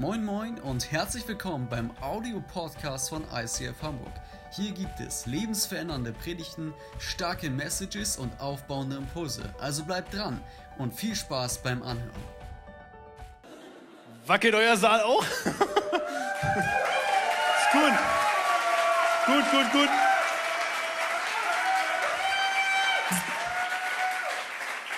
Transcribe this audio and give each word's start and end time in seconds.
Moin 0.00 0.24
Moin 0.24 0.58
und 0.60 0.90
herzlich 0.90 1.28
willkommen 1.28 1.68
beim 1.68 1.90
Audio-Podcast 2.00 3.10
von 3.10 3.22
ICF 3.34 3.82
Hamburg. 3.82 4.14
Hier 4.50 4.72
gibt 4.72 4.98
es 4.98 5.26
lebensverändernde 5.26 6.14
Predigten, 6.14 6.72
starke 6.98 7.50
Messages 7.50 8.16
und 8.16 8.32
aufbauende 8.40 8.96
Impulse. 8.96 9.42
Also 9.60 9.84
bleibt 9.84 10.14
dran 10.14 10.40
und 10.78 10.94
viel 10.94 11.14
Spaß 11.14 11.58
beim 11.58 11.82
Anhören. 11.82 12.24
Wackelt 14.26 14.54
euer 14.54 14.78
Saal 14.78 15.02
auch? 15.02 15.22
ist 15.44 15.52
gut. 17.72 17.92
Gut, 19.26 19.50
gut, 19.50 19.72
gut. 19.72 20.09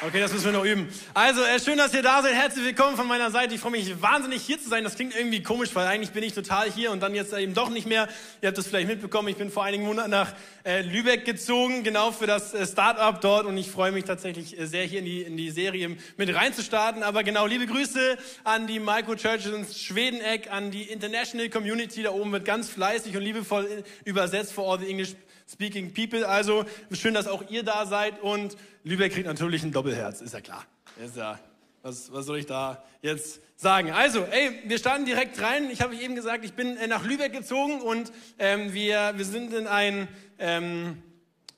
Okay, 0.05 0.19
das 0.19 0.33
müssen 0.33 0.47
wir 0.47 0.53
noch 0.53 0.65
üben. 0.65 0.89
Also, 1.15 1.45
äh, 1.45 1.61
schön, 1.61 1.79
dass 1.79 1.95
ihr 1.95 2.03
da 2.03 2.23
seid. 2.23 2.35
Herzlich 2.35 2.65
willkommen 2.65 2.97
von 2.97 3.07
meiner 3.07 3.31
Seite. 3.31 3.55
Ich 3.55 3.61
freue 3.61 3.71
mich 3.71 4.03
wahnsinnig 4.03 4.43
hier 4.43 4.61
zu 4.61 4.69
sein. 4.69 4.83
Das 4.83 4.97
klingt 4.97 5.15
irgendwie 5.15 5.45
komisch, 5.45 5.71
weil 5.75 5.87
eigentlich 5.87 6.11
bin 6.11 6.25
ich 6.25 6.33
total 6.33 6.69
hier 6.69 6.91
und 6.91 7.01
dann 7.01 7.15
jetzt 7.15 7.33
eben 7.33 7.55
doch 7.55 7.71
nicht 7.71 7.87
mehr. 7.87 8.09
Ihr 8.41 8.49
habt 8.49 8.59
das 8.59 8.67
vielleicht 8.67 8.89
mitbekommen. 8.89 9.29
Ich 9.29 9.37
bin 9.37 9.49
vor 9.49 9.63
einigen 9.63 9.85
Monaten 9.85 10.11
nach 10.11 10.33
äh, 10.65 10.83
Lübeck 10.83 11.25
gezogen, 11.25 11.85
genau 11.85 12.11
für 12.11 12.27
das 12.27 12.53
äh, 12.53 12.67
Startup 12.67 13.21
dort 13.21 13.47
und 13.47 13.57
ich 13.57 13.71
freue 13.71 13.93
mich 13.93 14.05
tatsächlich 14.05 14.59
äh, 14.59 14.67
sehr 14.67 14.85
hier 14.87 14.99
in 14.99 15.05
die, 15.05 15.23
in 15.23 15.37
die 15.37 15.53
Serie 15.53 15.97
mit 16.17 16.35
reinzustarten. 16.35 17.05
Aber 17.05 17.23
genau, 17.23 17.47
liebe 17.47 17.69
Grüße 17.69 18.19
an 18.43 18.67
die 18.67 18.81
Micro 18.81 19.15
Churches 19.15 19.53
ins 19.53 19.81
Schwedeneck, 19.81 20.51
an 20.51 20.73
die 20.73 20.83
International 20.83 21.49
Community. 21.49 22.03
Da 22.03 22.11
oben 22.11 22.33
wird 22.33 22.45
ganz 22.45 22.69
fleißig 22.69 23.17
und 23.17 23.23
liebevoll 23.23 23.67
äh, 23.67 23.83
übersetzt 24.05 24.53
for 24.53 24.69
all 24.69 24.81
the 24.81 24.89
English 24.89 25.15
Speaking 25.51 25.93
People. 25.93 26.27
Also 26.29 26.65
schön, 26.93 27.15
dass 27.15 27.27
auch 27.27 27.49
ihr 27.51 27.63
da 27.63 27.87
seid 27.87 28.21
und 28.23 28.57
Lübeck 28.85 29.13
kriegt 29.13 29.27
natürlich 29.27 29.63
ein 29.63 29.73
Doppelherz, 29.73 30.21
ist 30.21 30.35
ja 30.35 30.41
klar. 30.41 30.67
Ist 31.03 31.17
ja, 31.17 31.39
was, 31.83 32.13
was 32.13 32.27
soll 32.27 32.39
ich 32.39 32.47
da 32.47 32.83
jetzt 33.01 33.41
sagen? 33.57 33.91
Also, 33.93 34.25
ey, 34.25 34.61
wir 34.65 34.79
starten 34.79 35.05
direkt 35.05 35.41
rein. 35.41 35.71
Ich 35.71 35.81
habe 35.81 35.95
eben 35.95 36.15
gesagt, 36.15 36.45
ich 36.45 36.53
bin 36.53 36.77
äh, 36.77 36.87
nach 36.87 37.05
Lübeck 37.05 37.33
gezogen 37.33 37.81
und 37.81 38.13
ähm, 38.39 38.73
wir, 38.73 39.13
wir 39.17 39.25
sind 39.25 39.53
in 39.53 39.67
ein, 39.67 40.09
ähm, 40.39 41.03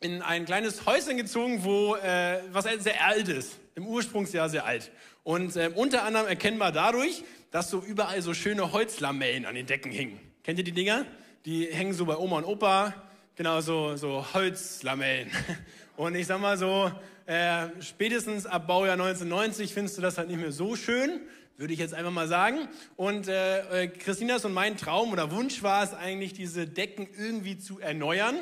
in 0.00 0.22
ein 0.22 0.44
kleines 0.44 0.86
Häuschen 0.86 1.16
gezogen, 1.16 1.64
wo, 1.64 1.96
äh, 1.96 2.40
was 2.52 2.64
sehr 2.64 3.04
alt 3.04 3.28
ist. 3.28 3.58
Im 3.74 3.86
Ursprungsjahr 3.86 4.48
sehr 4.48 4.64
alt. 4.64 4.92
Und 5.24 5.56
ähm, 5.56 5.72
unter 5.74 6.04
anderem 6.04 6.26
erkennbar 6.26 6.70
dadurch, 6.70 7.24
dass 7.50 7.70
so 7.70 7.80
überall 7.80 8.20
so 8.20 8.34
schöne 8.34 8.72
Holzlamellen 8.72 9.46
an 9.46 9.54
den 9.54 9.66
Decken 9.66 9.90
hingen. 9.90 10.20
Kennt 10.42 10.58
ihr 10.58 10.64
die 10.64 10.72
Dinger? 10.72 11.06
Die 11.44 11.66
hängen 11.66 11.94
so 11.94 12.04
bei 12.04 12.16
Oma 12.16 12.38
und 12.38 12.44
Opa 12.44 12.94
Genau, 13.36 13.60
so, 13.60 13.96
so 13.96 14.24
Holzlamellen. 14.32 15.28
Und 15.96 16.14
ich 16.14 16.28
sag 16.28 16.40
mal 16.40 16.56
so, 16.56 16.88
äh, 17.26 17.66
spätestens 17.80 18.46
ab 18.46 18.68
Baujahr 18.68 18.92
1990 18.92 19.74
findest 19.74 19.98
du 19.98 20.02
das 20.02 20.18
halt 20.18 20.28
nicht 20.28 20.38
mehr 20.38 20.52
so 20.52 20.76
schön, 20.76 21.20
würde 21.56 21.72
ich 21.72 21.80
jetzt 21.80 21.94
einfach 21.94 22.12
mal 22.12 22.28
sagen. 22.28 22.68
Und 22.94 23.26
äh, 23.26 23.86
äh, 23.86 23.88
Christinas 23.88 24.44
und 24.44 24.52
mein 24.52 24.76
Traum 24.76 25.10
oder 25.10 25.32
Wunsch 25.32 25.64
war 25.64 25.82
es 25.82 25.94
eigentlich, 25.94 26.32
diese 26.32 26.68
Decken 26.68 27.08
irgendwie 27.18 27.58
zu 27.58 27.80
erneuern. 27.80 28.36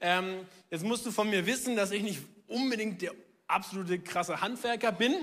Ähm, 0.00 0.46
jetzt 0.70 0.82
musst 0.82 1.04
du 1.04 1.10
von 1.10 1.28
mir 1.28 1.44
wissen, 1.44 1.76
dass 1.76 1.90
ich 1.90 2.02
nicht 2.02 2.20
unbedingt 2.46 3.02
der 3.02 3.12
absolute 3.48 3.98
krasse 3.98 4.40
Handwerker 4.40 4.92
bin. 4.92 5.14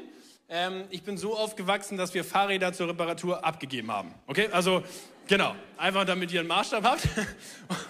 Ähm, 0.47 0.85
ich 0.89 1.03
bin 1.03 1.17
so 1.17 1.35
aufgewachsen, 1.35 1.97
dass 1.97 2.13
wir 2.13 2.23
Fahrräder 2.23 2.73
zur 2.73 2.89
Reparatur 2.89 3.43
abgegeben 3.43 3.91
haben. 3.91 4.13
Okay, 4.27 4.49
also 4.51 4.83
Genau, 5.27 5.55
einfach 5.77 6.05
damit 6.05 6.31
ihr 6.31 6.41
einen 6.41 6.49
Maßstab 6.49 6.83
habt. 6.83 7.07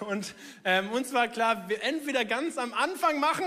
Und 0.08 0.34
ähm, 0.64 0.90
uns 0.90 1.12
war 1.12 1.28
klar, 1.28 1.68
wir 1.68 1.82
entweder 1.82 2.24
ganz 2.24 2.56
am 2.56 2.72
Anfang 2.72 3.20
machen 3.20 3.44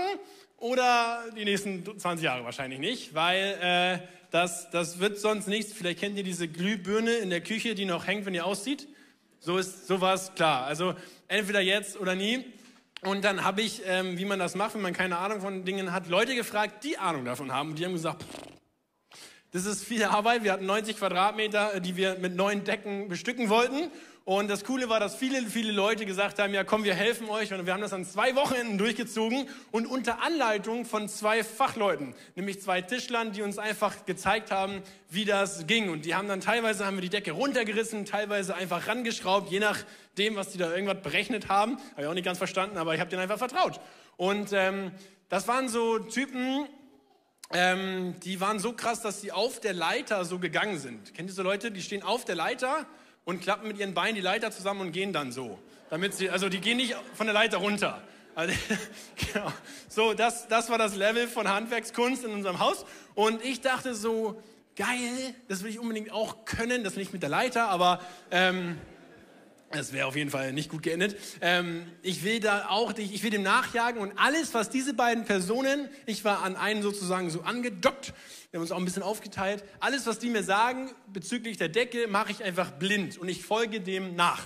oder 0.58 1.24
die 1.36 1.44
nächsten 1.44 1.98
20 1.98 2.24
Jahre 2.24 2.44
wahrscheinlich 2.44 2.78
nicht, 2.78 3.14
weil 3.14 3.58
äh, 3.60 4.06
das, 4.30 4.70
das 4.70 5.00
wird 5.00 5.18
sonst 5.18 5.48
nichts. 5.48 5.72
Vielleicht 5.72 5.98
kennt 5.98 6.16
ihr 6.16 6.22
diese 6.22 6.46
Glühbirne 6.46 7.14
in 7.14 7.30
der 7.30 7.40
Küche, 7.40 7.74
die 7.74 7.84
noch 7.84 8.06
hängt, 8.06 8.26
wenn 8.26 8.34
ihr 8.34 8.46
aussieht. 8.46 8.86
So 9.40 9.58
ist 9.58 9.88
sowas 9.88 10.36
klar. 10.36 10.66
Also 10.66 10.94
entweder 11.26 11.60
jetzt 11.60 11.98
oder 11.98 12.14
nie. 12.14 12.44
Und 13.02 13.24
dann 13.24 13.42
habe 13.42 13.62
ich, 13.62 13.82
ähm, 13.86 14.18
wie 14.18 14.24
man 14.24 14.38
das 14.38 14.54
macht, 14.54 14.74
wenn 14.74 14.82
man 14.82 14.92
keine 14.92 15.16
Ahnung 15.16 15.40
von 15.40 15.64
Dingen 15.64 15.92
hat, 15.92 16.06
Leute 16.06 16.36
gefragt, 16.36 16.84
die 16.84 16.96
Ahnung 16.96 17.24
davon 17.24 17.52
haben. 17.52 17.70
Und 17.70 17.78
die 17.80 17.84
haben 17.84 17.94
gesagt, 17.94 18.22
pff, 18.22 18.59
das 19.52 19.66
ist 19.66 19.84
viel 19.84 20.04
Arbeit. 20.04 20.44
Wir 20.44 20.52
hatten 20.52 20.66
90 20.66 20.96
Quadratmeter, 20.96 21.74
äh, 21.74 21.80
die 21.80 21.96
wir 21.96 22.16
mit 22.18 22.36
neuen 22.36 22.64
Decken 22.64 23.08
bestücken 23.08 23.48
wollten. 23.48 23.90
Und 24.24 24.48
das 24.48 24.64
Coole 24.64 24.88
war, 24.88 25.00
dass 25.00 25.16
viele, 25.16 25.42
viele 25.42 25.72
Leute 25.72 26.06
gesagt 26.06 26.38
haben, 26.38 26.54
ja 26.54 26.62
komm, 26.62 26.84
wir 26.84 26.94
helfen 26.94 27.28
euch. 27.28 27.52
Und 27.52 27.66
wir 27.66 27.72
haben 27.72 27.80
das 27.80 27.92
an 27.92 28.04
zwei 28.04 28.36
Wochenenden 28.36 28.78
durchgezogen 28.78 29.48
und 29.72 29.86
unter 29.86 30.22
Anleitung 30.22 30.84
von 30.84 31.08
zwei 31.08 31.42
Fachleuten, 31.42 32.14
nämlich 32.36 32.60
zwei 32.60 32.80
Tischlern, 32.80 33.32
die 33.32 33.42
uns 33.42 33.58
einfach 33.58 34.06
gezeigt 34.06 34.52
haben, 34.52 34.82
wie 35.08 35.24
das 35.24 35.66
ging. 35.66 35.88
Und 35.88 36.04
die 36.04 36.14
haben 36.14 36.28
dann 36.28 36.40
teilweise 36.40 36.86
haben 36.86 36.96
wir 36.96 37.02
die 37.02 37.08
Decke 37.08 37.32
runtergerissen, 37.32 38.04
teilweise 38.04 38.54
einfach 38.54 38.86
rangeschraubt, 38.86 39.50
je 39.50 39.58
nachdem, 39.58 40.36
was 40.36 40.50
die 40.50 40.58
da 40.58 40.72
irgendwas 40.72 41.02
berechnet 41.02 41.48
haben. 41.48 41.78
Habe 41.92 42.02
ich 42.02 42.06
auch 42.06 42.14
nicht 42.14 42.24
ganz 42.24 42.38
verstanden, 42.38 42.76
aber 42.76 42.94
ich 42.94 43.00
habe 43.00 43.10
denen 43.10 43.22
einfach 43.22 43.38
vertraut. 43.38 43.80
Und 44.16 44.52
ähm, 44.52 44.92
das 45.28 45.48
waren 45.48 45.68
so 45.68 45.98
Typen, 45.98 46.68
ähm, 47.52 48.14
die 48.20 48.40
waren 48.40 48.58
so 48.58 48.72
krass, 48.72 49.00
dass 49.02 49.20
sie 49.20 49.32
auf 49.32 49.60
der 49.60 49.72
Leiter 49.72 50.24
so 50.24 50.38
gegangen 50.38 50.78
sind. 50.78 51.14
Kennt 51.14 51.30
ihr 51.30 51.34
so 51.34 51.42
Leute, 51.42 51.70
die 51.70 51.82
stehen 51.82 52.02
auf 52.02 52.24
der 52.24 52.36
Leiter 52.36 52.86
und 53.24 53.40
klappen 53.40 53.68
mit 53.68 53.78
ihren 53.78 53.94
Beinen 53.94 54.14
die 54.14 54.20
Leiter 54.20 54.50
zusammen 54.50 54.80
und 54.80 54.92
gehen 54.92 55.12
dann 55.12 55.32
so. 55.32 55.58
Damit 55.90 56.14
sie, 56.14 56.30
also 56.30 56.48
die 56.48 56.60
gehen 56.60 56.76
nicht 56.76 56.94
von 57.14 57.26
der 57.26 57.34
Leiter 57.34 57.58
runter. 57.58 58.00
Also, 58.36 58.54
genau. 59.32 59.52
So, 59.88 60.14
das, 60.14 60.46
das 60.46 60.70
war 60.70 60.78
das 60.78 60.94
Level 60.94 61.26
von 61.26 61.48
Handwerkskunst 61.48 62.24
in 62.24 62.32
unserem 62.32 62.60
Haus. 62.60 62.86
Und 63.14 63.44
ich 63.44 63.60
dachte 63.60 63.94
so, 63.94 64.40
geil, 64.76 65.34
das 65.48 65.64
will 65.64 65.70
ich 65.70 65.80
unbedingt 65.80 66.12
auch 66.12 66.44
können. 66.44 66.84
Das 66.84 66.94
nicht 66.94 67.12
mit 67.12 67.22
der 67.22 67.30
Leiter, 67.30 67.68
aber 67.68 68.00
ähm, 68.30 68.78
das 69.70 69.92
wäre 69.92 70.06
auf 70.06 70.16
jeden 70.16 70.30
Fall 70.30 70.52
nicht 70.52 70.68
gut 70.68 70.82
geendet. 70.82 71.16
Ähm, 71.40 71.86
ich 72.02 72.24
will 72.24 72.40
da 72.40 72.68
auch, 72.68 72.92
ich 72.96 73.22
will 73.22 73.30
dem 73.30 73.42
nachjagen 73.42 74.00
und 74.00 74.12
alles, 74.16 74.52
was 74.52 74.68
diese 74.68 74.94
beiden 74.94 75.24
Personen, 75.24 75.88
ich 76.06 76.24
war 76.24 76.42
an 76.42 76.56
einen 76.56 76.82
sozusagen 76.82 77.30
so 77.30 77.42
angedockt, 77.42 78.12
wir 78.50 78.58
haben 78.58 78.62
uns 78.62 78.72
auch 78.72 78.78
ein 78.78 78.84
bisschen 78.84 79.04
aufgeteilt, 79.04 79.62
alles, 79.78 80.06
was 80.06 80.18
die 80.18 80.28
mir 80.28 80.42
sagen 80.42 80.90
bezüglich 81.12 81.56
der 81.56 81.68
Decke, 81.68 82.08
mache 82.08 82.32
ich 82.32 82.42
einfach 82.42 82.72
blind 82.72 83.18
und 83.18 83.28
ich 83.28 83.44
folge 83.44 83.80
dem 83.80 84.16
nach. 84.16 84.42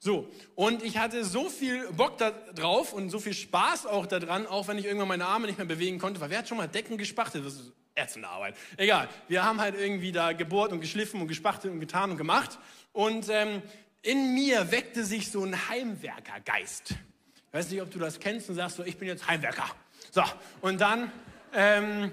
So, 0.00 0.30
und 0.54 0.84
ich 0.84 0.98
hatte 0.98 1.24
so 1.24 1.48
viel 1.48 1.90
Bock 1.92 2.18
da 2.18 2.30
drauf 2.30 2.92
und 2.92 3.10
so 3.10 3.18
viel 3.18 3.34
Spaß 3.34 3.86
auch 3.86 4.06
daran, 4.06 4.46
auch 4.46 4.68
wenn 4.68 4.78
ich 4.78 4.84
irgendwann 4.84 5.08
meine 5.08 5.26
Arme 5.26 5.46
nicht 5.46 5.58
mehr 5.58 5.66
bewegen 5.66 5.98
konnte, 5.98 6.20
weil 6.20 6.30
wer 6.30 6.38
hat 6.38 6.48
schon 6.48 6.58
mal 6.58 6.68
Decken 6.68 6.98
gespachtet? 6.98 7.44
Das 7.44 7.54
ist 7.54 7.72
ätzende 7.96 8.28
Arbeit. 8.28 8.54
Egal, 8.76 9.08
wir 9.26 9.44
haben 9.44 9.60
halt 9.60 9.74
irgendwie 9.74 10.12
da 10.12 10.32
gebohrt 10.32 10.72
und 10.72 10.80
geschliffen 10.80 11.20
und 11.20 11.26
gespachtelt 11.26 11.72
und 11.72 11.80
getan 11.80 12.12
und 12.12 12.16
gemacht. 12.16 12.58
Und 12.92 13.28
ähm, 13.28 13.62
in 14.08 14.32
mir 14.32 14.72
weckte 14.72 15.04
sich 15.04 15.30
so 15.30 15.44
ein 15.44 15.68
Heimwerkergeist. 15.68 16.92
Ich 16.92 17.52
weiß 17.52 17.70
nicht, 17.70 17.82
ob 17.82 17.90
du 17.90 17.98
das 17.98 18.18
kennst 18.18 18.48
und 18.48 18.54
sagst 18.54 18.76
so, 18.76 18.82
ich 18.82 18.96
bin 18.96 19.06
jetzt 19.06 19.28
Heimwerker. 19.28 19.66
So, 20.10 20.22
und 20.62 20.80
dann 20.80 21.12
ähm, 21.52 22.10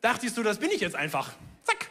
dachte 0.00 0.24
ich 0.24 0.32
so, 0.32 0.42
das 0.42 0.56
bin 0.56 0.70
ich 0.70 0.80
jetzt 0.80 0.96
einfach. 0.96 1.34
Zack. 1.62 1.90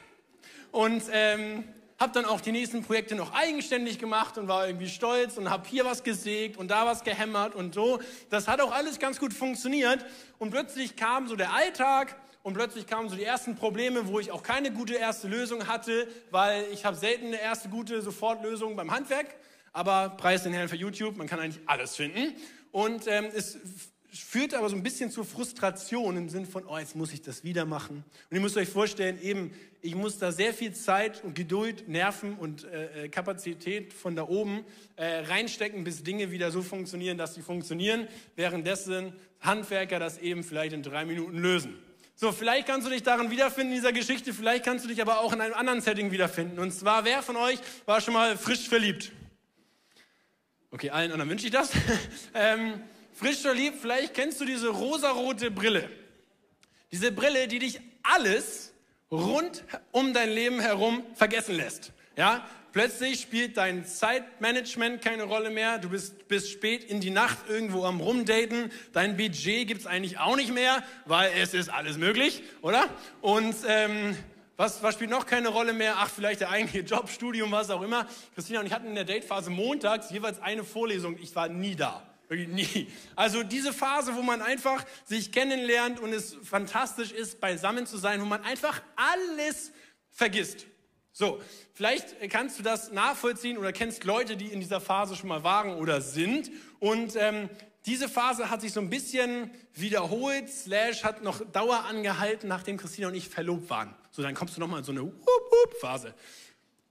Und 0.71 1.03
ähm, 1.11 1.63
habe 1.99 2.11
dann 2.11 2.25
auch 2.25 2.41
die 2.41 2.51
nächsten 2.51 2.83
Projekte 2.83 3.13
noch 3.13 3.35
eigenständig 3.35 3.99
gemacht 3.99 4.39
und 4.39 4.47
war 4.47 4.65
irgendwie 4.65 4.89
stolz 4.89 5.37
und 5.37 5.51
habe 5.51 5.67
hier 5.69 5.85
was 5.85 6.01
gesägt 6.01 6.57
und 6.57 6.69
da 6.69 6.87
was 6.87 7.03
gehämmert 7.03 7.53
und 7.53 7.75
so. 7.75 7.99
Das 8.31 8.47
hat 8.47 8.61
auch 8.61 8.71
alles 8.71 8.97
ganz 8.97 9.19
gut 9.19 9.31
funktioniert. 9.31 10.03
Und 10.39 10.49
plötzlich 10.49 10.95
kam 10.95 11.27
so 11.27 11.35
der 11.35 11.53
Alltag 11.53 12.15
und 12.45 12.53
plötzlich 12.53 12.85
kamen 12.85 13.09
so 13.09 13.15
die 13.15 13.23
ersten 13.23 13.55
Probleme, 13.55 14.05
wo 14.05 14.19
ich 14.19 14.31
auch 14.31 14.43
keine 14.43 14.71
gute 14.71 14.93
erste 14.93 15.27
Lösung 15.27 15.65
hatte, 15.67 16.07
weil 16.29 16.63
ich 16.71 16.85
habe 16.85 16.95
selten 16.95 17.25
eine 17.25 17.41
erste 17.41 17.69
gute 17.69 18.03
Sofortlösung 18.03 18.75
beim 18.75 18.91
Handwerk. 18.91 19.25
Aber 19.73 20.09
preis 20.09 20.43
den 20.43 20.53
Herrn 20.53 20.69
für 20.69 20.75
YouTube, 20.75 21.17
man 21.17 21.25
kann 21.25 21.39
eigentlich 21.39 21.63
alles 21.65 21.95
finden. 21.95 22.35
Und 22.71 23.07
ähm, 23.07 23.25
es 23.35 23.57
führt 24.11 24.53
aber 24.53 24.69
so 24.69 24.75
ein 24.75 24.83
bisschen 24.83 25.09
zur 25.09 25.25
Frustration 25.25 26.17
im 26.17 26.29
Sinn 26.29 26.45
von, 26.45 26.65
oh, 26.67 26.77
jetzt 26.77 26.95
muss 26.95 27.13
ich 27.13 27.23
das 27.23 27.43
wieder 27.43 27.65
machen. 27.65 28.03
Und 28.29 28.35
ihr 28.35 28.41
müsst 28.41 28.57
euch 28.57 28.69
vorstellen, 28.69 29.19
eben, 29.23 29.51
ich 29.81 29.95
muss 29.95 30.19
da 30.19 30.31
sehr 30.31 30.53
viel 30.53 30.73
Zeit 30.73 31.23
und 31.23 31.33
Geduld, 31.33 31.89
Nerven 31.89 32.35
und 32.35 32.63
äh, 32.65 33.05
äh 33.05 33.09
Kapazität 33.09 33.91
von 33.91 34.15
da 34.15 34.27
oben 34.27 34.63
äh, 34.97 35.21
reinstecken, 35.21 35.83
bis 35.83 36.03
Dinge 36.03 36.29
wieder 36.29 36.51
so 36.51 36.61
funktionieren, 36.61 37.17
dass 37.17 37.33
sie 37.33 37.41
funktionieren, 37.41 38.07
währenddessen 38.35 39.13
Handwerker 39.39 39.97
das 39.97 40.19
eben 40.19 40.43
vielleicht 40.43 40.73
in 40.73 40.83
drei 40.83 41.05
Minuten 41.05 41.39
lösen. 41.39 41.79
So, 42.17 42.31
vielleicht 42.31 42.67
kannst 42.67 42.87
du 42.87 42.91
dich 42.91 43.03
darin 43.03 43.29
wiederfinden 43.29 43.73
in 43.73 43.75
dieser 43.75 43.91
Geschichte, 43.91 44.33
vielleicht 44.33 44.63
kannst 44.63 44.85
du 44.85 44.89
dich 44.89 45.01
aber 45.01 45.19
auch 45.19 45.33
in 45.33 45.41
einem 45.41 45.53
anderen 45.53 45.81
Setting 45.81 46.11
wiederfinden. 46.11 46.59
Und 46.59 46.71
zwar, 46.71 47.03
wer 47.03 47.21
von 47.21 47.35
euch 47.35 47.59
war 47.85 47.99
schon 47.99 48.13
mal 48.13 48.37
frisch 48.37 48.69
verliebt? 48.69 49.11
Okay, 50.71 50.91
allen 50.91 51.11
anderen 51.11 51.29
wünsche 51.29 51.45
ich 51.45 51.51
das. 51.51 51.71
ähm, 52.33 52.81
frisch 53.13 53.39
verliebt, 53.39 53.79
vielleicht 53.81 54.13
kennst 54.13 54.39
du 54.39 54.45
diese 54.45 54.69
rosarote 54.69 55.51
Brille. 55.51 55.89
Diese 56.93 57.11
Brille, 57.11 57.49
die 57.49 57.59
dich 57.59 57.81
alles 58.03 58.71
rund 59.11 59.65
um 59.91 60.13
dein 60.13 60.29
Leben 60.29 60.61
herum 60.61 61.03
vergessen 61.15 61.55
lässt. 61.55 61.91
Ja, 62.15 62.47
Plötzlich 62.75 63.21
spielt 63.21 63.55
dein 63.55 63.85
Zeitmanagement 63.85 65.01
keine 65.01 65.23
Rolle 65.23 65.49
mehr. 65.49 65.77
Du 65.77 65.87
bist 65.87 66.27
bis 66.27 66.49
spät 66.49 66.83
in 66.83 66.99
die 66.99 67.09
Nacht 67.09 67.37
irgendwo 67.47 67.85
am 67.85 68.01
Rumdaten. 68.01 68.69
Dein 68.91 69.15
Budget 69.15 69.69
gibt's 69.69 69.85
eigentlich 69.85 70.19
auch 70.19 70.35
nicht 70.35 70.53
mehr, 70.53 70.83
weil 71.05 71.31
es 71.41 71.53
ist 71.53 71.69
alles 71.69 71.97
möglich, 71.97 72.43
oder? 72.61 72.89
Und, 73.21 73.55
ähm, 73.65 74.17
Was, 74.57 74.83
was 74.83 74.95
spielt 74.95 75.09
noch 75.09 75.25
keine 75.25 75.47
Rolle 75.47 75.71
mehr? 75.71 75.95
Ach, 75.99 76.09
vielleicht 76.09 76.41
der 76.41 76.49
eigentliche 76.49 76.83
Job, 76.85 77.07
Studium, 77.09 77.49
was 77.53 77.69
auch 77.69 77.81
immer. 77.81 78.07
Christina 78.33 78.59
und 78.59 78.65
ich 78.65 78.73
hatten 78.73 78.87
in 78.87 78.95
der 78.95 79.05
Datephase 79.05 79.49
montags 79.49 80.11
jeweils 80.11 80.41
eine 80.41 80.65
Vorlesung. 80.65 81.17
Ich 81.17 81.33
war 81.33 81.47
nie 81.47 81.77
da. 81.77 82.05
Nie. 82.29 82.89
Also 83.15 83.43
diese 83.43 83.71
Phase, 83.71 84.15
wo 84.15 84.21
man 84.21 84.41
einfach 84.41 84.83
sich 85.05 85.31
kennenlernt 85.31 86.01
und 86.01 86.11
es 86.11 86.35
fantastisch 86.43 87.13
ist, 87.13 87.39
beisammen 87.39 87.85
zu 87.85 87.97
sein, 87.97 88.19
wo 88.19 88.25
man 88.25 88.43
einfach 88.43 88.81
alles 88.97 89.71
vergisst. 90.11 90.65
So, 91.13 91.41
vielleicht 91.75 92.29
kannst 92.31 92.57
du 92.57 92.63
das 92.63 92.91
nachvollziehen 92.91 93.59
oder 93.59 93.71
kennst 93.71 94.03
Leute, 94.03 94.35
die 94.35 94.47
in 94.47 94.59
dieser 94.59 94.81
Phase 94.81 95.15
schon 95.15 95.29
mal 95.29 95.43
waren 95.43 95.75
oder 95.75 96.01
sind. 96.01 96.49
Und 96.79 97.15
ähm, 97.15 97.49
diese 97.85 98.09
Phase 98.09 98.49
hat 98.49 98.61
sich 98.61 98.73
so 98.73 98.79
ein 98.79 98.89
bisschen 98.89 99.51
wiederholt, 99.73 100.49
slash 100.49 101.03
hat 101.03 101.21
noch 101.21 101.39
Dauer 101.51 101.85
angehalten, 101.85 102.49
nachdem 102.49 102.77
Christina 102.77 103.09
und 103.09 103.13
ich 103.13 103.29
verlobt 103.29 103.69
waren. 103.69 103.93
So, 104.09 104.23
dann 104.23 104.33
kommst 104.33 104.57
du 104.57 104.59
nochmal 104.59 104.79
in 104.79 104.85
so 104.85 104.91
eine 104.91 105.01
Hup-Hup-Phase. 105.01 106.15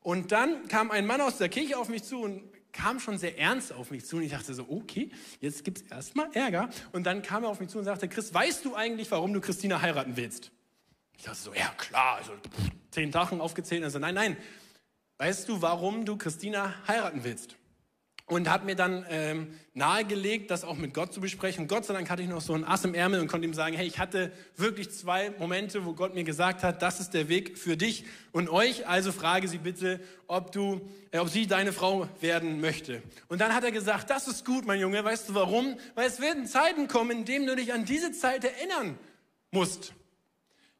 Und 0.02 0.31
dann 0.31 0.69
kam 0.69 0.90
ein 0.90 1.06
Mann 1.06 1.20
aus 1.20 1.38
der 1.38 1.48
Kirche 1.48 1.78
auf 1.78 1.88
mich 1.88 2.04
zu 2.04 2.20
und 2.20 2.42
kam 2.75 3.00
schon 3.00 3.19
sehr 3.19 3.38
ernst 3.38 3.72
auf 3.72 3.90
mich 3.90 4.04
zu 4.04 4.16
und 4.16 4.22
ich 4.22 4.32
dachte 4.32 4.52
so, 4.52 4.66
okay, 4.69 5.10
jetzt 5.40 5.64
gibt 5.64 5.78
es 5.78 5.90
erstmal 5.90 6.28
Ärger. 6.34 6.69
Und 6.92 7.04
dann 7.04 7.22
kam 7.22 7.44
er 7.44 7.48
auf 7.48 7.60
mich 7.60 7.70
zu 7.70 7.78
und 7.78 7.84
sagte, 7.84 8.08
Chris, 8.08 8.34
weißt 8.34 8.64
du 8.64 8.75
eigentlich, 8.75 9.10
warum 9.10 9.32
du 9.32 9.40
Christina 9.40 9.81
heiraten 9.81 10.16
willst? 10.16 10.50
Ich 11.16 11.25
dachte 11.25 11.38
so, 11.38 11.54
ja 11.54 11.69
klar, 11.76 12.16
also 12.16 12.32
zehn 12.90 13.10
Tachen 13.10 13.40
aufgezählt. 13.40 13.84
Also 13.84 13.98
nein, 13.98 14.14
nein, 14.14 14.36
weißt 15.24 15.48
du, 15.48 15.62
warum 15.62 16.04
du 16.04 16.18
Christina 16.18 16.74
heiraten 16.86 17.24
willst? 17.24 17.56
und 18.26 18.48
hat 18.48 18.64
mir 18.64 18.74
dann 18.74 19.04
ähm, 19.10 19.58
nahegelegt, 19.74 20.50
das 20.50 20.64
auch 20.64 20.78
mit 20.78 20.94
Gott 20.94 21.12
zu 21.12 21.20
besprechen. 21.20 21.68
Gott 21.68 21.84
sei 21.84 21.92
Dank 21.92 22.08
hatte 22.08 22.22
ich 22.22 22.28
noch 22.28 22.40
so 22.40 22.54
ein 22.54 22.64
Ass 22.64 22.82
im 22.86 22.94
Ärmel 22.94 23.20
und 23.20 23.28
konnte 23.28 23.46
ihm 23.46 23.52
sagen, 23.52 23.76
hey, 23.76 23.86
ich 23.86 23.98
hatte 23.98 24.32
wirklich 24.56 24.90
zwei 24.92 25.28
Momente, 25.38 25.84
wo 25.84 25.92
Gott 25.92 26.14
mir 26.14 26.24
gesagt 26.24 26.62
hat, 26.62 26.80
das 26.80 27.00
ist 27.00 27.12
der 27.12 27.28
Weg 27.28 27.58
für 27.58 27.76
dich 27.76 28.06
und 28.32 28.48
euch. 28.48 28.88
Also 28.88 29.12
frage 29.12 29.46
sie 29.46 29.58
bitte, 29.58 30.00
ob 30.26 30.52
du, 30.52 30.80
äh, 31.10 31.18
ob 31.18 31.28
sie 31.28 31.46
deine 31.46 31.74
Frau 31.74 32.08
werden 32.22 32.62
möchte. 32.62 33.02
Und 33.28 33.42
dann 33.42 33.54
hat 33.54 33.62
er 33.62 33.72
gesagt, 33.72 34.08
das 34.08 34.26
ist 34.26 34.46
gut, 34.46 34.64
mein 34.64 34.80
Junge. 34.80 35.04
Weißt 35.04 35.28
du 35.28 35.34
warum? 35.34 35.76
Weil 35.94 36.06
es 36.06 36.18
werden 36.18 36.46
Zeiten 36.46 36.88
kommen, 36.88 37.10
in 37.10 37.24
denen 37.26 37.46
du 37.46 37.56
dich 37.56 37.74
an 37.74 37.84
diese 37.84 38.12
Zeit 38.12 38.42
erinnern 38.42 38.98
musst. 39.50 39.92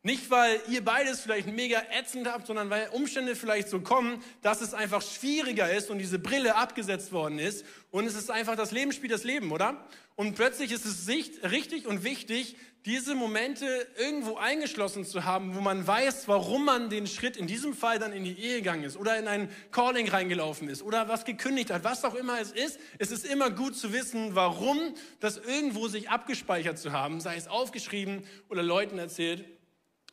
Nicht, 0.07 0.31
weil 0.31 0.61
ihr 0.69 0.85
beides 0.85 1.21
vielleicht 1.21 1.47
mega 1.47 1.83
ätzend 1.99 2.27
habt, 2.27 2.47
sondern 2.47 2.69
weil 2.69 2.91
Umstände 2.91 3.35
vielleicht 3.35 3.71
so 3.71 3.81
kommen, 3.81 4.23
dass 4.43 4.61
es 4.61 4.75
einfach 4.75 5.01
schwieriger 5.01 5.73
ist 5.73 5.89
und 5.89 5.97
diese 5.97 6.19
Brille 6.19 6.57
abgesetzt 6.57 7.11
worden 7.11 7.39
ist. 7.39 7.65
Und 7.91 8.05
es 8.05 8.15
ist 8.15 8.31
einfach, 8.31 8.55
das 8.55 8.71
Leben 8.71 8.93
spielt 8.93 9.13
das 9.13 9.25
Leben, 9.25 9.51
oder? 9.51 9.83
Und 10.15 10.35
plötzlich 10.35 10.73
ist 10.73 10.85
es 10.85 11.09
richtig 11.09 11.87
und 11.87 12.05
wichtig, 12.05 12.57
diese 12.85 13.15
Momente 13.15 13.65
irgendwo 13.97 14.37
eingeschlossen 14.37 15.07
zu 15.07 15.25
haben, 15.25 15.55
wo 15.55 15.63
man 15.63 15.87
weiß, 15.87 16.29
warum 16.29 16.67
man 16.67 16.91
den 16.91 17.07
Schritt 17.07 17.39
in 17.39 17.47
diesem 17.47 17.73
Fall 17.73 17.99
dann 17.99 18.13
in 18.13 18.25
die 18.25 18.39
Ehe 18.39 18.57
gegangen 18.57 18.85
ist 18.85 18.99
oder 18.99 19.19
in 19.19 19.27
ein 19.27 19.49
Calling 19.73 20.07
reingelaufen 20.07 20.69
ist 20.69 20.83
oder 20.83 21.09
was 21.09 21.25
gekündigt 21.25 21.71
hat, 21.71 21.83
was 21.83 22.05
auch 22.05 22.15
immer 22.15 22.39
es 22.39 22.53
ist. 22.53 22.79
Es 22.99 23.11
ist 23.11 23.25
immer 23.25 23.49
gut 23.49 23.75
zu 23.75 23.95
wissen, 23.95 24.35
warum 24.35 24.79
das 25.21 25.39
irgendwo 25.39 25.89
sich 25.89 26.11
abgespeichert 26.11 26.79
zu 26.79 26.93
haben, 26.93 27.23
sei 27.23 27.37
es 27.37 27.49
aufgeschrieben 27.49 28.25
oder 28.51 28.63
Leuten 28.63 28.99
erzählt 28.99 29.47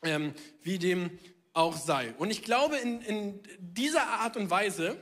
ähm, 0.02 0.34
wie 0.62 0.78
dem 0.78 1.18
auch 1.52 1.76
sei. 1.76 2.14
Und 2.18 2.30
ich 2.30 2.42
glaube, 2.42 2.76
in, 2.76 3.00
in 3.02 3.40
dieser 3.58 4.06
Art 4.06 4.36
und 4.36 4.50
Weise 4.50 4.96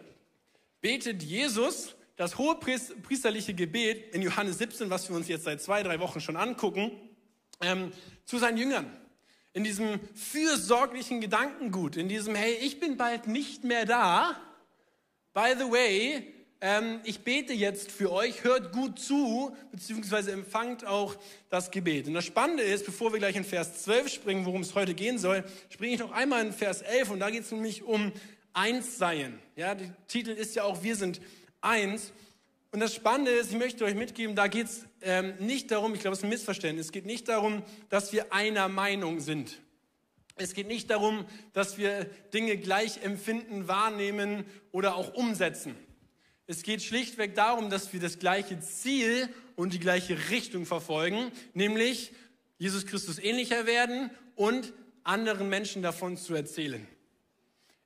betet 0.80 1.22
Jesus 1.22 1.94
das 2.16 2.36
hohe 2.36 2.56
priesterliche 2.56 3.54
Gebet 3.54 4.14
in 4.14 4.22
Johannes 4.22 4.58
17, 4.58 4.90
was 4.90 5.08
wir 5.08 5.16
uns 5.16 5.28
jetzt 5.28 5.44
seit 5.44 5.62
zwei, 5.62 5.82
drei 5.82 6.00
Wochen 6.00 6.20
schon 6.20 6.36
angucken, 6.36 6.92
ähm, 7.62 7.92
zu 8.24 8.38
seinen 8.38 8.58
Jüngern. 8.58 8.94
In 9.52 9.64
diesem 9.64 10.00
fürsorglichen 10.14 11.20
Gedankengut, 11.20 11.96
in 11.96 12.08
diesem, 12.08 12.34
hey, 12.34 12.54
ich 12.60 12.78
bin 12.78 12.96
bald 12.96 13.26
nicht 13.26 13.64
mehr 13.64 13.86
da. 13.86 14.36
By 15.32 15.54
the 15.56 15.64
way, 15.64 16.34
ähm, 16.60 17.00
ich 17.04 17.20
bete 17.20 17.52
jetzt 17.52 17.90
für 17.90 18.12
euch, 18.12 18.44
hört 18.44 18.72
gut 18.72 18.98
zu, 18.98 19.56
beziehungsweise 19.72 20.32
empfangt 20.32 20.86
auch 20.86 21.16
das 21.48 21.70
Gebet. 21.70 22.06
Und 22.06 22.14
das 22.14 22.26
Spannende 22.26 22.62
ist, 22.62 22.84
bevor 22.84 23.12
wir 23.12 23.18
gleich 23.18 23.36
in 23.36 23.44
Vers 23.44 23.82
12 23.82 24.08
springen, 24.12 24.44
worum 24.44 24.60
es 24.60 24.74
heute 24.74 24.94
gehen 24.94 25.18
soll, 25.18 25.44
springe 25.70 25.94
ich 25.94 26.00
noch 26.00 26.12
einmal 26.12 26.44
in 26.44 26.52
Vers 26.52 26.82
11 26.82 27.10
und 27.10 27.20
da 27.20 27.30
geht 27.30 27.44
es 27.44 27.52
nämlich 27.52 27.82
um 27.82 28.12
Einssein. 28.52 29.38
Ja, 29.56 29.74
der 29.74 29.94
Titel 30.06 30.30
ist 30.30 30.54
ja 30.54 30.64
auch, 30.64 30.82
wir 30.82 30.96
sind 30.96 31.20
eins. 31.62 32.12
Und 32.72 32.80
das 32.80 32.94
Spannende 32.94 33.32
ist, 33.32 33.50
ich 33.50 33.58
möchte 33.58 33.84
euch 33.84 33.94
mitgeben, 33.94 34.36
da 34.36 34.46
geht 34.46 34.66
es 34.66 34.86
ähm, 35.00 35.34
nicht 35.38 35.70
darum, 35.70 35.94
ich 35.94 36.00
glaube, 36.00 36.12
es 36.12 36.20
ist 36.20 36.24
ein 36.24 36.30
Missverständnis, 36.30 36.86
es 36.86 36.92
geht 36.92 37.06
nicht 37.06 37.28
darum, 37.28 37.62
dass 37.88 38.12
wir 38.12 38.32
einer 38.32 38.68
Meinung 38.68 39.20
sind. 39.20 39.60
Es 40.36 40.54
geht 40.54 40.68
nicht 40.68 40.90
darum, 40.90 41.24
dass 41.52 41.78
wir 41.78 42.04
Dinge 42.32 42.56
gleich 42.56 43.02
empfinden, 43.02 43.66
wahrnehmen 43.66 44.44
oder 44.72 44.94
auch 44.94 45.14
umsetzen. 45.14 45.74
Es 46.50 46.64
geht 46.64 46.82
schlichtweg 46.82 47.36
darum, 47.36 47.70
dass 47.70 47.92
wir 47.92 48.00
das 48.00 48.18
gleiche 48.18 48.58
Ziel 48.58 49.28
und 49.54 49.72
die 49.72 49.78
gleiche 49.78 50.18
Richtung 50.30 50.66
verfolgen, 50.66 51.30
nämlich 51.54 52.12
Jesus 52.58 52.86
Christus 52.86 53.20
ähnlicher 53.20 53.66
werden 53.66 54.10
und 54.34 54.72
anderen 55.04 55.48
Menschen 55.48 55.80
davon 55.80 56.16
zu 56.16 56.34
erzählen. 56.34 56.84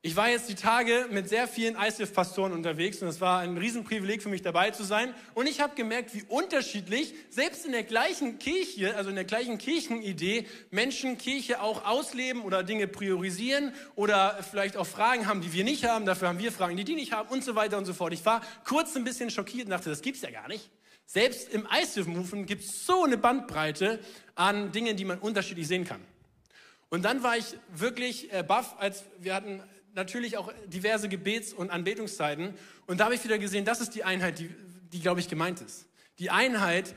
Ich 0.07 0.17
war 0.17 0.29
jetzt 0.29 0.51
die 0.51 0.55
Tage 0.55 1.07
mit 1.11 1.31
sehr 1.31 1.49
vielen 1.49 1.77
ICF-Pastoren 1.77 2.53
unterwegs 2.53 3.01
und 3.01 3.09
es 3.09 3.23
war 3.23 3.39
ein 3.39 3.57
Riesenprivileg 3.57 4.23
für 4.23 4.29
mich 4.29 4.43
dabei 4.43 4.71
zu 4.71 4.85
sein. 4.85 5.15
Und 5.33 5.47
ich 5.47 5.63
habe 5.63 5.75
gemerkt, 5.75 6.15
wie 6.15 6.23
unterschiedlich, 6.29 7.15
selbst 7.31 7.65
in 7.65 7.73
der 7.73 7.85
gleichen 7.85 8.39
Kirche, 8.39 8.95
also 8.97 9.09
in 9.09 9.17
der 9.17 9.25
gleichen 9.25 9.57
Kirchenidee, 9.57 10.47
Menschen 10.71 11.17
Kirche 11.17 11.63
auch 11.63 11.87
ausleben 11.87 12.43
oder 12.43 12.63
Dinge 12.63 12.87
priorisieren 12.87 13.73
oder 13.97 14.39
vielleicht 14.43 14.77
auch 14.77 14.87
Fragen 14.87 15.27
haben, 15.27 15.41
die 15.41 15.55
wir 15.55 15.65
nicht 15.65 15.87
haben. 15.87 16.05
Dafür 16.05 16.29
haben 16.29 16.39
wir 16.39 16.53
Fragen, 16.53 16.77
die 16.77 16.85
die 16.85 16.97
nicht 16.97 17.13
haben 17.13 17.31
und 17.31 17.43
so 17.43 17.55
weiter 17.55 17.79
und 17.79 17.87
so 17.87 17.95
fort. 17.95 18.13
Ich 18.13 18.27
war 18.27 18.43
kurz 18.67 18.95
ein 18.97 19.05
bisschen 19.05 19.31
schockiert 19.31 19.65
und 19.65 19.71
dachte, 19.71 19.89
das 19.89 20.03
gibt's 20.03 20.21
ja 20.21 20.31
gar 20.31 20.49
nicht. 20.49 20.69
Selbst 21.07 21.49
im 21.49 21.67
ICF-Movement 21.75 22.47
gibt 22.47 22.65
es 22.65 22.85
so 22.85 23.05
eine 23.05 23.17
Bandbreite 23.17 24.01
an 24.35 24.71
Dingen, 24.71 24.99
die 24.99 25.07
man 25.07 25.19
unterschiedlich 25.19 25.67
sehen 25.67 25.87
kann. 25.87 26.03
Und 26.91 27.07
dann 27.07 27.23
war 27.23 27.37
ich 27.37 27.47
wirklich 27.75 28.33
äh, 28.33 28.43
baff, 28.43 28.77
als 28.79 29.05
wir 29.19 29.35
hatten 29.35 29.63
natürlich 29.95 30.37
auch 30.37 30.53
diverse 30.67 31.09
Gebets- 31.09 31.53
und 31.53 31.71
Anbetungszeiten. 31.71 32.55
Und 32.87 33.01
da 33.01 33.05
habe 33.05 33.15
ich 33.15 33.25
wieder 33.25 33.39
gesehen, 33.39 33.65
das 33.65 33.81
ist 33.81 33.95
die 33.95 34.05
Einheit, 34.05 34.39
die, 34.39 34.51
die 34.93 35.01
glaube 35.01 35.21
ich, 35.21 35.29
gemeint 35.29 35.61
ist. 35.61 35.87
Die 36.19 36.31
Einheit, 36.31 36.95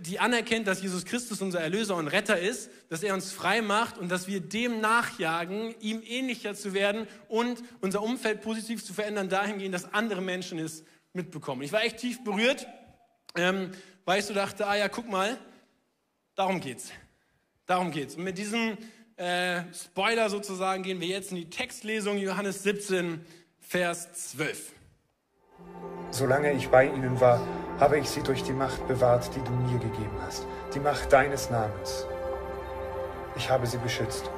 die 0.00 0.20
anerkennt, 0.20 0.66
dass 0.66 0.82
Jesus 0.82 1.04
Christus 1.04 1.42
unser 1.42 1.60
Erlöser 1.60 1.96
und 1.96 2.08
Retter 2.08 2.38
ist, 2.38 2.70
dass 2.88 3.02
er 3.02 3.14
uns 3.14 3.32
frei 3.32 3.62
macht 3.62 3.98
und 3.98 4.08
dass 4.08 4.28
wir 4.28 4.40
dem 4.40 4.80
nachjagen, 4.80 5.74
ihm 5.80 6.02
ähnlicher 6.04 6.54
zu 6.54 6.72
werden 6.74 7.08
und 7.28 7.62
unser 7.80 8.02
Umfeld 8.02 8.42
positiv 8.42 8.84
zu 8.84 8.94
verändern, 8.94 9.28
dahingehend, 9.28 9.74
dass 9.74 9.92
andere 9.92 10.20
Menschen 10.20 10.58
es 10.58 10.84
mitbekommen. 11.12 11.62
Ich 11.62 11.72
war 11.72 11.82
echt 11.82 11.98
tief 11.98 12.22
berührt, 12.22 12.66
ähm, 13.36 13.70
weil 14.04 14.20
ich 14.20 14.26
so 14.26 14.34
dachte, 14.34 14.66
ah 14.66 14.76
ja, 14.76 14.88
guck 14.88 15.08
mal, 15.08 15.36
darum 16.34 16.60
geht's. 16.60 16.90
Darum 17.66 17.90
geht's. 17.90 18.14
Und 18.16 18.24
mit 18.24 18.38
diesem 18.38 18.76
äh, 19.16 19.62
Spoiler 19.72 20.30
sozusagen, 20.30 20.82
gehen 20.82 21.00
wir 21.00 21.08
jetzt 21.08 21.30
in 21.30 21.36
die 21.36 21.50
Textlesung 21.50 22.18
Johannes 22.18 22.62
17, 22.62 23.24
Vers 23.60 24.12
12. 24.32 24.72
Solange 26.10 26.52
ich 26.52 26.68
bei 26.68 26.86
ihnen 26.86 27.20
war, 27.20 27.40
habe 27.80 27.98
ich 27.98 28.08
sie 28.08 28.22
durch 28.22 28.42
die 28.42 28.52
Macht 28.52 28.86
bewahrt, 28.86 29.30
die 29.34 29.40
du 29.40 29.50
mir 29.50 29.78
gegeben 29.78 30.18
hast, 30.26 30.46
die 30.74 30.80
Macht 30.80 31.12
deines 31.12 31.50
Namens. 31.50 32.06
Ich 33.36 33.48
habe 33.48 33.66
sie 33.66 33.78
beschützt 33.78 34.30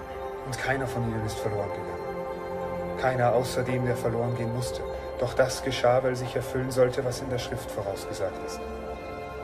und 0.46 0.56
keiner 0.58 0.86
von 0.86 1.02
ihnen 1.02 1.24
ist 1.26 1.38
verloren 1.38 1.70
gegangen. 1.70 2.98
Keiner 3.00 3.32
außer 3.32 3.64
dem, 3.64 3.84
der 3.84 3.96
verloren 3.96 4.36
gehen 4.36 4.54
musste. 4.54 4.82
Doch 5.18 5.34
das 5.34 5.62
geschah, 5.62 6.02
weil 6.02 6.16
sich 6.16 6.34
erfüllen 6.36 6.70
sollte, 6.70 7.04
was 7.04 7.20
in 7.20 7.28
der 7.28 7.38
Schrift 7.38 7.70
vorausgesagt 7.70 8.38
ist. 8.46 8.60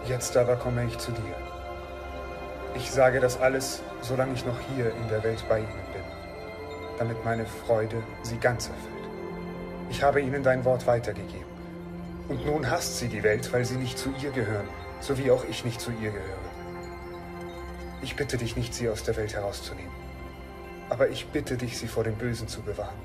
Jetzt 0.06 0.36
aber 0.36 0.56
komme 0.56 0.86
ich 0.86 0.96
zu 0.98 1.12
dir. 1.12 1.34
Ich 2.74 2.90
sage 2.90 3.20
das 3.20 3.38
alles, 3.40 3.82
solange 4.00 4.34
ich 4.34 4.44
noch 4.46 4.58
hier 4.74 4.94
in 4.94 5.08
der 5.08 5.22
Welt 5.22 5.44
bei 5.48 5.58
ihnen 5.58 5.68
bin, 5.92 6.02
damit 6.98 7.24
meine 7.24 7.46
Freude 7.46 8.02
sie 8.22 8.38
ganz 8.38 8.68
erfüllt. 8.68 9.08
Ich 9.90 10.02
habe 10.02 10.20
ihnen 10.20 10.42
dein 10.42 10.64
Wort 10.64 10.86
weitergegeben. 10.86 11.50
Und 12.28 12.46
nun 12.46 12.70
hasst 12.70 12.98
sie 12.98 13.08
die 13.08 13.24
Welt, 13.24 13.52
weil 13.52 13.64
sie 13.64 13.76
nicht 13.76 13.98
zu 13.98 14.14
ihr 14.22 14.30
gehören, 14.30 14.68
so 15.00 15.18
wie 15.18 15.32
auch 15.32 15.44
ich 15.44 15.64
nicht 15.64 15.80
zu 15.80 15.90
ihr 15.90 16.12
gehöre. 16.12 16.50
Ich 18.02 18.14
bitte 18.14 18.38
dich 18.38 18.56
nicht, 18.56 18.72
sie 18.72 18.88
aus 18.88 19.02
der 19.02 19.16
Welt 19.16 19.34
herauszunehmen, 19.34 19.92
aber 20.88 21.08
ich 21.08 21.26
bitte 21.26 21.56
dich, 21.56 21.76
sie 21.76 21.88
vor 21.88 22.04
dem 22.04 22.14
Bösen 22.16 22.46
zu 22.46 22.62
bewahren. 22.62 22.98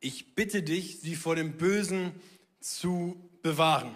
Ich 0.00 0.36
bitte 0.36 0.62
dich, 0.62 1.00
sie 1.00 1.16
vor 1.16 1.34
dem 1.34 1.56
Bösen 1.56 2.12
zu 2.60 3.16
bewahren. 3.42 3.94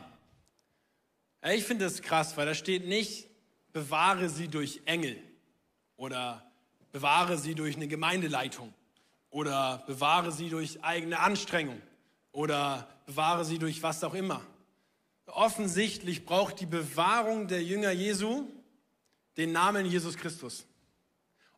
Ich 1.45 1.65
finde 1.65 1.87
das 1.87 2.03
krass, 2.03 2.37
weil 2.37 2.47
da 2.47 2.55
steht 2.55 2.87
nicht, 2.87 3.29
bewahre 3.73 4.29
sie 4.29 4.47
durch 4.47 4.83
Engel 4.85 5.21
oder 5.97 6.49
bewahre 6.93 7.37
sie 7.37 7.55
durch 7.55 7.75
eine 7.75 7.89
Gemeindeleitung 7.89 8.73
oder 9.31 9.83
bewahre 9.87 10.31
sie 10.31 10.51
durch 10.51 10.85
eigene 10.85 11.19
Anstrengung 11.19 11.81
oder 12.31 12.89
bewahre 13.07 13.45
sie 13.45 13.59
durch 13.59 13.83
was 13.83 14.05
auch 14.05 14.15
immer. 14.15 14.41
Offensichtlich 15.27 16.25
braucht 16.25 16.61
die 16.61 16.67
Bewahrung 16.67 17.49
der 17.49 17.63
Jünger 17.63 17.91
Jesu 17.91 18.47
den 19.37 19.51
Namen 19.51 19.87
Jesus 19.87 20.17
Christus. 20.17 20.67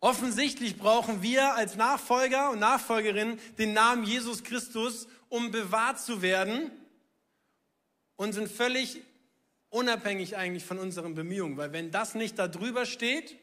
Offensichtlich 0.00 0.79
brauchen 0.79 1.23
wir 1.23 1.55
als 1.57 1.76
Nachfolger 1.76 2.50
und 2.50 2.59
Nachfolgerin 2.59 3.38
den 3.59 3.73
Namen 3.73 4.05
Jesus 4.05 4.45
Christus, 4.45 5.09
um 5.29 5.50
bewahrt 5.50 5.99
zu 5.99 6.23
werden 6.23 6.71
und 8.17 8.33
sind 8.33 8.50
völlig 8.50 9.03
unabhängig 9.75 10.37
eigentlich 10.37 10.64
von 10.64 10.78
unseren 10.78 11.14
Bemühungen, 11.14 11.57
weil 11.57 11.73
wenn 11.73 11.90
das 11.90 12.14
nicht 12.14 12.38
da 12.38 12.47
drüber 12.47 12.87
steht, 12.87 13.37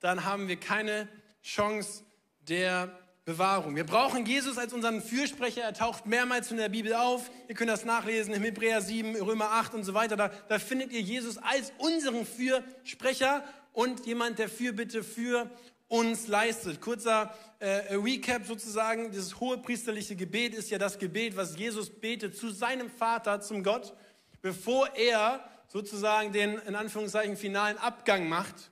dann 0.00 0.24
haben 0.24 0.46
wir 0.46 0.56
keine 0.56 1.08
Chance 1.42 2.04
der 2.40 2.96
Bewahrung. 3.24 3.74
Wir 3.74 3.84
brauchen 3.84 4.24
Jesus 4.24 4.56
als 4.56 4.72
unseren 4.72 5.02
Fürsprecher. 5.02 5.62
Er 5.62 5.74
taucht 5.74 6.06
mehrmals 6.06 6.50
in 6.52 6.56
der 6.56 6.68
Bibel 6.68 6.94
auf. 6.94 7.28
Ihr 7.48 7.56
könnt 7.56 7.70
das 7.70 7.84
nachlesen 7.84 8.32
im 8.32 8.42
Hebräer 8.42 8.80
7, 8.80 9.16
Römer 9.16 9.50
8 9.50 9.74
und 9.74 9.84
so 9.84 9.94
weiter. 9.94 10.16
Da, 10.16 10.28
da 10.48 10.58
findet 10.60 10.92
ihr 10.92 11.00
Jesus 11.00 11.36
als 11.38 11.72
unseren 11.78 12.24
Fürsprecher 12.24 13.42
und 13.72 14.06
jemand, 14.06 14.38
der 14.38 14.48
Fürbitte 14.48 15.02
für 15.02 15.50
uns 15.88 16.28
leistet. 16.28 16.80
Kurzer 16.80 17.34
äh, 17.58 17.94
Recap 17.94 18.46
sozusagen. 18.46 19.10
Dieses 19.10 19.40
hohe 19.40 19.58
priesterliche 19.58 20.14
Gebet 20.14 20.54
ist 20.54 20.70
ja 20.70 20.78
das 20.78 20.98
Gebet, 20.98 21.36
was 21.36 21.58
Jesus 21.58 21.90
betet 21.90 22.36
zu 22.36 22.50
seinem 22.50 22.88
Vater, 22.88 23.40
zum 23.40 23.64
Gott, 23.64 23.94
bevor 24.42 24.94
er 24.94 25.48
sozusagen 25.68 26.32
den 26.32 26.58
in 26.58 26.74
Anführungszeichen 26.74 27.36
finalen 27.36 27.78
Abgang 27.78 28.28
macht 28.28 28.70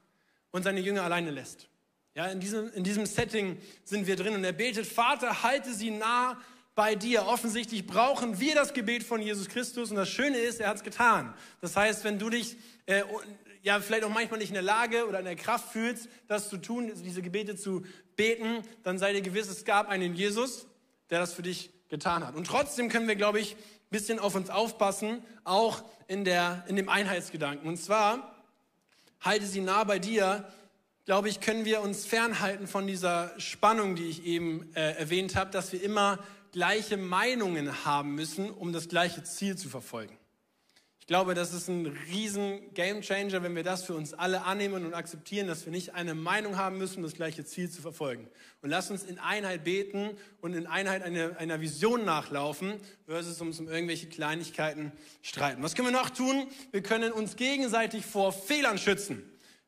und 0.51 0.63
seine 0.63 0.81
Jünger 0.81 1.03
alleine 1.03 1.31
lässt. 1.31 1.69
Ja, 2.15 2.27
in 2.29 2.41
diesem, 2.41 2.73
in 2.73 2.83
diesem 2.83 3.05
Setting 3.05 3.59
sind 3.85 4.07
wir 4.07 4.17
drin 4.17 4.35
und 4.35 4.43
er 4.43 4.53
betet, 4.53 4.87
Vater, 4.87 5.43
halte 5.43 5.75
sie 5.75 5.91
nah 5.91 6.41
bei 6.75 6.95
dir. 6.95 7.27
Offensichtlich 7.27 7.87
brauchen 7.87 8.41
wir 8.41 8.55
das 8.55 8.73
Gebet 8.73 9.03
von 9.03 9.21
Jesus 9.21 9.49
Christus 9.49 9.91
und 9.91 9.97
das 9.97 10.09
Schöne 10.09 10.39
ist, 10.39 10.61
er 10.61 10.69
hat 10.69 10.77
es 10.79 10.83
getan. 10.83 11.35
Das 11.61 11.77
heißt, 11.77 12.05
wenn 12.05 12.19
du 12.19 12.31
dich 12.31 12.57
äh, 12.87 13.03
ja 13.63 13.81
vielleicht 13.81 14.05
auch 14.05 14.11
manchmal 14.11 14.39
nicht 14.39 14.49
in 14.49 14.55
der 14.55 14.63
Lage 14.63 15.07
oder 15.07 15.19
in 15.19 15.27
der 15.27 15.37
Kraft 15.37 15.73
fühlst, 15.73 16.09
das 16.29 16.49
zu 16.49 16.57
tun, 16.57 16.91
diese 17.05 17.21
Gebete 17.21 17.57
zu 17.57 17.85
beten, 18.15 18.63
dann 18.83 18.99
sei 18.99 19.13
dir 19.13 19.23
gewiss, 19.23 19.49
es 19.49 19.65
gab 19.65 19.89
einen 19.89 20.15
Jesus, 20.15 20.67
der 21.11 21.19
das 21.19 21.35
für 21.35 21.43
dich 21.43 21.71
getan 21.89 22.27
hat. 22.27 22.35
Und 22.35 22.47
trotzdem 22.47 22.89
können 22.89 23.09
wir, 23.09 23.17
glaube 23.17 23.41
ich, 23.41 23.57
bisschen 23.91 24.19
auf 24.19 24.35
uns 24.35 24.51
aufpassen, 24.51 25.23
auch 25.45 25.83
in, 26.09 26.25
der, 26.25 26.65
in 26.69 26.77
dem 26.77 26.89
Einheitsgedanken. 26.89 27.69
Und 27.69 27.77
zwar, 27.77 28.35
halte 29.21 29.47
sie 29.47 29.61
nah 29.61 29.85
bei 29.85 29.99
dir, 29.99 30.45
glaube 31.05 31.29
ich, 31.29 31.41
können 31.41 31.65
wir 31.65 31.81
uns 31.81 32.05
fernhalten 32.05 32.67
von 32.67 32.87
dieser 32.87 33.33
Spannung, 33.39 33.95
die 33.95 34.09
ich 34.09 34.25
eben 34.25 34.73
äh, 34.75 34.93
erwähnt 34.93 35.37
habe, 35.37 35.51
dass 35.51 35.73
wir 35.73 35.83
immer 35.83 36.19
gleiche 36.53 36.97
Meinungen 36.97 37.85
haben 37.85 38.15
müssen, 38.15 38.51
um 38.51 38.73
das 38.73 38.89
gleiche 38.89 39.23
Ziel 39.23 39.57
zu 39.57 39.69
verfolgen. 39.69 40.17
Ich 41.07 41.09
glaube, 41.09 41.35
das 41.35 41.55
ist 41.55 41.69
ein 41.69 41.87
riesen 42.11 42.75
Gamechanger, 42.75 43.41
wenn 43.45 43.55
wir 43.55 43.63
das 43.63 43.85
für 43.85 43.95
uns 43.95 44.13
alle 44.13 44.43
annehmen 44.43 44.85
und 44.85 44.93
akzeptieren, 44.93 45.47
dass 45.47 45.65
wir 45.65 45.71
nicht 45.71 45.95
eine 45.95 46.17
Meinung 46.17 46.57
haben 46.57 46.79
müssen, 46.79 46.97
um 46.97 47.03
das 47.05 47.15
gleiche 47.15 47.45
Ziel 47.45 47.71
zu 47.71 47.81
verfolgen. 47.81 48.27
Und 48.61 48.71
lass 48.71 48.91
uns 48.91 49.05
in 49.05 49.21
Einheit 49.21 49.63
beten 49.63 50.19
und 50.41 50.55
in 50.55 50.67
Einheit 50.67 51.05
eine, 51.05 51.39
einer 51.39 51.61
Vision 51.61 52.05
nachlaufen, 52.05 52.81
versus 53.07 53.41
uns 53.41 53.61
um 53.61 53.69
irgendwelche 53.69 54.09
Kleinigkeiten 54.09 54.91
streiten. 55.23 55.63
Was 55.63 55.77
können 55.77 55.87
wir 55.87 55.93
noch 55.93 56.11
tun? 56.11 56.49
Wir 56.73 56.83
können 56.83 57.13
uns 57.13 57.37
gegenseitig 57.37 58.05
vor 58.05 58.33
Fehlern 58.33 58.77
schützen. 58.77 59.23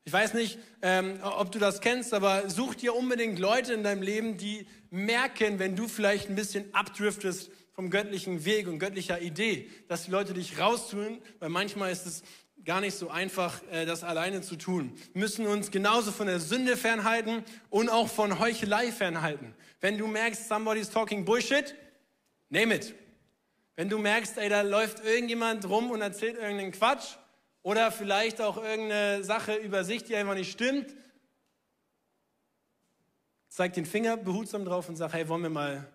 Ich 0.05 0.13
weiß 0.13 0.35
nicht, 0.35 0.59
ähm, 0.83 1.21
ob 1.23 1.53
du 1.53 1.61
das 1.61 1.81
kennst, 1.81 2.15
aber 2.15 2.51
such 2.51 2.75
dir 2.75 2.97
unbedingt 2.97 3.39
Leute 3.39 3.75
in 3.75 3.85
deinem 3.85 4.03
Leben, 4.03 4.39
die 4.39 4.67
merken, 4.91 5.61
wenn 5.61 5.77
du 5.77 5.87
vielleicht 5.87 6.31
ein 6.31 6.35
bisschen 6.35 6.65
abdriftest 6.75 7.53
vom 7.79 7.91
göttlichen 7.91 8.45
Weg 8.45 8.67
und 8.67 8.81
göttlicher 8.81 9.21
Idee, 9.21 9.71
dass 9.87 10.07
die 10.07 10.11
Leute 10.11 10.35
dich 10.35 10.59
raustun, 10.59 11.23
weil 11.39 11.49
manchmal 11.49 11.93
ist 11.93 12.07
es 12.07 12.25
gar 12.65 12.81
nicht 12.81 12.97
so 12.97 13.09
einfach, 13.09 13.63
äh, 13.71 13.87
das 13.87 14.03
alleine 14.03 14.43
zu 14.43 14.57
tun. 14.57 14.93
Wir 15.13 15.21
müssen 15.21 15.47
uns 15.47 15.71
genauso 15.71 16.11
von 16.11 16.27
der 16.27 16.41
Sünde 16.41 16.77
fernhalten 16.77 17.45
und 17.71 17.89
auch 17.89 18.09
von 18.09 18.41
Heuchelei 18.41 18.91
fernhalten. 18.91 19.55
Wenn 19.81 19.97
du 19.97 20.09
merkst, 20.09 20.49
somebody's 20.49 20.91
talking 20.91 21.25
bullshit, 21.25 21.77
name 22.49 22.75
it. 22.75 22.97
Wenn 23.77 23.89
du 23.89 23.99
merkst, 23.99 24.39
ey, 24.39 24.49
da 24.49 24.63
läuft 24.63 25.05
irgendjemand 25.05 25.69
rum 25.69 25.93
und 25.93 26.01
erzählt 26.01 26.35
irgendeinen 26.35 26.73
Quatsch, 26.73 27.15
oder 27.63 27.93
vielleicht 27.93 28.41
auch 28.41 28.57
irgendeine 28.57 29.23
Sache 29.23 29.55
über 29.55 29.85
sich, 29.85 30.03
die 30.03 30.17
einfach 30.17 30.35
nicht 30.35 30.51
stimmt. 30.51 30.97
Zeig 33.49 33.75
den 33.75 33.87
Finger 33.87 34.17
behutsam 34.17 34.65
drauf 34.65 34.89
und 34.89 34.97
sag, 34.97 35.13
hey, 35.13 35.29
wollen 35.29 35.43
wir 35.43 35.51
mal 35.51 35.87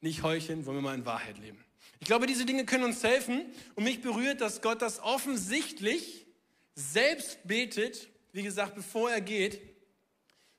nicht 0.00 0.22
heucheln, 0.22 0.66
wollen 0.66 0.78
wir 0.78 0.82
mal 0.82 0.94
in 0.94 1.06
Wahrheit 1.06 1.38
leben. 1.38 1.64
Ich 1.98 2.06
glaube, 2.06 2.26
diese 2.26 2.46
Dinge 2.46 2.64
können 2.64 2.84
uns 2.84 3.02
helfen 3.02 3.44
und 3.74 3.84
mich 3.84 4.00
berührt, 4.00 4.40
dass 4.40 4.62
Gott 4.62 4.80
das 4.80 5.00
offensichtlich 5.00 6.26
selbst 6.74 7.38
betet, 7.46 8.08
wie 8.32 8.42
gesagt, 8.42 8.74
bevor 8.74 9.10
er 9.10 9.20
geht, 9.20 9.60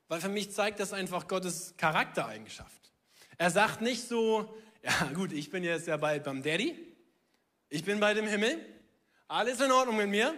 weil 0.07 0.21
für 0.21 0.29
mich 0.29 0.51
zeigt 0.51 0.79
das 0.79 0.93
einfach 0.93 1.27
Gottes 1.27 1.73
Charaktereigenschaft. 1.77 2.91
Er 3.37 3.49
sagt 3.49 3.81
nicht 3.81 4.07
so, 4.07 4.53
ja 4.83 5.11
gut, 5.13 5.31
ich 5.31 5.49
bin 5.49 5.63
jetzt 5.63 5.87
ja 5.87 5.97
bald 5.97 6.23
beim 6.23 6.43
Daddy, 6.43 6.77
ich 7.69 7.83
bin 7.83 7.99
bei 7.99 8.13
dem 8.13 8.27
Himmel, 8.27 8.63
alles 9.27 9.59
in 9.61 9.71
Ordnung 9.71 9.97
mit 9.97 10.09
mir, 10.09 10.35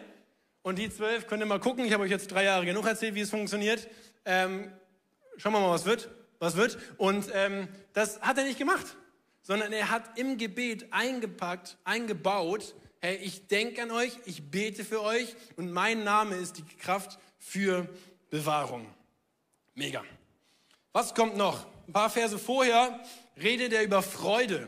und 0.63 0.79
die 0.79 0.89
zwölf 0.89 1.27
könnt 1.27 1.43
ihr 1.43 1.45
mal 1.45 1.59
gucken. 1.59 1.85
Ich 1.85 1.91
habe 1.91 2.03
euch 2.03 2.09
jetzt 2.09 2.31
drei 2.31 2.45
Jahre 2.45 2.65
genug 2.65 2.87
erzählt, 2.87 3.15
wie 3.15 3.21
es 3.21 3.29
funktioniert. 3.29 3.89
Ähm, 4.23 4.71
schauen 5.35 5.51
wir 5.51 5.59
mal, 5.59 5.71
was 5.71 5.83
wird. 5.83 6.09
Was 6.43 6.57
wird. 6.57 6.77
Und 6.97 7.29
ähm, 7.33 7.69
das 7.93 8.19
hat 8.19 8.37
er 8.37 8.43
nicht 8.43 8.59
gemacht, 8.59 8.97
sondern 9.43 9.71
er 9.71 9.89
hat 9.89 10.19
im 10.19 10.37
Gebet 10.37 10.91
eingepackt, 10.91 11.77
eingebaut. 11.85 12.75
Hey, 12.99 13.15
ich 13.15 13.47
denke 13.47 13.81
an 13.81 13.91
euch, 13.91 14.11
ich 14.25 14.51
bete 14.51 14.83
für 14.83 15.01
euch 15.03 15.37
und 15.55 15.71
mein 15.71 16.03
Name 16.03 16.35
ist 16.35 16.57
die 16.57 16.65
Kraft 16.65 17.17
für 17.39 17.87
Bewahrung. 18.29 18.85
Mega. 19.73 20.03
Was 20.91 21.15
kommt 21.15 21.37
noch? 21.37 21.65
Ein 21.87 21.93
paar 21.93 22.09
Verse 22.09 22.37
vorher 22.37 22.99
redet 23.41 23.71
er 23.71 23.83
über 23.83 24.03
Freude. 24.03 24.67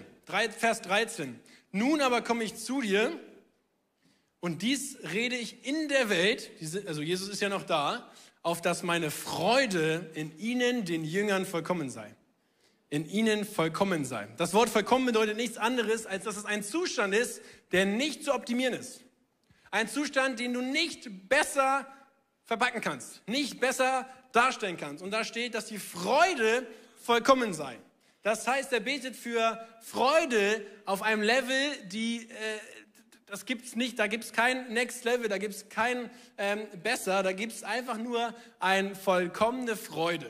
Vers 0.58 0.82
13. 0.82 1.38
Nun 1.74 2.00
aber 2.00 2.22
komme 2.22 2.46
ich 2.46 2.56
zu 2.56 2.80
dir 2.80 3.20
und 4.40 4.62
dies 4.62 4.98
rede 5.12 5.36
ich 5.36 5.66
in 5.68 5.90
der 5.90 6.08
Welt, 6.10 6.52
also 6.88 7.02
Jesus 7.02 7.28
ist 7.28 7.42
ja 7.42 7.50
noch 7.50 7.64
da, 7.64 8.10
auf 8.46 8.62
dass 8.62 8.84
meine 8.84 9.10
Freude 9.10 10.12
in 10.14 10.38
ihnen, 10.38 10.86
den 10.86 11.04
Jüngern, 11.04 11.48
vollkommen 11.48 11.90
sei. 11.90 12.14
In 12.92 13.10
ihnen 13.10 13.44
vollkommen 13.44 14.06
sei. 14.06 14.28
Das 14.38 14.54
Wort 14.54 14.70
vollkommen 14.70 15.08
bedeutet 15.08 15.36
nichts 15.36 15.58
anderes, 15.58 16.06
als 16.06 16.26
dass 16.26 16.38
es 16.38 16.46
ein 16.46 16.62
Zustand 16.64 17.16
ist, 17.16 17.42
der 17.72 17.88
nicht 17.88 18.24
zu 18.24 18.36
optimieren 18.36 18.76
ist. 18.76 19.02
Ein 19.72 19.88
Zustand, 19.88 20.40
den 20.40 20.54
du 20.54 20.62
nicht 20.62 21.28
besser 21.28 21.88
verpacken 22.44 22.82
kannst, 22.82 23.28
nicht 23.28 23.60
besser 23.60 24.08
darstellen 24.32 24.78
kannst. 24.78 25.02
Und 25.04 25.10
da 25.10 25.24
steht, 25.24 25.56
dass 25.56 25.66
die 25.66 25.80
Freude 25.80 26.68
vollkommen 27.02 27.52
sei. 27.52 27.80
Das 28.22 28.48
heißt, 28.48 28.72
er 28.74 28.80
betet 28.80 29.16
für 29.16 29.60
Freude 29.82 30.64
auf 30.86 31.02
einem 31.02 31.24
Level, 31.24 31.72
die 31.86 32.30
äh, 32.30 32.75
das 33.26 33.46
gibt's 33.46 33.76
nicht, 33.76 33.98
da 34.00 34.08
gibt's 34.08 34.32
kein 34.32 34.72
Next 34.74 35.04
Level, 35.04 35.28
da 35.28 35.38
gibt's 35.38 35.68
kein 35.70 36.10
ähm, 36.38 36.68
besser, 36.84 37.24
da 37.24 37.32
gibt's 37.32 37.64
einfach 37.64 37.98
nur 37.98 38.34
ein 38.60 38.96
vollkommene 38.96 39.76
Freude. 39.76 40.30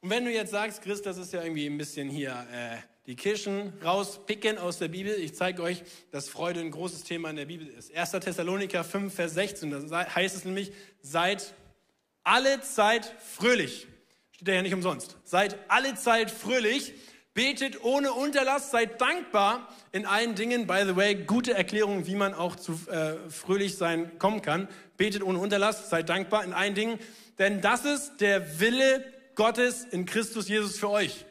Und 0.00 0.10
wenn 0.10 0.24
du 0.24 0.30
jetzt 0.30 0.50
sagst, 0.50 0.82
Chris, 0.82 1.02
das 1.02 1.18
ist 1.18 1.32
ja 1.32 1.42
irgendwie 1.42 1.66
ein 1.66 1.78
bisschen 1.78 2.08
hier 2.08 2.46
äh, 2.52 2.76
die 3.06 3.16
Kirchen 3.16 3.72
rauspicken 3.82 4.58
aus 4.58 4.78
der 4.78 4.88
Bibel, 4.88 5.12
ich 5.12 5.34
zeige 5.34 5.62
euch, 5.62 5.82
dass 6.10 6.28
Freude 6.28 6.60
ein 6.60 6.70
großes 6.70 7.04
Thema 7.04 7.30
in 7.30 7.36
der 7.36 7.46
Bibel 7.46 7.66
ist. 7.66 7.94
1. 7.94 8.12
Thessaloniker 8.12 8.84
5, 8.84 9.12
Vers 9.12 9.34
16, 9.34 9.88
da 9.88 10.14
heißt 10.14 10.36
es 10.36 10.44
nämlich, 10.44 10.72
seid 11.02 11.54
alle 12.22 12.60
Zeit 12.60 13.04
fröhlich. 13.18 13.86
Steht 14.30 14.48
ja 14.48 14.62
nicht 14.62 14.74
umsonst. 14.74 15.16
Seid 15.24 15.58
alle 15.68 15.96
Zeit 15.96 16.30
fröhlich, 16.30 16.94
Betet 17.32 17.84
ohne 17.84 18.12
Unterlass, 18.12 18.70
seid 18.70 19.00
dankbar 19.00 19.68
in 19.92 20.04
allen 20.04 20.34
Dingen. 20.34 20.66
By 20.66 20.82
the 20.84 20.96
way, 20.96 21.14
gute 21.14 21.54
Erklärung, 21.54 22.06
wie 22.06 22.16
man 22.16 22.34
auch 22.34 22.56
zu 22.56 22.72
äh, 22.88 23.30
fröhlich 23.30 23.76
sein 23.76 24.18
kommen 24.18 24.42
kann. 24.42 24.68
Betet 24.96 25.22
ohne 25.22 25.38
Unterlass, 25.38 25.90
seid 25.90 26.08
dankbar 26.08 26.44
in 26.44 26.52
allen 26.52 26.74
Dingen. 26.74 26.98
Denn 27.38 27.60
das 27.60 27.84
ist 27.84 28.16
der 28.20 28.58
Wille 28.60 29.04
Gottes 29.36 29.84
in 29.84 30.06
Christus 30.06 30.48
Jesus 30.48 30.78
für 30.78 30.90
euch. 30.90 31.24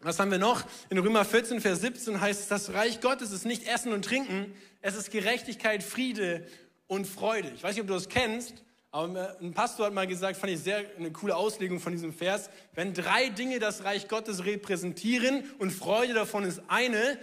Was 0.00 0.20
haben 0.20 0.30
wir 0.30 0.38
noch? 0.38 0.64
In 0.90 0.98
Römer 0.98 1.24
14, 1.24 1.60
Vers 1.60 1.80
17 1.80 2.20
heißt 2.20 2.42
es, 2.42 2.48
das 2.48 2.72
Reich 2.72 3.00
Gottes 3.00 3.32
ist 3.32 3.44
nicht 3.44 3.66
Essen 3.66 3.92
und 3.92 4.04
Trinken, 4.04 4.54
es 4.80 4.94
ist 4.94 5.10
Gerechtigkeit, 5.10 5.82
Friede 5.82 6.46
und 6.86 7.06
Freude. 7.06 7.50
Ich 7.54 7.64
weiß 7.64 7.74
nicht, 7.74 7.82
ob 7.82 7.88
du 7.88 7.94
das 7.94 8.08
kennst, 8.08 8.62
aber 8.96 9.36
ein 9.42 9.52
Pastor 9.52 9.86
hat 9.86 9.92
mal 9.92 10.06
gesagt, 10.06 10.38
fand 10.38 10.54
ich 10.54 10.60
sehr 10.60 10.82
eine 10.96 11.12
coole 11.12 11.36
Auslegung 11.36 11.80
von 11.80 11.92
diesem 11.92 12.14
Vers, 12.14 12.48
wenn 12.74 12.94
drei 12.94 13.28
Dinge 13.28 13.58
das 13.58 13.84
Reich 13.84 14.08
Gottes 14.08 14.46
repräsentieren 14.46 15.44
und 15.58 15.70
Freude 15.70 16.14
davon 16.14 16.44
ist 16.44 16.62
eine, 16.68 17.18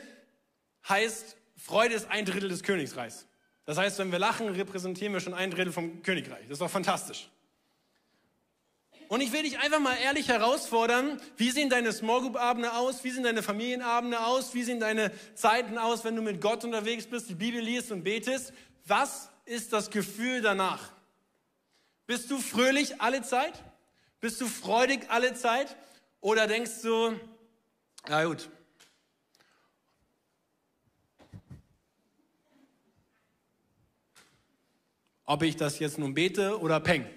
heißt, 0.87 1.35
Freude 1.57 1.95
ist 1.95 2.11
ein 2.11 2.25
Drittel 2.25 2.49
des 2.49 2.61
Königreichs. 2.61 3.25
Das 3.65 3.79
heißt, 3.79 3.97
wenn 3.97 4.11
wir 4.11 4.19
lachen, 4.19 4.49
repräsentieren 4.49 5.13
wir 5.13 5.19
schon 5.19 5.33
ein 5.33 5.49
Drittel 5.49 5.73
vom 5.73 6.03
Königreich. 6.03 6.43
Das 6.43 6.51
ist 6.51 6.61
doch 6.61 6.69
fantastisch. 6.69 7.27
Und 9.07 9.21
ich 9.21 9.31
will 9.31 9.41
dich 9.41 9.57
einfach 9.57 9.79
mal 9.79 9.95
ehrlich 9.95 10.27
herausfordern, 10.27 11.19
wie 11.37 11.49
sehen 11.49 11.71
deine 11.71 11.91
Small 11.91 12.21
Group 12.21 12.35
Abende 12.35 12.73
aus? 12.73 13.03
Wie 13.03 13.09
sehen 13.09 13.23
deine 13.23 13.41
Familienabende 13.41 14.23
aus? 14.23 14.53
Wie 14.53 14.63
sehen 14.63 14.79
deine 14.79 15.11
Zeiten 15.33 15.79
aus, 15.79 16.03
wenn 16.03 16.15
du 16.15 16.21
mit 16.21 16.39
Gott 16.39 16.63
unterwegs 16.63 17.07
bist, 17.07 17.29
die 17.29 17.35
Bibel 17.35 17.61
liest 17.61 17.91
und 17.91 18.03
betest? 18.03 18.53
Was 18.85 19.29
ist 19.45 19.73
das 19.73 19.89
Gefühl 19.89 20.41
danach? 20.41 20.93
Bist 22.13 22.29
du 22.29 22.37
fröhlich 22.37 23.01
alle 23.01 23.23
Zeit? 23.23 23.63
Bist 24.19 24.39
du 24.39 24.45
freudig 24.45 25.09
alle 25.09 25.33
Zeit? 25.33 25.75
Oder 26.21 26.45
denkst 26.45 26.83
du, 26.83 27.19
na 28.07 28.23
gut, 28.25 28.51
ob 35.25 35.41
ich 35.41 35.55
das 35.55 35.79
jetzt 35.79 35.97
nun 35.97 36.13
bete 36.13 36.59
oder 36.59 36.79
peng. 36.79 37.09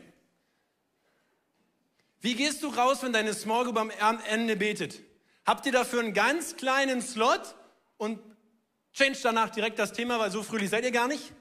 Wie 2.22 2.34
gehst 2.34 2.62
du 2.62 2.68
raus, 2.68 3.02
wenn 3.02 3.12
deine 3.12 3.34
Small 3.34 3.64
Group 3.64 3.76
am 3.76 4.20
Ende 4.30 4.56
betet? 4.56 5.02
Habt 5.44 5.66
ihr 5.66 5.72
dafür 5.72 6.00
einen 6.00 6.14
ganz 6.14 6.56
kleinen 6.56 7.02
Slot 7.02 7.54
und 7.98 8.18
change 8.94 9.18
danach 9.22 9.50
direkt 9.50 9.78
das 9.78 9.92
Thema, 9.92 10.18
weil 10.18 10.30
so 10.30 10.42
fröhlich 10.42 10.70
seid 10.70 10.84
ihr 10.84 10.90
gar 10.90 11.06
nicht? 11.06 11.34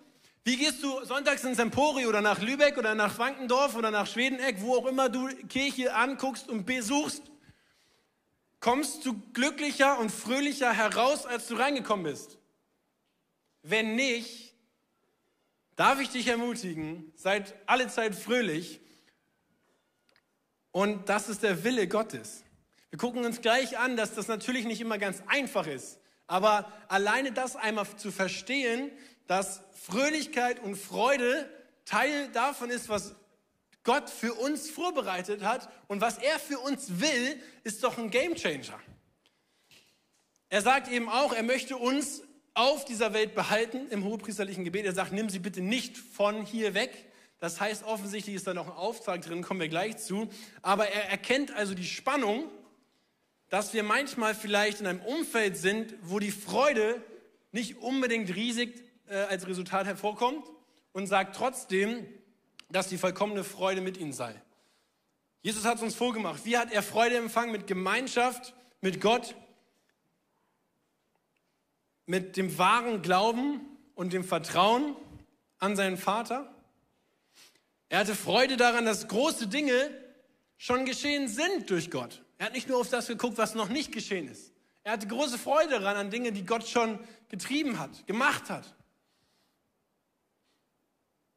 Wie 0.46 0.58
gehst 0.58 0.84
du 0.84 1.04
sonntags 1.04 1.44
ins 1.44 1.58
Empori 1.58 2.06
oder 2.06 2.22
nach 2.22 2.40
Lübeck 2.40 2.78
oder 2.78 2.94
nach 2.94 3.18
Wankendorf 3.18 3.76
oder 3.76 3.90
nach 3.90 4.06
Schwedeneck, 4.06 4.62
wo 4.62 4.76
auch 4.76 4.86
immer 4.86 5.10
du 5.10 5.28
Kirche 5.48 5.96
anguckst 5.96 6.48
und 6.48 6.68
besuchst? 6.68 7.24
Kommst 8.60 9.04
du 9.08 9.20
glücklicher 9.34 9.98
und 9.98 10.12
fröhlicher 10.12 10.72
heraus, 10.72 11.26
als 11.26 11.48
du 11.48 11.56
reingekommen 11.56 12.06
bist? 12.06 12.38
Wenn 13.64 13.96
nicht, 13.96 14.54
darf 15.76 16.00
ich 16.00 16.10
dich 16.10 16.28
ermutigen, 16.28 17.12
seid 17.16 17.56
alle 17.66 17.88
Zeit 17.88 18.14
fröhlich. 18.14 18.82
Und 20.72 21.10
das 21.10 21.28
ist 21.28 21.42
der 21.42 21.64
Wille 21.64 21.88
Gottes. 21.88 22.44
Wir 22.92 23.00
gucken 23.00 23.26
uns 23.26 23.42
gleich 23.42 23.80
an, 23.80 23.98
dass 23.98 24.14
das 24.14 24.28
natürlich 24.28 24.66
nicht 24.66 24.80
immer 24.80 25.00
ganz 25.00 25.24
einfach 25.26 25.66
ist. 25.66 25.98
Aber 26.28 26.72
alleine 26.88 27.32
das 27.32 27.56
einmal 27.56 27.88
zu 27.98 28.12
verstehen, 28.12 28.92
dass 29.28 29.62
Fröhlichkeit 29.74 30.62
und 30.62 30.76
Freude 30.76 31.50
Teil 31.86 32.30
davon 32.30 32.70
ist, 32.70 32.90
was 32.90 33.16
Gott 33.84 34.10
für 34.10 34.34
uns 34.34 34.70
vorbereitet 34.70 35.44
hat 35.44 35.70
und 35.88 36.02
was 36.02 36.18
er 36.18 36.40
für 36.40 36.60
uns 36.60 37.00
will, 37.00 37.40
ist 37.64 37.84
doch 37.84 37.98
ein 37.98 38.10
Gamechanger. 38.10 38.80
Er 40.50 40.62
sagt 40.62 40.92
eben 40.92 41.10
auch, 41.10 41.34
er 41.34 41.44
möchte 41.44 41.78
uns 41.78 42.24
auf 42.56 42.86
dieser 42.86 43.14
Welt 43.14 43.36
behalten 43.36 43.88
im 43.90 44.04
hohepriesterlichen 44.04 44.64
Gebet. 44.64 44.86
Er 44.86 44.94
sagt, 44.94 45.12
nimm 45.12 45.30
sie 45.30 45.40
bitte 45.40 45.62
nicht 45.62 45.98
von 45.98 46.46
hier 46.46 46.74
weg. 46.74 46.92
Das 47.40 47.60
heißt, 47.60 47.84
offensichtlich 47.84 48.36
ist 48.36 48.48
da 48.48 48.54
noch 48.54 48.68
ein 48.68 48.74
Auftrag 48.74 49.22
drin, 49.22 49.44
kommen 49.44 49.60
wir 49.60 49.68
gleich 49.68 49.98
zu. 49.98 50.30
Aber 50.62 50.88
er 50.88 51.10
erkennt 51.10 51.54
also 51.54 51.76
die 51.76 51.86
Spannung, 51.86 52.50
dass 53.50 53.74
wir 53.74 53.84
manchmal 53.84 54.34
vielleicht 54.34 54.80
in 54.80 54.88
einem 54.88 55.02
Umfeld 55.02 55.58
sind, 55.58 55.94
wo 56.02 56.20
die 56.20 56.32
Freude 56.32 57.04
nicht 57.52 57.78
unbedingt 57.78 58.34
riesig 58.36 58.85
äh, 59.08 59.16
als 59.16 59.48
Resultat 59.48 59.86
hervorkommt 59.86 60.50
und 60.94 61.08
sagt 61.08 61.36
trotzdem, 61.36 62.06
dass 62.70 62.88
die 62.88 62.98
vollkommene 62.98 63.44
Freude 63.44 63.82
mit 63.82 63.98
ihnen 63.98 64.14
sei. 64.14 64.42
Jesus 65.42 65.66
hat 65.66 65.78
es 65.78 65.84
uns 65.84 65.96
vorgemacht. 65.96 66.46
Wie 66.46 66.58
hat 66.58 66.72
er 66.72 66.82
Freude 66.82 67.18
empfangen? 67.18 67.52
Mit 67.52 67.68
Gemeinschaft, 67.68 68.56
mit 68.82 69.00
Gott, 69.00 69.36
mit 72.06 72.38
dem 72.38 72.58
wahren 72.58 73.02
Glauben 73.02 73.62
und 73.94 74.14
dem 74.14 74.24
Vertrauen 74.24 74.96
an 75.60 75.76
seinen 75.76 75.98
Vater. 75.98 76.52
Er 77.90 78.00
hatte 78.00 78.16
Freude 78.16 78.58
daran, 78.58 78.86
dass 78.86 79.08
große 79.08 79.48
Dinge 79.48 79.92
schon 80.58 80.86
geschehen 80.86 81.28
sind 81.28 81.70
durch 81.70 81.92
Gott. 81.92 82.24
Er 82.38 82.48
hat 82.48 82.54
nicht 82.54 82.68
nur 82.68 82.80
auf 82.80 82.90
das 82.90 83.08
geguckt, 83.08 83.38
was 83.38 83.56
noch 83.56 83.70
nicht 83.70 83.92
geschehen 83.92 84.28
ist. 84.28 84.52
Er 84.84 84.94
hatte 84.94 85.08
große 85.08 85.38
Freude 85.38 85.80
daran 85.80 85.96
an 85.96 86.10
Dinge, 86.12 86.32
die 86.32 86.46
Gott 86.46 86.68
schon 86.68 87.00
getrieben 87.30 87.80
hat, 87.80 88.06
gemacht 88.06 88.50
hat. 88.50 88.75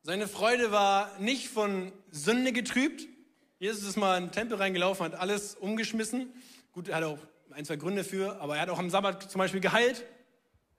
Seine 0.09 0.27
Freude 0.27 0.73
war 0.73 1.11
nicht 1.19 1.49
von 1.49 1.93
Sünde 2.11 2.55
getrübt. 2.55 3.07
Jesus 3.59 3.83
ist 3.83 3.99
mal 3.99 4.17
in 4.17 4.29
den 4.29 4.33
Tempel 4.33 4.57
reingelaufen, 4.57 5.05
hat 5.05 5.15
alles 5.15 5.55
umgeschmissen. 5.55 6.33
Gut, 6.73 6.89
er 6.89 6.97
hat 6.97 7.05
auch 7.05 7.19
ein, 7.51 7.67
zwei 7.67 7.77
Gründe 7.77 8.05
für, 8.05 8.41
aber 8.41 8.57
er 8.57 8.63
hat 8.63 8.71
auch 8.71 8.79
am 8.79 8.89
Sabbat 8.89 9.31
zum 9.31 9.39
Beispiel 9.39 9.61
geheilt. 9.61 10.07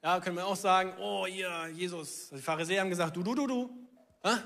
Ja, 0.01 0.19
können 0.19 0.35
wir 0.35 0.47
auch 0.47 0.55
sagen, 0.55 0.93
oh, 0.99 1.27
ihr, 1.27 1.67
Jesus. 1.75 2.29
Die 2.31 2.41
Pharisäer 2.41 2.81
haben 2.81 2.89
gesagt, 2.89 3.15
du, 3.17 3.21
du, 3.21 3.35
du, 3.35 3.45
du. 3.45 3.69
Ja? 4.25 4.41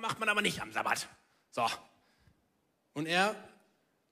Macht 0.00 0.18
man 0.18 0.28
aber 0.28 0.42
nicht 0.42 0.60
am 0.60 0.72
Sabbat. 0.72 1.06
So. 1.52 1.64
Und 2.92 3.06
er 3.06 3.36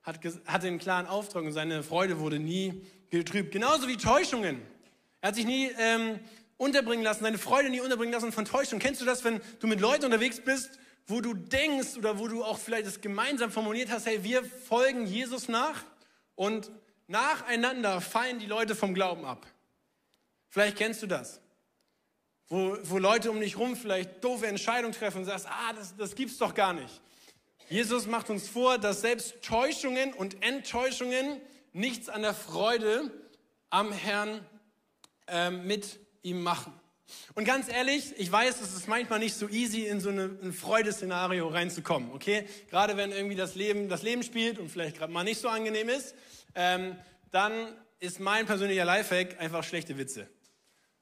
hat, 0.04 0.20
hatte 0.46 0.68
einen 0.68 0.78
klaren 0.78 1.08
Auftrag 1.08 1.42
und 1.42 1.52
seine 1.52 1.82
Freude 1.82 2.20
wurde 2.20 2.38
nie 2.38 2.86
getrübt. 3.10 3.50
Genauso 3.50 3.88
wie 3.88 3.96
Täuschungen. 3.96 4.62
Er 5.20 5.30
hat 5.30 5.34
sich 5.34 5.46
nie 5.46 5.68
ähm, 5.78 6.20
unterbringen 6.62 7.04
lassen, 7.04 7.24
deine 7.24 7.38
Freude 7.38 7.70
nie 7.70 7.80
unterbringen 7.80 8.12
lassen 8.12 8.30
von 8.30 8.44
Täuschung. 8.44 8.78
Kennst 8.78 9.00
du 9.00 9.04
das, 9.04 9.24
wenn 9.24 9.40
du 9.58 9.66
mit 9.66 9.80
Leuten 9.80 10.04
unterwegs 10.04 10.40
bist, 10.40 10.78
wo 11.08 11.20
du 11.20 11.34
denkst 11.34 11.96
oder 11.98 12.20
wo 12.20 12.28
du 12.28 12.44
auch 12.44 12.58
vielleicht 12.58 12.86
das 12.86 13.00
gemeinsam 13.00 13.50
formuliert 13.50 13.90
hast, 13.90 14.06
hey, 14.06 14.22
wir 14.22 14.44
folgen 14.44 15.04
Jesus 15.04 15.48
nach 15.48 15.82
und 16.36 16.70
nacheinander 17.08 18.00
fallen 18.00 18.38
die 18.38 18.46
Leute 18.46 18.76
vom 18.76 18.94
Glauben 18.94 19.24
ab. 19.24 19.44
Vielleicht 20.48 20.76
kennst 20.76 21.02
du 21.02 21.08
das. 21.08 21.40
Wo, 22.48 22.76
wo 22.84 22.98
Leute 22.98 23.30
um 23.32 23.40
dich 23.40 23.58
rum 23.58 23.74
vielleicht 23.74 24.22
doofe 24.22 24.46
Entscheidungen 24.46 24.94
treffen 24.94 25.18
und 25.18 25.24
sagst, 25.24 25.46
ah, 25.48 25.72
das, 25.72 25.96
das 25.96 26.14
gibt's 26.14 26.38
doch 26.38 26.54
gar 26.54 26.74
nicht. 26.74 27.00
Jesus 27.70 28.06
macht 28.06 28.30
uns 28.30 28.48
vor, 28.48 28.78
dass 28.78 29.00
selbst 29.00 29.42
Täuschungen 29.42 30.12
und 30.12 30.44
Enttäuschungen 30.44 31.40
nichts 31.72 32.08
an 32.08 32.22
der 32.22 32.34
Freude 32.34 33.10
am 33.70 33.90
Herrn 33.90 34.46
äh, 35.26 35.50
mit 35.50 35.98
ihm 36.22 36.42
machen. 36.42 36.72
Und 37.34 37.44
ganz 37.44 37.68
ehrlich, 37.68 38.14
ich 38.16 38.30
weiß, 38.30 38.60
es 38.60 38.74
ist 38.74 38.88
manchmal 38.88 39.18
nicht 39.18 39.34
so 39.34 39.48
easy, 39.48 39.86
in 39.86 40.00
so 40.00 40.08
eine, 40.10 40.30
ein 40.42 40.52
Freudeszenario 40.52 41.48
reinzukommen, 41.48 42.10
okay? 42.12 42.46
Gerade 42.70 42.96
wenn 42.96 43.12
irgendwie 43.12 43.36
das 43.36 43.54
Leben, 43.54 43.88
das 43.88 44.02
Leben 44.02 44.22
spielt 44.22 44.58
und 44.58 44.70
vielleicht 44.70 44.96
gerade 44.98 45.12
mal 45.12 45.24
nicht 45.24 45.40
so 45.40 45.48
angenehm 45.48 45.88
ist, 45.88 46.14
ähm, 46.54 46.96
dann 47.30 47.52
ist 48.00 48.20
mein 48.20 48.46
persönlicher 48.46 48.84
Lifehack 48.84 49.40
einfach 49.40 49.64
schlechte 49.64 49.98
Witze. 49.98 50.28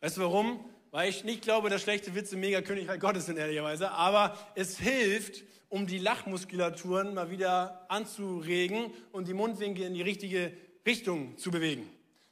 Weißt 0.01 0.17
du 0.17 0.23
warum? 0.23 0.65
Weil 0.91 1.09
ich 1.09 1.25
nicht 1.25 1.43
glaube, 1.43 1.71
dass 1.71 1.83
schlechte 1.83 2.15
Witze 2.15 2.37
mega 2.37 2.63
Königreich 2.63 3.01
Gottes 3.01 3.27
sind, 3.27 3.39
ehrlicherweise. 3.39 3.91
Aber 3.93 4.37
es 4.55 4.79
hilft, 4.79 5.45
um 5.69 5.87
die 5.87 5.99
Lachmuskulaturen 5.99 7.15
mal 7.15 7.31
wieder 7.31 7.87
anzuregen 7.89 8.93
und 9.13 9.29
die 9.29 9.35
Mundwinkel 9.35 9.85
in 9.85 9.95
die 9.95 10.03
richtige 10.03 10.53
Richtung 10.85 11.39
zu 11.39 11.51
bewegen. 11.51 11.89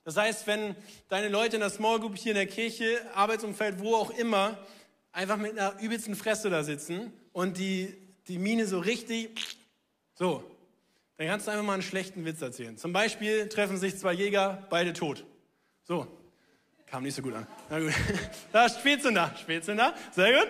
Das 0.08 0.16
heißt, 0.16 0.46
wenn 0.46 0.74
deine 1.10 1.28
Leute 1.28 1.56
in 1.56 1.60
der 1.60 1.68
Small 1.68 2.00
Group 2.00 2.16
hier 2.16 2.32
in 2.32 2.36
der 2.36 2.46
Kirche, 2.46 2.98
Arbeitsumfeld, 3.14 3.78
wo 3.78 3.94
auch 3.94 4.08
immer, 4.08 4.56
einfach 5.12 5.36
mit 5.36 5.52
einer 5.52 5.78
übelsten 5.82 6.16
Fresse 6.16 6.48
da 6.48 6.62
sitzen 6.62 7.12
und 7.34 7.58
die, 7.58 7.94
die 8.26 8.38
Mine 8.38 8.66
so 8.66 8.78
richtig, 8.78 9.58
so, 10.14 10.42
dann 11.18 11.26
kannst 11.26 11.46
du 11.46 11.50
einfach 11.50 11.62
mal 11.62 11.74
einen 11.74 11.82
schlechten 11.82 12.24
Witz 12.24 12.40
erzählen. 12.40 12.78
Zum 12.78 12.94
Beispiel 12.94 13.50
treffen 13.50 13.76
sich 13.76 13.98
zwei 13.98 14.14
Jäger, 14.14 14.66
beide 14.70 14.94
tot. 14.94 15.26
So, 15.84 16.06
kam 16.86 17.02
nicht 17.02 17.14
so 17.14 17.20
gut 17.20 17.34
an. 17.34 17.46
Na 17.68 17.78
gut, 17.78 17.92
da 18.52 18.66
Spätzünder, 18.66 19.34
Spätzünder, 19.38 19.94
sehr 20.12 20.32
gut. 20.32 20.48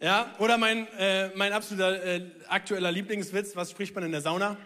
Ja, 0.00 0.34
oder 0.40 0.58
mein, 0.58 0.88
äh, 0.98 1.28
mein 1.36 1.52
absoluter 1.52 2.04
äh, 2.04 2.26
aktueller 2.48 2.90
Lieblingswitz, 2.90 3.54
was 3.54 3.70
spricht 3.70 3.94
man 3.94 4.02
in 4.02 4.10
der 4.10 4.22
Sauna? 4.22 4.56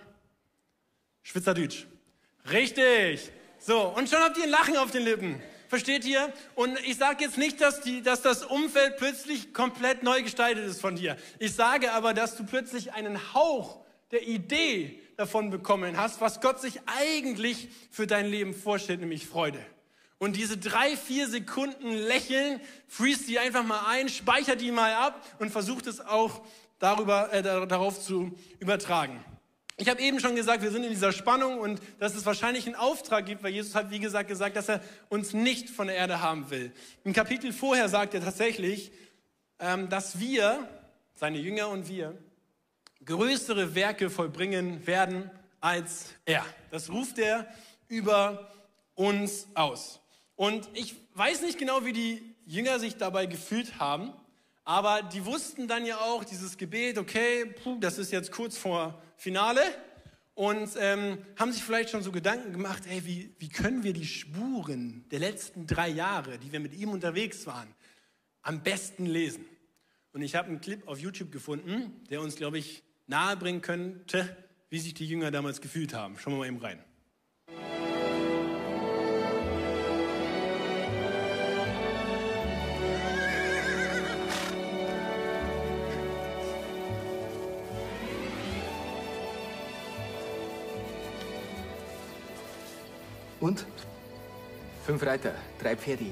Schwitzerdütsch. 1.22 1.84
Richtig. 2.50 3.30
So, 3.58 3.82
und 3.88 4.08
schon 4.08 4.20
habt 4.20 4.36
ihr 4.36 4.44
ein 4.44 4.50
Lachen 4.50 4.76
auf 4.76 4.90
den 4.90 5.02
Lippen. 5.02 5.42
Versteht 5.68 6.04
ihr? 6.04 6.32
Und 6.54 6.78
ich 6.86 6.96
sage 6.96 7.24
jetzt 7.24 7.38
nicht, 7.38 7.60
dass, 7.60 7.80
die, 7.80 8.02
dass 8.02 8.22
das 8.22 8.44
Umfeld 8.44 8.96
plötzlich 8.98 9.52
komplett 9.52 10.02
neu 10.02 10.22
gestaltet 10.22 10.64
ist 10.64 10.80
von 10.80 10.96
dir. 10.96 11.16
Ich 11.38 11.54
sage 11.54 11.92
aber, 11.92 12.14
dass 12.14 12.36
du 12.36 12.44
plötzlich 12.44 12.92
einen 12.92 13.34
Hauch 13.34 13.80
der 14.12 14.22
Idee 14.22 15.00
davon 15.16 15.50
bekommen 15.50 15.96
hast, 15.96 16.20
was 16.20 16.40
Gott 16.40 16.60
sich 16.60 16.80
eigentlich 16.86 17.68
für 17.90 18.06
dein 18.06 18.26
Leben 18.26 18.54
vorstellt, 18.54 19.00
nämlich 19.00 19.26
Freude. 19.26 19.58
Und 20.18 20.36
diese 20.36 20.56
drei, 20.56 20.96
vier 20.96 21.28
Sekunden 21.28 21.92
Lächeln, 21.92 22.60
freeze 22.86 23.26
die 23.26 23.38
einfach 23.38 23.64
mal 23.64 23.86
ein, 23.88 24.08
speichert 24.08 24.60
die 24.60 24.70
mal 24.70 24.92
ab 24.94 25.22
und 25.38 25.50
versucht 25.50 25.86
es 25.86 26.00
auch 26.00 26.42
darüber, 26.78 27.32
äh, 27.32 27.42
darauf 27.42 28.00
zu 28.00 28.38
übertragen. 28.58 29.22
Ich 29.78 29.90
habe 29.90 30.00
eben 30.00 30.20
schon 30.20 30.34
gesagt, 30.34 30.62
wir 30.62 30.70
sind 30.70 30.84
in 30.84 30.90
dieser 30.90 31.12
Spannung 31.12 31.58
und 31.58 31.82
dass 31.98 32.14
es 32.14 32.24
wahrscheinlich 32.24 32.64
einen 32.64 32.76
Auftrag 32.76 33.26
gibt, 33.26 33.42
weil 33.42 33.52
Jesus 33.52 33.74
hat, 33.74 33.90
wie 33.90 33.98
gesagt, 33.98 34.28
gesagt, 34.28 34.56
dass 34.56 34.70
er 34.70 34.80
uns 35.10 35.34
nicht 35.34 35.68
von 35.68 35.88
der 35.88 35.96
Erde 35.96 36.22
haben 36.22 36.48
will. 36.50 36.72
Im 37.04 37.12
Kapitel 37.12 37.52
vorher 37.52 37.90
sagt 37.90 38.14
er 38.14 38.22
tatsächlich, 38.22 38.90
ähm, 39.58 39.90
dass 39.90 40.18
wir, 40.18 40.66
seine 41.14 41.38
Jünger 41.38 41.68
und 41.68 41.88
wir, 41.88 42.16
größere 43.04 43.74
Werke 43.74 44.08
vollbringen 44.08 44.86
werden 44.86 45.30
als 45.60 46.06
er. 46.24 46.44
Das 46.70 46.90
ruft 46.90 47.18
er 47.18 47.46
über 47.88 48.50
uns 48.94 49.46
aus. 49.54 50.00
Und 50.36 50.68
ich 50.72 50.96
weiß 51.14 51.42
nicht 51.42 51.58
genau, 51.58 51.84
wie 51.84 51.92
die 51.92 52.34
Jünger 52.46 52.78
sich 52.78 52.96
dabei 52.96 53.26
gefühlt 53.26 53.78
haben, 53.78 54.14
aber 54.64 55.02
die 55.02 55.26
wussten 55.26 55.68
dann 55.68 55.84
ja 55.84 55.98
auch 55.98 56.24
dieses 56.24 56.56
Gebet, 56.56 56.96
okay, 56.96 57.44
puh, 57.44 57.78
das 57.78 57.98
ist 57.98 58.10
jetzt 58.10 58.32
kurz 58.32 58.56
vor 58.56 59.02
Finale 59.16 59.62
und 60.34 60.70
ähm, 60.78 61.18
haben 61.36 61.52
sich 61.52 61.64
vielleicht 61.64 61.90
schon 61.90 62.02
so 62.02 62.12
Gedanken 62.12 62.52
gemacht, 62.52 62.82
hey, 62.86 63.04
wie, 63.06 63.34
wie 63.38 63.48
können 63.48 63.82
wir 63.82 63.92
die 63.92 64.06
Spuren 64.06 65.04
der 65.10 65.18
letzten 65.18 65.66
drei 65.66 65.88
Jahre, 65.88 66.38
die 66.38 66.52
wir 66.52 66.60
mit 66.60 66.74
ihm 66.74 66.90
unterwegs 66.90 67.46
waren, 67.46 67.68
am 68.42 68.62
besten 68.62 69.06
lesen? 69.06 69.46
Und 70.12 70.22
ich 70.22 70.34
habe 70.34 70.48
einen 70.48 70.60
Clip 70.60 70.86
auf 70.86 70.98
YouTube 70.98 71.32
gefunden, 71.32 72.04
der 72.10 72.20
uns, 72.20 72.36
glaube 72.36 72.58
ich, 72.58 72.82
nahebringen 73.06 73.62
könnte, 73.62 74.36
wie 74.68 74.78
sich 74.78 74.94
die 74.94 75.06
Jünger 75.06 75.30
damals 75.30 75.60
gefühlt 75.60 75.94
haben. 75.94 76.18
Schauen 76.18 76.34
wir 76.34 76.38
mal 76.38 76.46
eben 76.46 76.58
rein. 76.58 76.82
Und? 93.46 93.64
Fünf 94.84 95.06
Reiter, 95.06 95.32
drei 95.62 95.76
Pferde. 95.76 96.06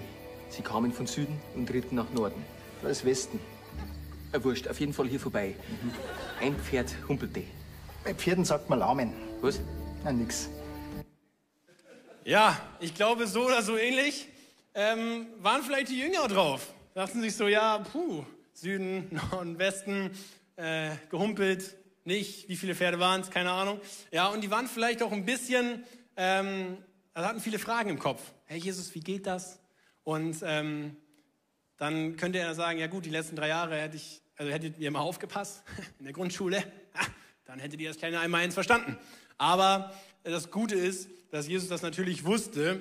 Sie 0.51 0.63
kamen 0.63 0.93
von 0.93 1.09
Süden 1.09 1.41
und 1.57 1.69
ritten 1.69 1.97
nach 1.97 2.09
Norden. 2.13 2.45
Das 2.81 3.05
Westen. 3.05 3.41
Äh, 4.31 4.45
wurscht, 4.45 4.69
auf 4.69 4.79
jeden 4.79 4.93
Fall 4.93 5.09
hier 5.09 5.19
vorbei. 5.19 5.57
Ein 6.41 6.55
Pferd 6.55 6.95
humpelte. 7.09 7.43
Bei 8.05 8.15
Pferden 8.15 8.45
sagt 8.45 8.71
man 8.71 8.79
Laumen. 8.79 9.13
Was? 9.41 9.59
Na, 10.05 10.13
nix. 10.13 10.49
Ja, 12.25 12.57
ich 12.79 12.95
glaube, 12.95 13.27
so 13.27 13.47
oder 13.47 13.63
so 13.63 13.77
ähnlich 13.77 14.29
ähm, 14.73 15.27
waren 15.41 15.65
vielleicht 15.65 15.89
die 15.89 15.99
Jünger 15.99 16.29
drauf. 16.29 16.73
Dachten 16.95 17.21
sich 17.21 17.35
so, 17.35 17.49
ja, 17.49 17.79
puh, 17.79 18.25
Süden, 18.53 19.09
Norden, 19.33 19.59
Westen, 19.59 20.13
äh, 20.55 20.91
gehumpelt, 21.11 21.75
nicht, 22.05 22.49
wie 22.49 22.55
viele 22.55 22.77
Pferde 22.77 23.01
waren 23.01 23.23
es, 23.23 23.31
keine 23.31 23.51
Ahnung. 23.51 23.81
Ja, 24.13 24.29
und 24.29 24.41
die 24.41 24.53
waren 24.53 24.69
vielleicht 24.69 25.03
auch 25.03 25.11
ein 25.11 25.25
bisschen, 25.25 25.83
ähm, 26.17 26.79
also 27.15 27.29
hatten 27.29 27.41
viele 27.41 27.61
Fragen 27.61 27.91
im 27.91 27.99
Kopf. 28.01 28.21
Hey 28.47 28.59
Jesus, 28.59 28.93
wie 28.95 29.01
geht 29.01 29.27
das? 29.27 29.61
Und 30.03 30.37
ähm, 30.43 30.97
dann 31.77 32.17
könnte 32.17 32.41
er 32.41 32.55
sagen, 32.57 32.81
ja 32.81 32.89
gut, 32.89 33.07
die 33.07 33.11
letzten 33.11 33.37
drei 33.37 33.49
Jahre 33.49 33.77
hätte 33.77 33.97
ich, 33.97 34.21
also 34.37 34.51
hättet 34.51 34.79
ihr 34.79 34.91
mal 34.91 34.99
aufgepasst 34.99 35.63
in 36.01 36.05
der 36.05 36.13
Grundschule, 36.13 36.65
dann 37.45 37.61
hättet 37.61 37.81
ihr 37.81 37.89
das 37.89 37.99
kleine 37.99 38.19
einmal 38.19 38.43
eins 38.43 38.55
verstanden. 38.55 38.99
Aber 39.39 39.95
das 40.25 40.51
Gute 40.51 40.75
ist, 40.75 41.09
dass 41.31 41.47
Jesus 41.47 41.69
das 41.69 41.83
natürlich 41.83 42.25
wusste 42.25 42.81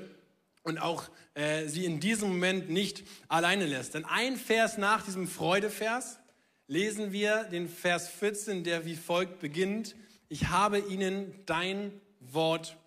und 0.63 0.79
auch 0.79 1.09
äh, 1.35 1.67
sie 1.67 1.85
in 1.85 1.99
diesem 1.99 2.29
Moment 2.29 2.71
nicht 2.71 3.03
alleine 3.27 3.67
lässt. 3.67 3.93
Denn 3.93 4.05
ein 4.05 4.35
Vers 4.37 4.79
nach 4.79 5.05
diesem 5.05 5.27
Freudevers 5.27 6.19
lesen 6.65 7.11
wir 7.11 7.43
den 7.43 7.69
Vers 7.69 8.07
14, 8.07 8.63
der 8.63 8.85
wie 8.85 8.95
folgt 8.95 9.39
beginnt. 9.39 9.95
Ich 10.27 10.47
habe 10.47 10.79
ihnen 10.79 11.35
dein 11.45 12.01
Wort 12.19 12.77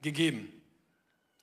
gegeben. 0.00 0.52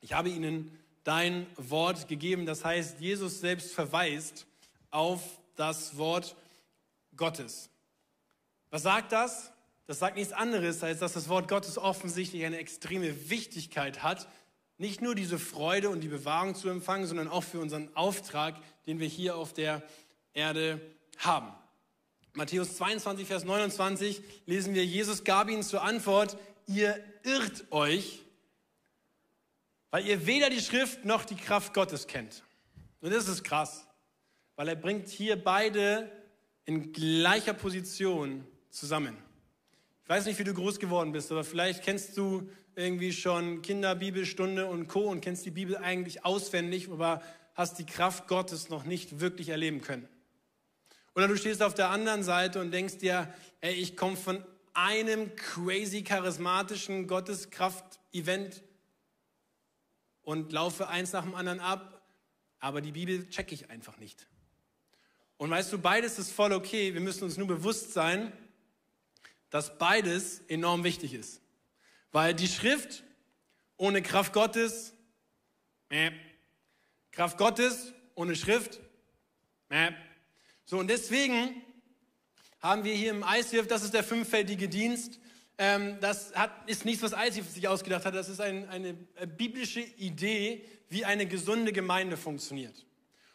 Ich 0.06 0.14
habe 0.14 0.30
ihnen 0.30 0.72
dein 1.04 1.48
Wort 1.58 2.08
gegeben. 2.08 2.46
Das 2.46 2.64
heißt, 2.64 3.00
Jesus 3.00 3.40
selbst 3.40 3.74
verweist 3.74 4.46
auf 4.92 5.20
das 5.56 5.98
Wort 5.98 6.36
Gottes. 7.18 7.72
Was 8.70 8.84
sagt 8.84 9.12
das? 9.12 9.52
Das 9.88 9.98
sagt 9.98 10.18
nichts 10.18 10.32
anderes, 10.32 10.84
als 10.84 11.00
dass 11.00 11.14
das 11.14 11.28
Wort 11.28 11.48
Gottes 11.48 11.80
offensichtlich 11.80 12.46
eine 12.46 12.60
extreme 12.60 13.32
Wichtigkeit 13.32 14.04
hat, 14.04 14.28
nicht 14.78 15.02
nur 15.02 15.16
diese 15.16 15.40
Freude 15.40 15.90
und 15.90 16.02
die 16.02 16.08
Bewahrung 16.08 16.54
zu 16.54 16.70
empfangen, 16.70 17.08
sondern 17.08 17.28
auch 17.28 17.44
für 17.44 17.60
unseren 17.60 17.90
Auftrag, 17.96 18.58
den 18.86 19.00
wir 19.00 19.08
hier 19.08 19.36
auf 19.36 19.54
der 19.54 19.82
Erde 20.34 20.80
haben. 21.18 21.52
Matthäus 22.34 22.78
22, 22.78 23.26
Vers 23.26 23.44
29 23.44 24.22
lesen 24.46 24.76
wir, 24.76 24.86
Jesus 24.86 25.24
gab 25.24 25.50
ihnen 25.50 25.64
zur 25.64 25.82
Antwort, 25.82 26.38
ihr 26.68 27.04
irrt 27.24 27.72
euch, 27.72 28.22
weil 29.96 30.08
ihr 30.08 30.26
weder 30.28 30.50
die 30.50 30.60
Schrift 30.60 31.06
noch 31.06 31.24
die 31.24 31.38
Kraft 31.38 31.74
Gottes 31.74 32.06
kennt. 32.06 32.44
Und 33.00 33.14
das 33.14 33.30
ist 33.30 33.46
krass, 33.46 33.88
weil 34.58 34.68
er 34.68 34.76
bringt 34.76 35.08
hier 35.08 35.42
beide 35.42 36.12
in 36.66 36.92
gleicher 36.92 37.54
Position 37.54 38.46
zusammen. 38.70 39.16
Ich 40.04 40.10
weiß 40.10 40.26
nicht, 40.26 40.38
wie 40.38 40.44
du 40.44 40.54
groß 40.54 40.80
geworden 40.80 41.14
bist, 41.14 41.32
aber 41.32 41.46
vielleicht 41.46 41.82
kennst 41.82 42.18
du 42.18 42.50
irgendwie 42.76 43.14
schon 43.14 43.62
Kinderbibelstunde 43.62 44.66
und 44.66 44.90
Co. 44.90 45.04
und 45.04 45.22
kennst 45.22 45.46
die 45.46 45.52
Bibel 45.52 45.78
eigentlich 45.78 46.26
auswendig, 46.26 46.90
aber 46.92 47.22
hast 47.54 47.80
die 47.80 47.86
Kraft 47.86 48.28
Gottes 48.28 48.68
noch 48.68 48.84
nicht 48.84 49.22
wirklich 49.22 49.48
erleben 49.48 49.80
können. 49.80 50.10
Oder 51.16 51.30
du 51.30 51.38
stehst 51.38 51.64
auf 51.64 51.74
der 51.74 51.90
anderen 51.90 52.24
Seite 52.24 52.60
und 52.60 52.72
denkst 52.72 52.98
dir, 52.98 53.34
ey, 53.62 53.74
ich 53.74 53.96
komme 53.96 54.18
von 54.18 54.44
einem 54.74 55.38
crazy 55.38 56.04
charismatischen 56.04 57.08
Gotteskraft-Event 57.08 58.62
und 60.26 60.52
laufe 60.52 60.90
eins 60.90 61.14
nach 61.14 61.24
dem 61.24 61.36
anderen 61.36 61.60
ab, 61.62 62.02
aber 62.60 62.82
die 62.82 62.92
Bibel 62.92 63.30
checke 63.30 63.54
ich 63.54 63.70
einfach 63.70 63.98
nicht. 63.98 64.28
Und 65.38 65.50
weißt 65.50 65.72
du, 65.72 65.78
beides 65.78 66.20
ist 66.20 66.32
voll 66.32 66.52
okay. 66.52 66.94
Wir 66.94 67.02
müssen 67.02 67.24
uns 67.24 67.38
nur 67.38 67.48
bewusst 67.48 67.94
sein, 67.94 68.34
dass 69.50 69.78
beides 69.78 70.40
enorm 70.48 70.84
wichtig 70.84 71.14
ist. 71.14 71.42
Weil 72.12 72.34
die 72.34 72.48
Schrift 72.48 73.04
ohne 73.78 74.02
Kraft 74.02 74.34
Gottes, 74.34 74.94
äh, 75.90 76.12
Kraft 77.12 77.38
Gottes 77.38 77.94
ohne 78.16 78.36
Schrift, 78.36 78.80
äh. 79.70 79.92
so 80.66 80.80
und 80.80 80.88
deswegen 80.88 81.62
haben 82.60 82.84
wir 82.84 82.96
hier 82.96 83.12
im 83.12 83.24
ICF, 83.24 83.68
das 83.68 83.84
ist 83.84 83.94
der 83.94 84.04
fünffältige 84.04 84.70
Dienst, 84.70 85.20
ähm, 85.58 85.98
das 86.02 86.34
hat, 86.36 86.52
ist 86.68 86.86
nichts, 86.86 87.02
was 87.02 87.14
ICF 87.14 87.50
sich 87.50 87.68
ausgedacht 87.68 88.06
hat, 88.06 88.16
das 88.16 88.30
ist 88.30 88.42
ein, 88.42 88.68
eine 88.70 88.90
äh, 89.16 89.26
biblische 89.26 89.80
Idee, 89.80 90.66
wie 90.90 91.06
eine 91.06 91.26
gesunde 91.26 91.72
Gemeinde 91.72 92.18
funktioniert. 92.18 92.86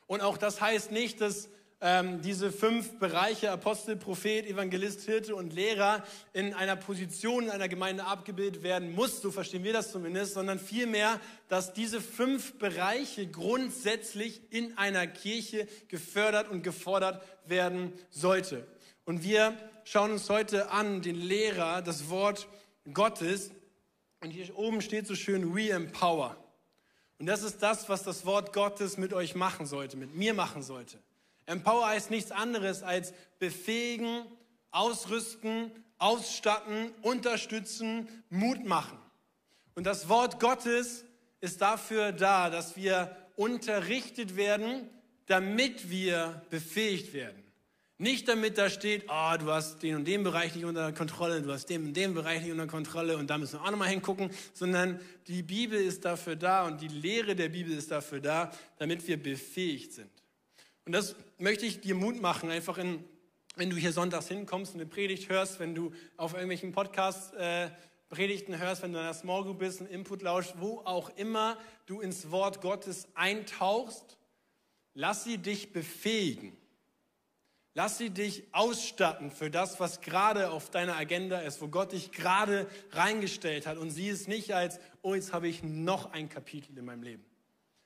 Und 0.06 0.20
auch 0.20 0.36
das 0.36 0.60
heißt 0.60 0.92
nicht, 0.92 1.20
dass 1.20 1.48
ähm, 1.80 2.20
diese 2.20 2.52
fünf 2.52 2.98
Bereiche, 2.98 3.50
Apostel, 3.50 3.96
Prophet, 3.96 4.46
Evangelist, 4.46 5.02
Hirte 5.02 5.34
und 5.34 5.54
Lehrer, 5.54 6.04
in 6.34 6.52
einer 6.52 6.76
Position 6.76 7.44
in 7.44 7.50
einer 7.50 7.68
Gemeinde 7.68 8.04
abgebildet 8.04 8.62
werden 8.62 8.92
muss, 8.92 9.22
so 9.22 9.30
verstehen 9.30 9.64
wir 9.64 9.72
das 9.72 9.90
zumindest, 9.90 10.34
sondern 10.34 10.58
vielmehr, 10.58 11.18
dass 11.48 11.72
diese 11.72 12.02
fünf 12.02 12.58
Bereiche 12.58 13.26
grundsätzlich 13.26 14.42
in 14.50 14.76
einer 14.76 15.06
Kirche 15.06 15.66
gefördert 15.88 16.50
und 16.50 16.62
gefordert 16.62 17.24
werden 17.46 17.92
sollte. 18.10 18.66
Und 19.10 19.24
wir 19.24 19.56
schauen 19.82 20.12
uns 20.12 20.30
heute 20.30 20.70
an 20.70 21.02
den 21.02 21.16
Lehrer, 21.16 21.82
das 21.82 22.10
Wort 22.10 22.46
Gottes. 22.94 23.50
Und 24.20 24.30
hier 24.30 24.56
oben 24.56 24.80
steht 24.80 25.08
so 25.08 25.16
schön, 25.16 25.52
we 25.52 25.70
empower. 25.70 26.36
Und 27.18 27.26
das 27.26 27.42
ist 27.42 27.60
das, 27.60 27.88
was 27.88 28.04
das 28.04 28.24
Wort 28.24 28.52
Gottes 28.52 28.98
mit 28.98 29.12
euch 29.12 29.34
machen 29.34 29.66
sollte, 29.66 29.96
mit 29.96 30.14
mir 30.14 30.32
machen 30.32 30.62
sollte. 30.62 30.96
Empower 31.46 31.88
heißt 31.88 32.12
nichts 32.12 32.30
anderes 32.30 32.84
als 32.84 33.12
befähigen, 33.40 34.26
ausrüsten, 34.70 35.72
ausstatten, 35.98 36.92
unterstützen, 37.02 38.06
Mut 38.28 38.64
machen. 38.64 38.96
Und 39.74 39.86
das 39.86 40.08
Wort 40.08 40.38
Gottes 40.38 41.04
ist 41.40 41.60
dafür 41.60 42.12
da, 42.12 42.48
dass 42.48 42.76
wir 42.76 43.16
unterrichtet 43.34 44.36
werden, 44.36 44.88
damit 45.26 45.90
wir 45.90 46.42
befähigt 46.48 47.12
werden. 47.12 47.39
Nicht 48.00 48.28
damit 48.28 48.56
da 48.56 48.70
steht, 48.70 49.04
oh, 49.08 49.36
du 49.38 49.50
hast 49.50 49.82
den 49.82 49.96
und 49.96 50.06
den 50.06 50.24
Bereich 50.24 50.54
nicht 50.54 50.64
unter 50.64 50.90
Kontrolle, 50.90 51.42
du 51.42 51.52
hast 51.52 51.66
den 51.66 51.84
und 51.84 51.92
den 51.94 52.14
Bereich 52.14 52.40
nicht 52.40 52.50
unter 52.50 52.66
Kontrolle 52.66 53.18
und 53.18 53.28
da 53.28 53.36
müssen 53.36 53.60
wir 53.60 53.62
auch 53.62 53.70
nochmal 53.70 53.90
hingucken, 53.90 54.30
sondern 54.54 54.98
die 55.26 55.42
Bibel 55.42 55.78
ist 55.78 56.06
dafür 56.06 56.34
da 56.34 56.66
und 56.66 56.80
die 56.80 56.88
Lehre 56.88 57.36
der 57.36 57.50
Bibel 57.50 57.76
ist 57.76 57.90
dafür 57.90 58.20
da, 58.20 58.52
damit 58.78 59.06
wir 59.06 59.22
befähigt 59.22 59.92
sind. 59.92 60.08
Und 60.86 60.92
das 60.92 61.14
möchte 61.36 61.66
ich 61.66 61.82
dir 61.82 61.94
Mut 61.94 62.22
machen, 62.22 62.50
einfach 62.50 62.78
in, 62.78 63.04
wenn 63.56 63.68
du 63.68 63.76
hier 63.76 63.92
sonntags 63.92 64.28
hinkommst 64.28 64.72
und 64.72 64.80
eine 64.80 64.88
Predigt 64.88 65.28
hörst, 65.28 65.60
wenn 65.60 65.74
du 65.74 65.92
auf 66.16 66.32
irgendwelchen 66.32 66.72
Podcasts 66.72 67.34
äh, 67.34 67.68
Predigten 68.08 68.58
hörst, 68.58 68.82
wenn 68.82 68.94
du 68.94 68.98
in 68.98 69.04
einer 69.04 69.12
Small 69.12 69.42
Group 69.42 69.58
bist, 69.58 69.80
einen 69.80 69.90
Input 69.90 70.22
lauschst, 70.22 70.54
wo 70.56 70.78
auch 70.86 71.10
immer 71.18 71.58
du 71.84 72.00
ins 72.00 72.30
Wort 72.30 72.62
Gottes 72.62 73.08
eintauchst, 73.14 74.16
lass 74.94 75.24
sie 75.24 75.36
dich 75.36 75.74
befähigen. 75.74 76.56
Lass 77.82 77.96
sie 77.96 78.10
dich 78.10 78.44
ausstatten 78.52 79.30
für 79.30 79.50
das, 79.50 79.80
was 79.80 80.02
gerade 80.02 80.50
auf 80.50 80.68
deiner 80.68 80.96
Agenda 80.96 81.40
ist, 81.40 81.62
wo 81.62 81.68
Gott 81.68 81.92
dich 81.92 82.12
gerade 82.12 82.66
reingestellt 82.90 83.66
hat. 83.66 83.78
Und 83.78 83.90
sieh 83.90 84.10
es 84.10 84.28
nicht 84.28 84.52
als, 84.52 84.78
oh, 85.00 85.14
jetzt 85.14 85.32
habe 85.32 85.48
ich 85.48 85.62
noch 85.62 86.12
ein 86.12 86.28
Kapitel 86.28 86.76
in 86.76 86.84
meinem 86.84 87.02
Leben, 87.02 87.24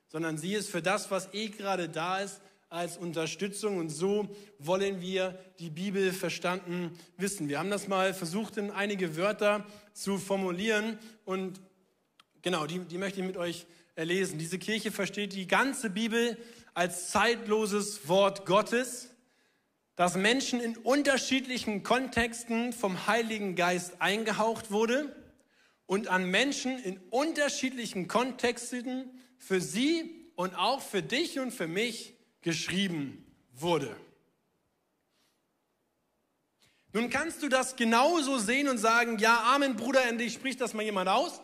sondern 0.09 0.37
sieh 0.37 0.57
es 0.57 0.69
für 0.69 0.83
das, 0.83 1.13
was 1.13 1.33
eh 1.33 1.47
gerade 1.47 1.89
da 1.89 2.19
ist, 2.19 2.41
als 2.71 2.97
Unterstützung. 2.97 3.77
Und 3.77 3.89
so 3.89 4.35
wollen 4.59 5.01
wir 5.01 5.39
die 5.61 5.71
Bibel 5.71 6.13
verstanden 6.13 6.99
wissen. 7.17 7.49
Wir 7.49 7.61
haben 7.61 7.71
das 7.71 7.87
mal 7.87 8.15
versucht, 8.15 8.57
in 8.57 8.73
einige 8.73 9.17
Wörter 9.17 9.65
zu 9.93 10.19
formulieren. 10.19 10.99
Und 11.25 11.61
genau, 12.43 12.67
die, 12.67 12.81
die 12.81 12.99
möchte 12.99 13.21
ich 13.21 13.27
mit 13.29 13.37
euch 13.37 13.65
lesen. 13.97 14.41
Diese 14.41 14.59
Kirche 14.59 14.91
versteht 14.91 15.35
die 15.35 15.47
ganze 15.47 15.89
Bibel 15.89 16.37
als 16.75 17.11
zeitloses 17.11 18.09
Wort 18.09 18.45
Gottes, 18.45 19.14
das 19.97 20.17
Menschen 20.17 20.61
in 20.61 20.77
unterschiedlichen 20.77 21.83
Kontexten 21.83 22.73
vom 22.73 23.07
Heiligen 23.07 23.55
Geist 23.55 24.01
eingehaucht 24.01 24.71
wurde 24.71 25.15
und 25.87 26.09
an 26.09 26.31
Menschen 26.31 26.79
in 26.79 26.99
unterschiedlichen 27.11 28.09
Kontexten 28.09 29.11
für 29.39 29.61
sie 29.61 30.31
und 30.35 30.55
auch 30.57 30.81
für 30.81 31.03
dich 31.03 31.39
und 31.39 31.53
für 31.53 31.69
mich 31.69 32.15
geschrieben 32.43 33.25
wurde. 33.53 33.95
Nun 36.93 37.11
kannst 37.11 37.43
du 37.43 37.49
das 37.49 37.77
genauso 37.77 38.39
sehen 38.39 38.69
und 38.69 38.79
sagen, 38.79 39.19
ja, 39.19 39.55
Amen, 39.55 39.77
Bruder, 39.77 40.05
endlich 40.07 40.33
spricht 40.33 40.61
das 40.61 40.75
mal 40.75 40.85
jemand 40.85 41.09
aus. 41.09 41.41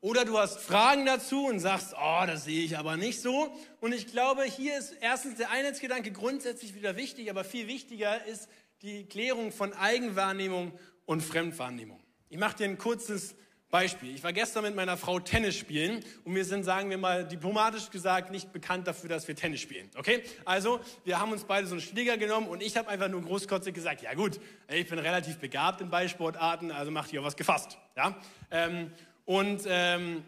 Oder 0.00 0.24
du 0.24 0.38
hast 0.38 0.60
Fragen 0.60 1.06
dazu 1.06 1.46
und 1.46 1.58
sagst, 1.58 1.94
oh, 1.98 2.22
das 2.26 2.44
sehe 2.44 2.62
ich 2.62 2.78
aber 2.78 2.96
nicht 2.96 3.20
so. 3.20 3.54
Und 3.80 3.92
ich 3.92 4.06
glaube, 4.06 4.44
hier 4.44 4.78
ist 4.78 4.94
erstens 5.00 5.36
der 5.38 5.50
Einheitsgedanke 5.50 6.12
grundsätzlich 6.12 6.74
wieder 6.74 6.96
wichtig, 6.96 7.30
aber 7.30 7.44
viel 7.44 7.66
wichtiger 7.66 8.24
ist 8.26 8.48
die 8.82 9.06
Klärung 9.06 9.52
von 9.52 9.72
Eigenwahrnehmung 9.72 10.78
und 11.06 11.22
Fremdwahrnehmung. 11.22 12.00
Ich 12.28 12.38
mache 12.38 12.56
dir 12.56 12.64
ein 12.64 12.78
kurzes 12.78 13.34
Beispiel. 13.70 14.14
Ich 14.14 14.22
war 14.22 14.32
gestern 14.32 14.62
mit 14.62 14.76
meiner 14.76 14.96
Frau 14.96 15.18
Tennis 15.18 15.56
spielen 15.56 16.04
und 16.24 16.34
wir 16.34 16.44
sind, 16.44 16.64
sagen 16.64 16.88
wir 16.88 16.98
mal, 16.98 17.26
diplomatisch 17.26 17.90
gesagt, 17.90 18.30
nicht 18.30 18.52
bekannt 18.52 18.86
dafür, 18.86 19.08
dass 19.08 19.26
wir 19.26 19.34
Tennis 19.34 19.60
spielen. 19.60 19.90
Okay? 19.96 20.22
Also, 20.44 20.80
wir 21.04 21.18
haben 21.18 21.32
uns 21.32 21.44
beide 21.44 21.66
so 21.66 21.74
einen 21.74 21.80
Schläger 21.80 22.16
genommen 22.16 22.46
und 22.48 22.62
ich 22.62 22.76
habe 22.76 22.88
einfach 22.88 23.08
nur 23.08 23.22
großkotzig 23.22 23.74
gesagt, 23.74 24.02
ja 24.02 24.14
gut, 24.14 24.40
ich 24.68 24.88
bin 24.88 24.98
relativ 24.98 25.38
begabt 25.38 25.80
in 25.80 25.90
Ballsportarten, 25.90 26.70
also 26.70 26.90
macht 26.92 27.12
ihr 27.12 27.24
was 27.24 27.36
gefasst. 27.36 27.76
Ja? 27.96 28.16
Ähm, 28.50 28.92
und 29.26 29.62
ähm, 29.66 30.24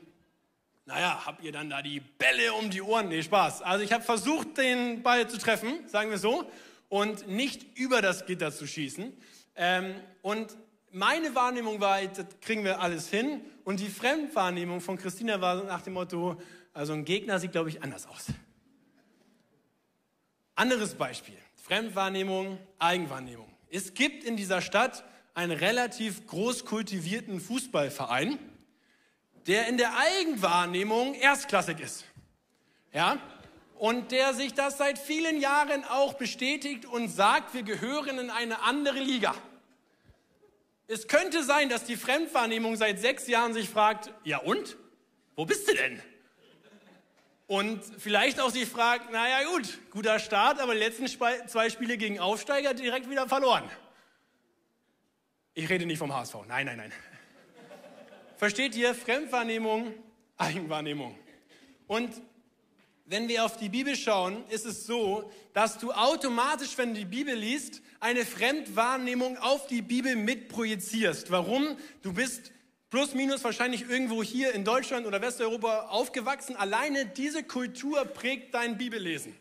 naja, 0.84 1.22
habt 1.24 1.42
ihr 1.44 1.52
dann 1.52 1.70
da 1.70 1.82
die 1.82 2.00
Bälle 2.00 2.52
um 2.54 2.68
die 2.70 2.82
Ohren? 2.82 3.08
Nee, 3.08 3.22
Spaß. 3.22 3.62
Also 3.62 3.84
ich 3.84 3.92
habe 3.92 4.04
versucht, 4.04 4.58
den 4.58 5.02
Ball 5.02 5.28
zu 5.28 5.38
treffen, 5.38 5.88
sagen 5.88 6.10
wir 6.10 6.18
so, 6.18 6.50
und 6.88 7.28
nicht 7.28 7.78
über 7.78 8.02
das 8.02 8.26
Gitter 8.26 8.52
zu 8.52 8.66
schießen. 8.66 9.12
Ähm, 9.54 9.94
und 10.22 10.56
meine 10.90 11.34
Wahrnehmung 11.34 11.80
war, 11.80 12.00
das 12.02 12.26
kriegen 12.40 12.64
wir 12.64 12.80
alles 12.80 13.08
hin. 13.08 13.42
Und 13.64 13.80
die 13.80 13.88
Fremdwahrnehmung 13.88 14.80
von 14.80 14.96
Christina 14.96 15.40
war 15.40 15.62
nach 15.64 15.82
dem 15.82 15.92
Motto, 15.92 16.40
also 16.72 16.92
ein 16.92 17.04
Gegner 17.04 17.38
sieht, 17.38 17.52
glaube 17.52 17.68
ich, 17.68 17.82
anders 17.82 18.06
aus. 18.06 18.26
Anderes 20.54 20.94
Beispiel. 20.94 21.36
Fremdwahrnehmung, 21.54 22.58
Eigenwahrnehmung. 22.78 23.52
Es 23.70 23.94
gibt 23.94 24.24
in 24.24 24.36
dieser 24.36 24.62
Stadt 24.62 25.04
einen 25.34 25.52
relativ 25.52 26.26
groß 26.26 26.64
kultivierten 26.64 27.40
Fußballverein, 27.40 28.38
der 29.48 29.66
in 29.66 29.78
der 29.78 29.96
Eigenwahrnehmung 29.96 31.14
erstklassig 31.14 31.80
ist. 31.80 32.04
Ja? 32.92 33.18
Und 33.78 34.12
der 34.12 34.34
sich 34.34 34.54
das 34.54 34.76
seit 34.76 34.98
vielen 34.98 35.40
Jahren 35.40 35.84
auch 35.84 36.14
bestätigt 36.14 36.84
und 36.84 37.08
sagt, 37.08 37.54
wir 37.54 37.62
gehören 37.62 38.18
in 38.18 38.30
eine 38.30 38.60
andere 38.62 38.98
Liga. 38.98 39.34
Es 40.86 41.08
könnte 41.08 41.42
sein, 41.42 41.68
dass 41.68 41.84
die 41.84 41.96
Fremdwahrnehmung 41.96 42.76
seit 42.76 42.98
sechs 42.98 43.26
Jahren 43.26 43.54
sich 43.54 43.68
fragt, 43.68 44.12
ja 44.24 44.38
und? 44.38 44.76
Wo 45.34 45.46
bist 45.46 45.68
du 45.68 45.74
denn? 45.74 46.02
Und 47.46 47.82
vielleicht 47.98 48.40
auch 48.40 48.50
sich 48.50 48.68
fragt, 48.68 49.10
naja 49.10 49.48
gut, 49.48 49.78
guter 49.90 50.18
Start, 50.18 50.60
aber 50.60 50.74
die 50.74 50.80
letzten 50.80 51.06
zwei 51.06 51.70
Spiele 51.70 51.96
gegen 51.96 52.18
Aufsteiger 52.18 52.74
direkt 52.74 53.08
wieder 53.08 53.26
verloren. 53.26 53.64
Ich 55.54 55.68
rede 55.68 55.86
nicht 55.86 55.98
vom 55.98 56.12
HSV. 56.14 56.34
Nein, 56.46 56.66
nein, 56.66 56.76
nein. 56.76 56.92
Versteht 58.38 58.76
ihr? 58.76 58.94
Fremdwahrnehmung, 58.94 59.92
Eigenwahrnehmung. 60.36 61.18
Und 61.88 62.22
wenn 63.04 63.26
wir 63.26 63.44
auf 63.44 63.56
die 63.56 63.68
Bibel 63.68 63.96
schauen, 63.96 64.44
ist 64.48 64.64
es 64.64 64.86
so, 64.86 65.28
dass 65.54 65.78
du 65.78 65.90
automatisch, 65.90 66.78
wenn 66.78 66.94
du 66.94 67.00
die 67.00 67.04
Bibel 67.04 67.34
liest, 67.34 67.82
eine 67.98 68.24
Fremdwahrnehmung 68.24 69.38
auf 69.38 69.66
die 69.66 69.82
Bibel 69.82 70.14
mitprojizierst. 70.14 71.32
Warum? 71.32 71.76
Du 72.02 72.12
bist 72.12 72.52
plus 72.90 73.12
minus 73.12 73.42
wahrscheinlich 73.42 73.90
irgendwo 73.90 74.22
hier 74.22 74.54
in 74.54 74.64
Deutschland 74.64 75.04
oder 75.08 75.20
Westeuropa 75.20 75.88
aufgewachsen. 75.88 76.54
Alleine 76.54 77.06
diese 77.06 77.42
Kultur 77.42 78.04
prägt 78.04 78.54
dein 78.54 78.78
Bibellesen. 78.78 79.36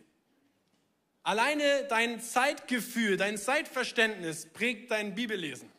Alleine 1.21 1.85
dein 1.87 2.19
Zeitgefühl, 2.19 3.15
dein 3.17 3.37
Zeitverständnis 3.37 4.47
prägt 4.47 4.89
dein 4.89 5.13
Bibellesen. 5.13 5.69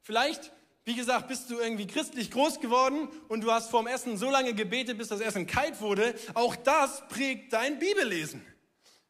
Vielleicht 0.00 0.50
wie 0.84 0.94
gesagt, 0.94 1.28
bist 1.28 1.48
du 1.48 1.58
irgendwie 1.60 1.86
christlich 1.86 2.30
groß 2.30 2.60
geworden 2.60 3.08
und 3.28 3.42
du 3.42 3.52
hast 3.52 3.70
vorm 3.70 3.86
Essen 3.86 4.16
so 4.16 4.30
lange 4.30 4.52
gebetet, 4.52 4.98
bis 4.98 5.08
das 5.08 5.20
Essen 5.20 5.46
kalt 5.46 5.80
wurde. 5.80 6.14
Auch 6.34 6.56
das 6.56 7.06
prägt 7.08 7.52
dein 7.52 7.78
Bibellesen. 7.78 8.44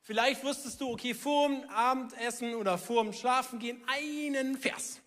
Vielleicht 0.02 0.44
wusstest 0.44 0.80
du, 0.80 0.90
okay, 0.90 1.14
vorm 1.14 1.64
Abendessen 1.68 2.54
oder 2.54 2.76
vorm 2.76 3.12
Schlafengehen 3.12 3.80
einen 3.86 4.58
Vers. 4.58 5.00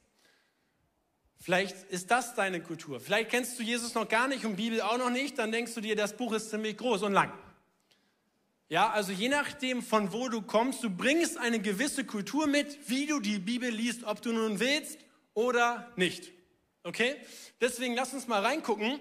Vielleicht 1.40 1.76
ist 1.92 2.10
das 2.10 2.34
deine 2.34 2.60
Kultur. 2.64 3.00
Vielleicht 3.00 3.30
kennst 3.30 3.60
du 3.60 3.64
Jesus 3.64 3.94
noch 3.94 4.08
gar 4.08 4.28
nicht 4.28 4.46
und 4.46 4.56
Bibel 4.56 4.82
auch 4.82 4.98
noch 4.98 5.12
nicht. 5.12 5.38
Dann 5.38 5.52
denkst 5.52 5.76
du 5.76 5.82
dir, 5.82 5.96
das 5.96 6.18
Buch 6.18 6.34
ist 6.34 6.50
ziemlich 6.50 6.78
groß 6.78 7.04
und 7.04 7.14
lang. 7.14 7.32
Ja, 8.68 8.90
also 8.90 9.12
je 9.12 9.30
nachdem, 9.30 9.84
von 9.84 10.12
wo 10.12 10.28
du 10.28 10.42
kommst, 10.42 10.84
du 10.84 10.90
bringst 10.90 11.38
eine 11.38 11.60
gewisse 11.60 12.04
Kultur 12.04 12.48
mit, 12.48 12.90
wie 12.90 13.06
du 13.06 13.20
die 13.20 13.38
Bibel 13.38 13.70
liest, 13.70 14.06
ob 14.06 14.24
du 14.24 14.32
nun 14.32 14.60
willst 14.60 14.98
oder 15.36 15.92
nicht. 15.96 16.35
Okay? 16.86 17.16
Deswegen 17.60 17.96
lass 17.96 18.14
uns 18.14 18.28
mal 18.28 18.42
reingucken, 18.42 19.00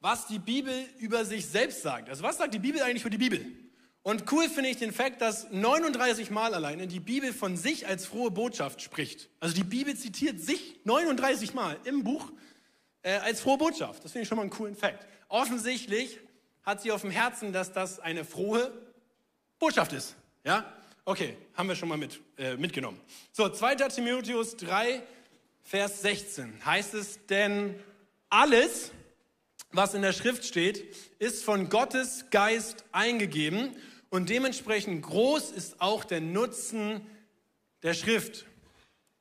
was 0.00 0.26
die 0.26 0.38
Bibel 0.38 0.74
über 0.98 1.24
sich 1.24 1.46
selbst 1.46 1.82
sagt. 1.82 2.08
Also 2.08 2.22
was 2.22 2.38
sagt 2.38 2.54
die 2.54 2.58
Bibel 2.58 2.82
eigentlich 2.82 3.02
über 3.02 3.10
die 3.10 3.18
Bibel? 3.18 3.46
Und 4.02 4.30
cool 4.32 4.48
finde 4.48 4.70
ich 4.70 4.78
den 4.78 4.92
Fakt, 4.92 5.20
dass 5.20 5.50
39 5.52 6.30
Mal 6.30 6.54
alleine 6.54 6.88
die 6.88 6.98
Bibel 6.98 7.32
von 7.32 7.56
sich 7.56 7.86
als 7.86 8.06
frohe 8.06 8.32
Botschaft 8.32 8.82
spricht. 8.82 9.28
Also 9.38 9.54
die 9.54 9.62
Bibel 9.62 9.96
zitiert 9.96 10.40
sich 10.40 10.80
39 10.84 11.54
Mal 11.54 11.78
im 11.84 12.02
Buch 12.02 12.32
äh, 13.02 13.12
als 13.18 13.40
frohe 13.40 13.58
Botschaft. 13.58 14.04
Das 14.04 14.10
finde 14.10 14.22
ich 14.22 14.28
schon 14.28 14.36
mal 14.36 14.42
einen 14.42 14.50
coolen 14.50 14.74
Fakt. 14.74 15.06
Offensichtlich 15.28 16.18
hat 16.64 16.82
sie 16.82 16.90
auf 16.90 17.02
dem 17.02 17.10
Herzen, 17.10 17.52
dass 17.52 17.72
das 17.72 18.00
eine 18.00 18.24
frohe 18.24 18.72
Botschaft 19.58 19.92
ist. 19.92 20.16
Ja? 20.42 20.64
Okay, 21.04 21.36
haben 21.54 21.68
wir 21.68 21.76
schon 21.76 21.88
mal 21.88 21.98
mit, 21.98 22.18
äh, 22.38 22.56
mitgenommen. 22.56 22.98
So, 23.30 23.48
2. 23.48 23.76
Timotheus 23.76 24.56
3, 24.56 25.02
Vers 25.62 26.02
16 26.02 26.64
heißt 26.64 26.94
es, 26.94 27.26
denn 27.26 27.78
alles, 28.28 28.92
was 29.70 29.94
in 29.94 30.02
der 30.02 30.12
Schrift 30.12 30.44
steht, 30.44 30.96
ist 31.18 31.44
von 31.44 31.68
Gottes 31.68 32.26
Geist 32.30 32.84
eingegeben 32.92 33.74
und 34.10 34.28
dementsprechend 34.28 35.02
groß 35.02 35.50
ist 35.50 35.80
auch 35.80 36.04
der 36.04 36.20
Nutzen 36.20 37.06
der 37.82 37.94
Schrift. 37.94 38.44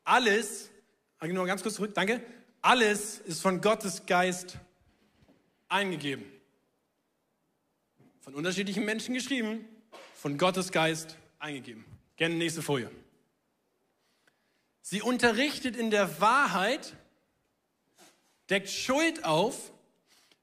Alles, 0.03 0.69
nur 1.21 1.45
ganz 1.45 1.61
kurz 1.61 1.75
zurück, 1.75 1.93
danke, 1.93 2.21
alles 2.61 3.19
ist 3.19 3.41
von 3.41 3.61
Gottes 3.61 4.05
Geist 4.05 4.57
eingegeben. 5.69 6.25
Von 8.19 8.35
unterschiedlichen 8.35 8.85
Menschen 8.85 9.15
geschrieben, 9.15 9.65
von 10.15 10.37
Gottes 10.37 10.71
Geist 10.71 11.17
eingegeben. 11.39 11.85
Gerne 12.17 12.35
nächste 12.35 12.61
Folie. 12.61 12.91
Sie 14.91 15.01
unterrichtet 15.01 15.77
in 15.77 15.89
der 15.89 16.19
Wahrheit, 16.19 16.97
deckt 18.49 18.69
Schuld 18.69 19.23
auf, 19.23 19.71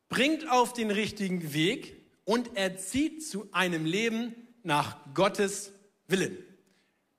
bringt 0.09 0.51
auf 0.51 0.73
den 0.73 0.91
richtigen 0.91 1.53
Weg 1.53 2.03
und 2.25 2.57
erzieht 2.57 3.29
zu 3.29 3.53
einem 3.53 3.85
Leben 3.85 4.35
nach 4.63 4.97
Gottes 5.13 5.73
Willen. 6.07 6.39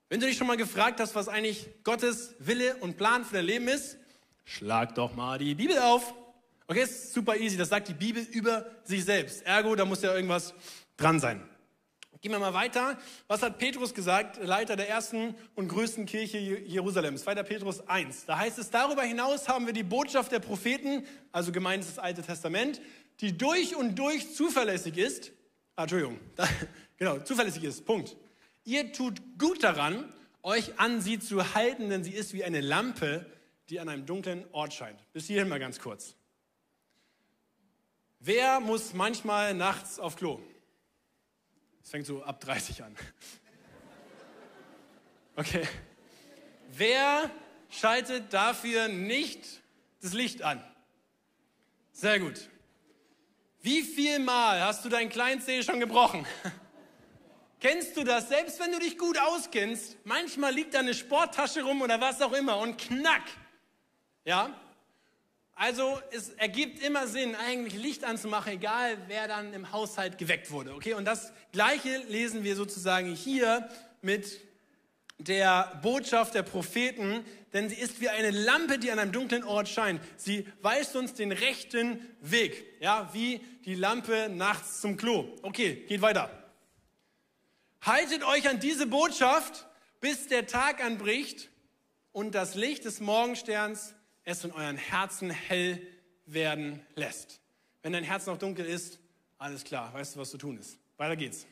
Wenn 0.09 0.19
du 0.19 0.25
dich 0.25 0.37
schon 0.39 0.47
mal 0.47 0.57
gefragt 0.57 0.99
hast, 0.99 1.13
was 1.13 1.27
eigentlich 1.27 1.69
Gottes 1.83 2.33
Wille 2.39 2.77
und 2.77 2.97
Plan 2.97 3.23
für 3.23 3.35
dein 3.35 3.45
Leben 3.45 3.67
ist, 3.67 3.97
schlag 4.43 4.95
doch 4.95 5.13
mal 5.13 5.37
die 5.37 5.53
Bibel 5.53 5.77
auf. 5.77 6.15
Okay, 6.65 6.81
ist 6.81 7.13
super 7.13 7.37
easy. 7.37 7.57
Das 7.57 7.69
sagt 7.69 7.89
die 7.89 7.93
Bibel 7.93 8.23
über 8.31 8.65
sich 8.83 9.05
selbst. 9.05 9.43
Ergo, 9.43 9.75
da 9.75 9.85
muss 9.85 10.01
ja 10.01 10.15
irgendwas 10.15 10.55
dran 10.97 11.19
sein. 11.19 11.47
Gehen 12.21 12.33
wir 12.33 12.39
mal 12.39 12.53
weiter. 12.53 12.97
Was 13.27 13.41
hat 13.41 13.59
Petrus 13.59 13.93
gesagt, 13.93 14.43
Leiter 14.43 14.75
der 14.75 14.89
ersten 14.89 15.35
und 15.55 15.69
größten 15.69 16.05
Kirche 16.05 16.37
Jerusalems? 16.37 17.23
2. 17.23 17.43
Petrus 17.43 17.87
1. 17.87 18.25
Da 18.25 18.37
heißt 18.37 18.59
es, 18.59 18.69
darüber 18.69 19.03
hinaus 19.03 19.47
haben 19.47 19.65
wir 19.65 19.73
die 19.73 19.83
Botschaft 19.83 20.33
der 20.33 20.39
Propheten, 20.39 21.05
also 21.31 21.53
gemeint 21.53 21.83
ist 21.83 21.91
das 21.91 21.99
Alte 21.99 22.21
Testament, 22.21 22.81
die 23.21 23.37
durch 23.37 23.77
und 23.77 23.95
durch 23.95 24.35
zuverlässig 24.35 24.97
ist. 24.97 25.31
Ah, 25.77 25.83
Entschuldigung, 25.83 26.19
genau, 26.97 27.19
zuverlässig 27.19 27.63
ist. 27.63 27.85
Punkt. 27.85 28.17
Ihr 28.65 28.91
tut 28.91 29.21
gut 29.37 29.63
daran, 29.63 30.11
euch 30.43 30.77
an 30.77 30.99
sie 30.99 31.19
zu 31.19 31.53
halten, 31.53 31.89
denn 31.89 32.03
sie 32.03 32.11
ist 32.11 32.33
wie 32.33 32.43
eine 32.43 32.59
Lampe, 32.59 33.25
die 33.69 33.79
an 33.79 33.87
einem 33.87 34.05
dunklen 34.05 34.43
Ort 34.51 34.73
scheint. 34.73 34.99
Bis 35.13 35.27
hierhin 35.27 35.47
mal 35.47 35.59
ganz 35.59 35.79
kurz. 35.79 36.15
Wer 38.19 38.59
muss 38.59 38.93
manchmal 38.93 39.53
nachts 39.53 39.99
auf 39.99 40.17
Klo? 40.17 40.41
Es 41.83 41.89
fängt 41.89 42.05
so 42.05 42.23
ab 42.23 42.39
30 42.39 42.83
an. 42.83 42.95
Okay. 45.35 45.67
Wer 46.71 47.31
schaltet 47.69 48.33
dafür 48.33 48.87
nicht 48.87 49.61
das 50.01 50.13
Licht 50.13 50.41
an? 50.41 50.63
Sehr 51.91 52.19
gut. 52.19 52.49
Wie 53.61 53.81
viel 53.81 54.19
Mal 54.19 54.61
hast 54.61 54.85
du 54.85 54.89
dein 54.89 55.09
Kleinzeh 55.09 55.63
schon 55.63 55.79
gebrochen? 55.79 56.25
Kennst 57.59 57.97
du 57.97 58.05
das? 58.05 58.29
Selbst 58.29 58.59
wenn 58.59 58.71
du 58.71 58.79
dich 58.79 58.97
gut 58.97 59.17
auskennst, 59.17 59.97
manchmal 60.05 60.53
liegt 60.53 60.73
da 60.73 60.79
eine 60.79 60.93
Sporttasche 60.93 61.63
rum 61.63 61.81
oder 61.81 61.99
was 61.99 62.21
auch 62.21 62.31
immer 62.31 62.57
und 62.57 62.77
knack. 62.77 63.23
Ja? 64.23 64.53
Also 65.59 65.99
es 66.11 66.29
ergibt 66.29 66.81
immer 66.81 67.05
Sinn, 67.05 67.35
eigentlich 67.35 67.73
Licht 67.73 68.05
anzumachen, 68.05 68.53
egal 68.53 68.97
wer 69.07 69.27
dann 69.27 69.53
im 69.53 69.73
Haushalt 69.73 70.17
geweckt 70.17 70.51
wurde. 70.51 70.73
Okay, 70.73 70.93
und 70.93 71.03
das 71.03 71.33
Gleiche 71.51 71.97
lesen 72.07 72.45
wir 72.45 72.55
sozusagen 72.55 73.13
hier 73.13 73.67
mit 74.01 74.39
der 75.17 75.77
Botschaft 75.81 76.33
der 76.33 76.43
Propheten, 76.43 77.25
denn 77.51 77.67
sie 77.67 77.75
ist 77.75 77.99
wie 77.99 78.07
eine 78.07 78.31
Lampe, 78.31 78.79
die 78.79 78.89
an 78.89 78.99
einem 78.99 79.11
dunklen 79.11 79.43
Ort 79.43 79.67
scheint. 79.67 80.01
Sie 80.15 80.47
weist 80.61 80.95
uns 80.95 81.13
den 81.13 81.33
rechten 81.33 82.07
Weg, 82.21 82.63
ja, 82.79 83.09
wie 83.11 83.41
die 83.65 83.75
Lampe 83.75 84.29
nachts 84.29 84.79
zum 84.79 84.95
Klo. 84.95 85.35
Okay, 85.41 85.83
geht 85.89 86.01
weiter. 86.01 86.31
Haltet 87.81 88.23
euch 88.23 88.47
an 88.47 88.61
diese 88.61 88.87
Botschaft, 88.87 89.67
bis 89.99 90.27
der 90.27 90.47
Tag 90.47 90.81
anbricht 90.81 91.49
und 92.13 92.33
das 92.33 92.55
Licht 92.55 92.85
des 92.85 93.01
Morgensterns 93.01 93.93
es 94.29 94.43
in 94.43 94.51
euren 94.51 94.77
Herzen 94.77 95.29
hell 95.31 95.81
werden 96.25 96.85
lässt. 96.95 97.41
Wenn 97.81 97.93
dein 97.93 98.03
Herz 98.03 98.25
noch 98.27 98.37
dunkel 98.37 98.65
ist, 98.65 98.99
alles 99.37 99.63
klar, 99.63 99.93
weißt 99.93 100.15
du, 100.15 100.19
was 100.19 100.29
zu 100.29 100.37
tun 100.37 100.57
ist. 100.57 100.77
Weiter 100.97 101.15
geht's. 101.15 101.47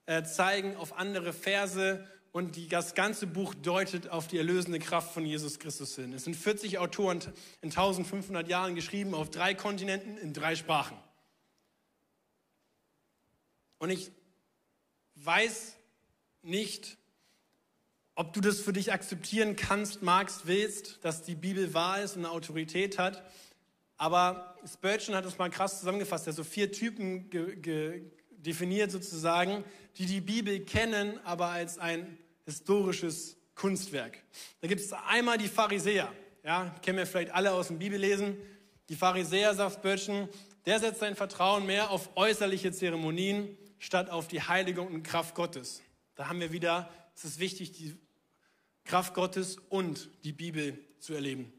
äh, 0.05 0.23
zeigen 0.23 0.75
auf 0.75 0.95
andere 0.97 1.33
Verse 1.33 2.05
und 2.31 2.55
die, 2.55 2.67
das 2.67 2.93
ganze 2.93 3.25
Buch 3.25 3.55
deutet 3.55 4.09
auf 4.09 4.27
die 4.27 4.37
erlösende 4.37 4.79
Kraft 4.79 5.13
von 5.13 5.25
Jesus 5.25 5.59
Christus 5.59 5.95
hin. 5.95 6.13
Es 6.13 6.25
sind 6.25 6.35
40 6.35 6.77
Autoren 6.77 7.19
in 7.61 7.69
1500 7.69 8.47
Jahren 8.47 8.75
geschrieben, 8.75 9.15
auf 9.15 9.31
drei 9.31 9.55
Kontinenten, 9.55 10.17
in 10.17 10.33
drei 10.33 10.55
Sprachen. 10.55 10.97
Und 13.79 13.89
ich 13.89 14.11
weiß 15.15 15.77
nicht, 16.43 16.97
ob 18.17 18.33
du 18.33 18.41
das 18.41 18.59
für 18.59 18.73
dich 18.73 18.91
akzeptieren 18.91 19.55
kannst, 19.55 20.01
magst, 20.01 20.47
willst, 20.47 20.97
dass 21.05 21.21
die 21.21 21.35
Bibel 21.35 21.75
wahr 21.75 22.01
ist 22.01 22.15
und 22.15 22.25
eine 22.25 22.33
Autorität 22.33 22.97
hat. 22.97 23.23
Aber 23.95 24.55
Spurgeon 24.65 25.15
hat 25.15 25.23
es 25.25 25.37
mal 25.37 25.51
krass 25.51 25.79
zusammengefasst. 25.79 26.25
Er 26.25 26.31
hat 26.31 26.35
so 26.35 26.43
vier 26.43 26.71
Typen 26.71 27.29
definiert 28.31 28.89
sozusagen, 28.89 29.63
die 29.97 30.07
die 30.07 30.21
Bibel 30.21 30.61
kennen, 30.61 31.19
aber 31.25 31.49
als 31.49 31.77
ein 31.77 32.17
historisches 32.45 33.37
Kunstwerk. 33.53 34.23
Da 34.61 34.67
gibt 34.67 34.81
es 34.81 34.91
einmal 34.93 35.37
die 35.37 35.47
Pharisäer. 35.47 36.11
Ja, 36.43 36.75
kennen 36.81 36.97
wir 36.97 37.05
vielleicht 37.05 37.35
alle 37.35 37.51
aus 37.51 37.67
dem 37.67 37.77
Bibellesen. 37.77 38.35
Die 38.89 38.95
Pharisäer, 38.95 39.53
sagt 39.53 39.75
Spurgeon, 39.75 40.27
der 40.65 40.79
setzt 40.79 41.01
sein 41.01 41.15
Vertrauen 41.15 41.67
mehr 41.67 41.91
auf 41.91 42.09
äußerliche 42.15 42.71
Zeremonien 42.71 43.55
statt 43.77 44.09
auf 44.09 44.27
die 44.27 44.41
Heiligung 44.41 44.87
und 44.87 45.03
Kraft 45.03 45.35
Gottes. 45.35 45.83
Da 46.15 46.29
haben 46.29 46.39
wir 46.39 46.51
wieder, 46.51 46.89
es 47.15 47.23
ist 47.23 47.39
wichtig, 47.39 47.73
die 47.73 47.95
Kraft 48.87 49.13
Gottes 49.13 49.57
und 49.69 50.09
die 50.23 50.31
Bibel 50.31 50.79
zu 50.99 51.13
erleben. 51.13 51.51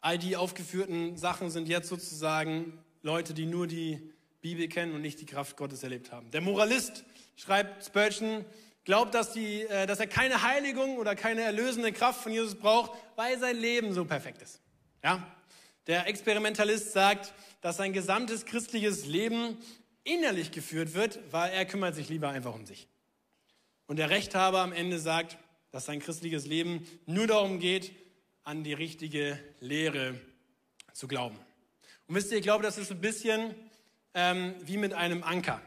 All 0.00 0.18
die 0.18 0.36
aufgeführten 0.36 1.16
Sachen 1.16 1.50
sind 1.50 1.68
jetzt 1.68 1.88
sozusagen 1.88 2.78
Leute, 3.02 3.32
die 3.32 3.46
nur 3.46 3.66
die 3.66 4.12
Bibel 4.40 4.68
kennen 4.68 4.94
und 4.94 5.02
nicht 5.02 5.20
die 5.20 5.26
Kraft 5.26 5.56
Gottes 5.56 5.82
erlebt 5.82 6.12
haben. 6.12 6.30
Der 6.30 6.40
Moralist, 6.40 7.04
schreibt 7.36 7.84
Spurgeon, 7.84 8.44
glaubt, 8.84 9.14
dass, 9.14 9.32
die, 9.32 9.62
äh, 9.62 9.86
dass 9.86 10.00
er 10.00 10.06
keine 10.06 10.42
Heiligung 10.42 10.96
oder 10.96 11.14
keine 11.14 11.42
erlösende 11.42 11.92
Kraft 11.92 12.22
von 12.22 12.32
Jesus 12.32 12.54
braucht, 12.54 12.92
weil 13.16 13.38
sein 13.38 13.56
Leben 13.56 13.92
so 13.92 14.04
perfekt 14.04 14.42
ist. 14.42 14.60
Ja? 15.02 15.26
Der 15.86 16.06
Experimentalist 16.06 16.92
sagt, 16.92 17.32
dass 17.60 17.76
sein 17.76 17.92
gesamtes 17.92 18.46
christliches 18.46 19.06
Leben 19.06 19.58
innerlich 20.04 20.50
geführt 20.50 20.94
wird, 20.94 21.18
weil 21.30 21.52
er 21.52 21.66
kümmert 21.66 21.94
sich 21.94 22.08
lieber 22.08 22.30
einfach 22.30 22.54
um 22.54 22.66
sich. 22.66 22.88
Und 23.86 23.96
der 23.96 24.10
Rechthaber 24.10 24.60
am 24.60 24.72
Ende 24.72 24.98
sagt, 24.98 25.36
dass 25.70 25.86
sein 25.86 26.00
christliches 26.00 26.46
Leben 26.46 26.86
nur 27.06 27.26
darum 27.26 27.58
geht, 27.58 27.92
an 28.42 28.64
die 28.64 28.72
richtige 28.72 29.38
Lehre 29.60 30.14
zu 30.92 31.06
glauben. 31.06 31.38
Und 32.06 32.14
wisst 32.14 32.32
ihr, 32.32 32.38
ich 32.38 32.42
glaube, 32.42 32.62
das 32.62 32.78
ist 32.78 32.90
ein 32.90 33.00
bisschen 33.00 33.54
ähm, 34.14 34.54
wie 34.64 34.76
mit 34.76 34.92
einem 34.92 35.22
Anker. 35.22 35.60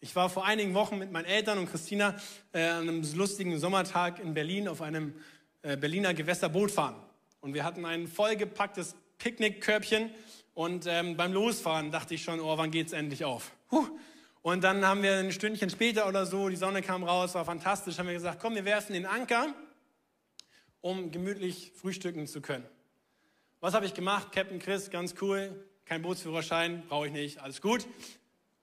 Ich 0.00 0.16
war 0.16 0.30
vor 0.30 0.44
einigen 0.44 0.74
Wochen 0.74 0.98
mit 0.98 1.12
meinen 1.12 1.26
Eltern 1.26 1.58
und 1.58 1.70
Christina 1.70 2.16
äh, 2.52 2.64
an 2.64 2.88
einem 2.88 3.14
lustigen 3.14 3.58
Sommertag 3.58 4.18
in 4.18 4.34
Berlin 4.34 4.66
auf 4.66 4.82
einem 4.82 5.14
äh, 5.62 5.76
Berliner 5.76 6.14
Gewässerboot 6.14 6.70
fahren. 6.70 6.96
Und 7.40 7.54
wir 7.54 7.64
hatten 7.64 7.84
ein 7.84 8.08
vollgepacktes 8.08 8.96
Picknickkörbchen 9.18 10.10
und 10.54 10.86
ähm, 10.86 11.16
beim 11.16 11.32
Losfahren 11.32 11.90
dachte 11.90 12.14
ich 12.14 12.22
schon, 12.24 12.40
oh, 12.40 12.58
wann 12.58 12.70
geht's 12.70 12.92
endlich 12.92 13.24
auf? 13.24 13.52
Huh. 13.70 13.86
Und 14.42 14.64
dann 14.64 14.84
haben 14.84 15.02
wir 15.04 15.18
ein 15.18 15.30
Stündchen 15.30 15.70
später 15.70 16.08
oder 16.08 16.26
so, 16.26 16.48
die 16.48 16.56
Sonne 16.56 16.82
kam 16.82 17.04
raus, 17.04 17.34
war 17.34 17.44
fantastisch, 17.44 17.98
haben 17.98 18.08
wir 18.08 18.14
gesagt, 18.14 18.40
komm, 18.40 18.56
wir 18.56 18.64
werfen 18.64 18.92
den 18.92 19.06
Anker 19.06 19.54
um 20.80 21.12
gemütlich 21.12 21.72
frühstücken 21.76 22.26
zu 22.26 22.40
können. 22.40 22.66
Was 23.60 23.72
habe 23.72 23.86
ich 23.86 23.94
gemacht? 23.94 24.32
Captain 24.32 24.58
Chris, 24.58 24.90
ganz 24.90 25.14
cool, 25.20 25.64
kein 25.84 26.02
Bootsführerschein, 26.02 26.82
brauche 26.88 27.06
ich 27.06 27.12
nicht, 27.12 27.38
alles 27.38 27.60
gut. 27.60 27.86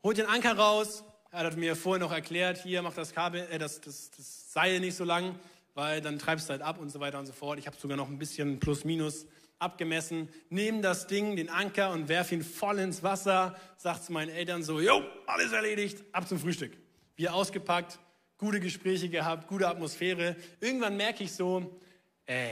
Holt 0.03 0.17
den 0.17 0.25
Anker 0.25 0.57
raus. 0.57 1.05
Er 1.31 1.45
hat 1.45 1.55
mir 1.55 1.75
vorher 1.75 2.05
noch 2.05 2.11
erklärt, 2.11 2.61
hier 2.61 2.81
macht 2.81 2.97
das 2.97 3.13
Kabel, 3.13 3.47
äh, 3.49 3.57
das, 3.57 3.79
das, 3.79 4.11
das 4.11 4.51
Seil 4.51 4.81
nicht 4.81 4.95
so 4.95 5.05
lang, 5.05 5.39
weil 5.75 6.01
dann 6.01 6.19
treibst 6.19 6.49
du 6.49 6.51
halt 6.51 6.61
ab 6.61 6.79
und 6.79 6.89
so 6.89 6.99
weiter 6.99 7.19
und 7.19 7.25
so 7.25 7.31
fort. 7.33 7.57
Ich 7.57 7.67
habe 7.67 7.77
sogar 7.79 7.95
noch 7.95 8.09
ein 8.09 8.19
bisschen 8.19 8.59
plus 8.59 8.83
minus 8.83 9.25
abgemessen. 9.59 10.29
Nehm 10.49 10.81
das 10.81 11.07
Ding, 11.07 11.35
den 11.35 11.49
Anker 11.49 11.91
und 11.91 12.07
werf 12.07 12.31
ihn 12.31 12.43
voll 12.43 12.79
ins 12.79 13.03
Wasser. 13.03 13.55
Sagt 13.77 14.05
zu 14.05 14.13
meinen 14.13 14.29
Eltern 14.29 14.63
so, 14.63 14.79
jo, 14.79 15.03
alles 15.27 15.51
erledigt, 15.51 16.03
ab 16.11 16.27
zum 16.27 16.39
Frühstück. 16.39 16.75
Wir 17.15 17.33
ausgepackt, 17.33 17.99
gute 18.37 18.59
Gespräche 18.59 19.09
gehabt, 19.09 19.47
gute 19.47 19.67
Atmosphäre. 19.67 20.35
Irgendwann 20.61 20.97
merke 20.97 21.23
ich 21.23 21.33
so, 21.33 21.77
äh, 22.25 22.51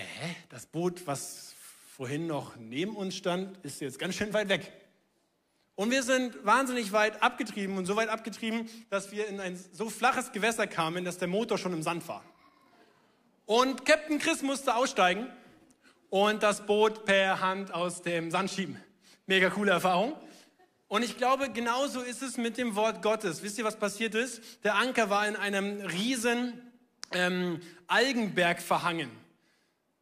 das 0.50 0.66
Boot, 0.66 1.08
was 1.08 1.56
vorhin 1.96 2.28
noch 2.28 2.56
neben 2.58 2.96
uns 2.96 3.16
stand, 3.16 3.58
ist 3.64 3.82
jetzt 3.82 3.98
ganz 3.98 4.16
schön 4.16 4.34
weit 4.34 4.50
weg. 4.50 4.72
Und 5.76 5.92
wir 5.92 6.04
sind 6.04 6.44
wahnsinnig 6.44 6.92
weit 6.92 7.22
abgetrieben 7.22 7.78
und 7.78 7.86
so 7.86 7.96
weit 7.96 8.10
abgetrieben, 8.10 8.68
dass 8.90 9.12
wir 9.12 9.28
in 9.28 9.40
ein 9.40 9.56
so 9.56 9.90
flaches 9.90 10.32
Gewässer 10.32 10.68
kamen, 10.68 11.06
dass 11.06 11.20
der 11.20 11.28
Motor 11.28 11.58
schon 11.58 11.72
im 11.74 11.84
Sand 11.84 12.08
war. 12.08 12.24
Und 13.46 13.86
Captain 13.86 14.20
Chris 14.20 14.42
musste 14.42 14.76
aussteigen 14.76 15.28
und 16.10 16.44
das 16.44 16.66
Boot 16.66 17.06
per 17.06 17.40
Hand 17.40 17.74
aus 17.74 18.02
dem 18.02 18.32
Sand 18.32 18.52
schieben. 18.52 18.82
Mega 19.26 19.50
coole 19.50 19.72
Erfahrung. 19.72 20.14
Und 20.88 21.04
ich 21.04 21.18
glaube, 21.18 21.52
genauso 21.52 22.02
ist 22.02 22.22
es 22.22 22.38
mit 22.38 22.58
dem 22.58 22.76
Wort 22.76 23.02
Gottes. 23.02 23.44
Wisst 23.44 23.58
ihr, 23.58 23.66
was 23.66 23.76
passiert 23.76 24.16
ist? 24.16 24.42
Der 24.64 24.76
Anker 24.76 25.10
war 25.10 25.28
in 25.28 25.36
einem 25.36 25.82
riesen 25.82 26.62
ähm, 27.12 27.60
Algenberg 27.88 28.62
verhangen. 28.62 29.12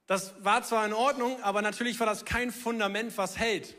Das 0.06 0.36
war 0.44 0.62
zwar 0.62 0.86
in 0.86 0.94
Ordnung, 0.94 1.42
aber 1.42 1.64
natürlich 1.64 2.00
war 2.00 2.06
das 2.06 2.26
kein 2.26 2.52
Fundament, 2.52 3.18
was 3.18 3.40
hält. 3.40 3.76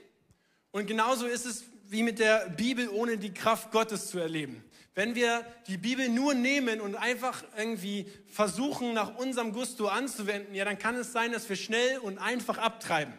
Und 0.72 0.86
genauso 0.86 1.26
ist 1.26 1.46
es 1.46 1.64
wie 1.88 2.02
mit 2.02 2.18
der 2.18 2.48
Bibel 2.50 2.88
ohne 2.88 3.16
die 3.16 3.32
Kraft 3.32 3.70
Gottes 3.70 4.08
zu 4.08 4.18
erleben. 4.18 4.64
Wenn 4.96 5.14
wir 5.14 5.44
die 5.66 5.76
Bibel 5.76 6.08
nur 6.08 6.32
nehmen 6.32 6.80
und 6.80 6.94
einfach 6.94 7.44
irgendwie 7.58 8.10
versuchen, 8.28 8.94
nach 8.94 9.18
unserem 9.18 9.52
Gusto 9.52 9.88
anzuwenden, 9.88 10.54
ja, 10.54 10.64
dann 10.64 10.78
kann 10.78 10.96
es 10.96 11.12
sein, 11.12 11.32
dass 11.32 11.46
wir 11.50 11.56
schnell 11.56 11.98
und 11.98 12.16
einfach 12.16 12.56
abtreiben. 12.56 13.12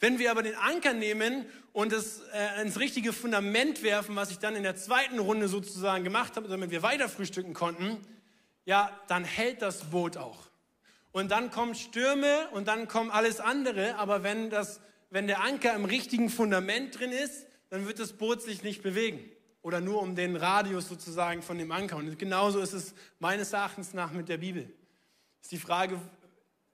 Wenn 0.00 0.18
wir 0.18 0.30
aber 0.30 0.42
den 0.42 0.54
Anker 0.54 0.92
nehmen 0.92 1.46
und 1.72 1.94
es 1.94 2.20
äh, 2.34 2.60
ins 2.60 2.78
richtige 2.78 3.14
Fundament 3.14 3.82
werfen, 3.82 4.14
was 4.16 4.30
ich 4.32 4.38
dann 4.38 4.54
in 4.54 4.64
der 4.64 4.76
zweiten 4.76 5.18
Runde 5.18 5.48
sozusagen 5.48 6.04
gemacht 6.04 6.36
habe, 6.36 6.46
damit 6.46 6.70
wir 6.70 6.82
weiter 6.82 7.08
frühstücken 7.08 7.54
konnten, 7.54 7.96
ja, 8.66 8.90
dann 9.08 9.24
hält 9.24 9.62
das 9.62 9.84
Boot 9.84 10.18
auch. 10.18 10.50
Und 11.10 11.30
dann 11.30 11.50
kommen 11.50 11.74
Stürme 11.74 12.50
und 12.50 12.68
dann 12.68 12.86
kommt 12.86 13.14
alles 13.14 13.40
andere, 13.40 13.94
aber 13.94 14.24
wenn, 14.24 14.50
das, 14.50 14.82
wenn 15.08 15.26
der 15.26 15.42
Anker 15.42 15.72
im 15.72 15.86
richtigen 15.86 16.28
Fundament 16.28 17.00
drin 17.00 17.12
ist, 17.12 17.46
dann 17.70 17.86
wird 17.86 17.98
das 17.98 18.12
Boot 18.12 18.42
sich 18.42 18.62
nicht 18.62 18.82
bewegen 18.82 19.33
oder 19.64 19.80
nur 19.80 20.02
um 20.02 20.14
den 20.14 20.36
Radius 20.36 20.88
sozusagen 20.88 21.40
von 21.40 21.56
dem 21.56 21.72
Anker. 21.72 21.96
Und 21.96 22.18
genauso 22.18 22.60
ist 22.60 22.74
es 22.74 22.94
meines 23.18 23.54
Erachtens 23.54 23.94
nach 23.94 24.12
mit 24.12 24.28
der 24.28 24.36
Bibel. 24.36 24.70
Ist 25.40 25.52
die 25.52 25.58
Frage, 25.58 25.98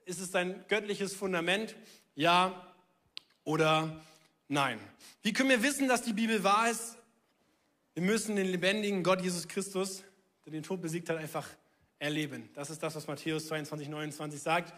ist 0.05 0.21
es 0.21 0.35
ein 0.35 0.65
göttliches 0.67 1.15
Fundament? 1.15 1.77
Ja 2.17 2.75
oder 3.45 3.97
nein? 4.49 4.81
Wie 5.23 5.33
können 5.33 5.51
wir 5.51 5.63
wissen, 5.63 5.87
dass 5.87 6.03
die 6.03 6.13
Bibel 6.13 6.43
wahr 6.43 6.69
ist? 6.69 6.97
Wir 7.95 8.03
müssen 8.03 8.35
den 8.35 8.49
lebendigen 8.49 9.05
Gott 9.05 9.23
Jesus 9.23 9.47
Christus, 9.47 10.03
der 10.45 10.51
den 10.51 10.65
Tod 10.65 10.83
besiegt 10.83 11.09
hat, 11.11 11.17
einfach 11.17 11.49
erleben. 12.01 12.51
Das 12.55 12.71
ist 12.71 12.83
das, 12.83 12.97
was 12.97 13.07
Matthäus 13.07 13.47
22, 13.47 13.89
29 13.89 14.43
sagt. 14.43 14.75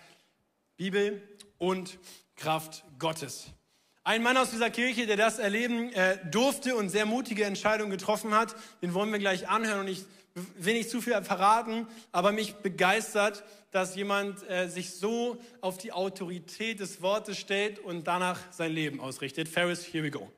Bibel 0.77 1.23
und 1.57 1.99
Kraft 2.37 2.85
Gottes. 2.99 3.47
Ein 4.05 4.25
Mann 4.25 4.37
aus 4.37 4.51
dieser 4.51 4.71
Kirche, 4.71 5.07
der 5.07 5.17
das 5.17 5.39
erleben 5.39 5.93
äh, 5.93 6.19
durfte 6.29 6.75
und 6.75 6.89
sehr 6.89 7.07
mutige 7.07 7.45
Entscheidungen 7.45 7.93
getroffen 7.93 8.35
hat, 8.35 8.57
den 8.83 8.95
wollen 8.95 9.13
wir 9.13 9.21
gleich 9.21 9.49
anhören 9.49 9.81
und 9.81 9.87
ich 9.87 10.05
will 10.57 10.75
nicht 10.75 10.91
zu 10.91 11.01
viel 11.01 11.23
verraten, 11.23 11.87
aber 12.11 12.33
mich 12.33 12.55
begeistert, 12.57 13.45
dass 13.71 13.95
jemand 13.95 14.49
äh, 14.51 14.67
sich 14.67 14.91
so 14.91 15.37
auf 15.61 15.79
die 15.79 15.93
Autorität 15.93 16.81
des 16.81 17.01
Wortes 17.01 17.39
stellt 17.39 17.79
und 17.79 18.09
danach 18.09 18.41
sein 18.51 18.73
Leben 18.73 19.01
ausrichtet. 19.01 19.49
Ferris, 19.49 19.85
here 19.85 20.03
we 20.03 20.11
go. 20.11 20.29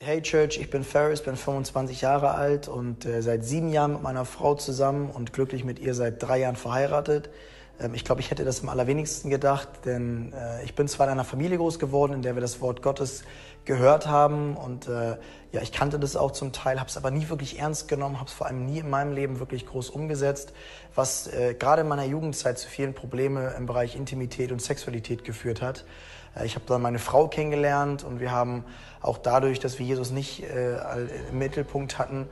Hey 0.00 0.22
Church, 0.22 0.56
ich 0.58 0.70
bin 0.70 0.82
Ferris, 0.82 1.20
bin 1.20 1.36
25 1.36 2.00
Jahre 2.00 2.30
alt 2.30 2.68
und 2.68 3.04
äh, 3.04 3.20
seit 3.20 3.44
sieben 3.44 3.68
Jahren 3.68 3.92
mit 3.92 4.02
meiner 4.02 4.24
Frau 4.24 4.54
zusammen 4.54 5.10
und 5.10 5.34
glücklich 5.34 5.62
mit 5.62 5.78
ihr 5.78 5.92
seit 5.92 6.22
drei 6.22 6.38
Jahren 6.38 6.56
verheiratet. 6.56 7.28
Ähm, 7.80 7.94
ich 7.94 8.04
glaube, 8.04 8.20
ich 8.20 8.30
hätte 8.30 8.44
das 8.44 8.62
am 8.62 8.68
allerwenigsten 8.68 9.30
gedacht, 9.30 9.68
denn 9.84 10.32
äh, 10.32 10.64
ich 10.64 10.74
bin 10.74 10.88
zwar 10.88 11.06
in 11.06 11.12
einer 11.12 11.24
Familie 11.24 11.58
groß 11.58 11.78
geworden, 11.78 12.12
in 12.12 12.22
der 12.22 12.34
wir 12.34 12.40
das 12.40 12.60
Wort 12.60 12.82
Gottes 12.82 13.24
gehört 13.64 14.06
haben 14.06 14.56
und 14.56 14.88
äh, 14.88 15.16
ja, 15.52 15.62
ich 15.62 15.72
kannte 15.72 15.98
das 15.98 16.16
auch 16.16 16.32
zum 16.32 16.52
Teil, 16.52 16.80
habe 16.80 16.90
es 16.90 16.96
aber 16.96 17.10
nie 17.10 17.28
wirklich 17.28 17.58
ernst 17.58 17.88
genommen, 17.88 18.18
habe 18.18 18.28
es 18.28 18.34
vor 18.34 18.46
allem 18.46 18.66
nie 18.66 18.80
in 18.80 18.90
meinem 18.90 19.12
Leben 19.12 19.38
wirklich 19.38 19.66
groß 19.66 19.90
umgesetzt, 19.90 20.52
was 20.94 21.28
äh, 21.28 21.54
gerade 21.54 21.82
in 21.82 21.88
meiner 21.88 22.04
Jugendzeit 22.04 22.58
zu 22.58 22.68
vielen 22.68 22.92
Problemen 22.92 23.50
im 23.56 23.66
Bereich 23.66 23.96
Intimität 23.96 24.52
und 24.52 24.60
Sexualität 24.60 25.24
geführt 25.24 25.62
hat. 25.62 25.84
Äh, 26.36 26.44
ich 26.44 26.56
habe 26.56 26.64
dann 26.66 26.82
meine 26.82 26.98
Frau 26.98 27.28
kennengelernt 27.28 28.04
und 28.04 28.20
wir 28.20 28.32
haben 28.32 28.64
auch 29.00 29.18
dadurch, 29.18 29.60
dass 29.60 29.78
wir 29.78 29.86
Jesus 29.86 30.10
nicht 30.10 30.42
äh, 30.42 30.76
im 31.30 31.38
Mittelpunkt 31.38 31.98
hatten, 31.98 32.28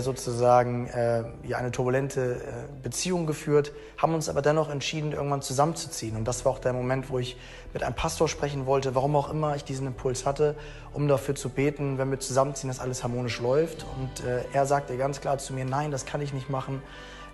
sozusagen 0.00 0.88
äh, 0.88 1.24
ja, 1.44 1.58
eine 1.58 1.70
turbulente 1.70 2.34
äh, 2.34 2.82
Beziehung 2.82 3.26
geführt, 3.26 3.72
haben 3.98 4.14
uns 4.14 4.28
aber 4.28 4.42
dennoch 4.42 4.68
entschieden, 4.68 5.12
irgendwann 5.12 5.42
zusammenzuziehen. 5.42 6.16
Und 6.16 6.26
das 6.26 6.44
war 6.44 6.52
auch 6.52 6.58
der 6.58 6.72
Moment, 6.72 7.08
wo 7.08 7.18
ich 7.18 7.36
mit 7.72 7.82
einem 7.82 7.94
Pastor 7.94 8.28
sprechen 8.28 8.66
wollte, 8.66 8.94
warum 8.94 9.14
auch 9.14 9.30
immer 9.30 9.54
ich 9.54 9.64
diesen 9.64 9.86
Impuls 9.86 10.26
hatte, 10.26 10.56
um 10.92 11.06
dafür 11.06 11.36
zu 11.36 11.50
beten, 11.50 11.98
wenn 11.98 12.10
wir 12.10 12.18
zusammenziehen, 12.18 12.68
dass 12.68 12.80
alles 12.80 13.02
harmonisch 13.04 13.40
läuft. 13.40 13.86
Und 13.96 14.26
äh, 14.26 14.42
er 14.52 14.66
sagte 14.66 14.96
ganz 14.96 15.20
klar 15.20 15.38
zu 15.38 15.52
mir, 15.52 15.64
nein, 15.64 15.92
das 15.92 16.04
kann 16.04 16.20
ich 16.20 16.32
nicht 16.32 16.50
machen, 16.50 16.82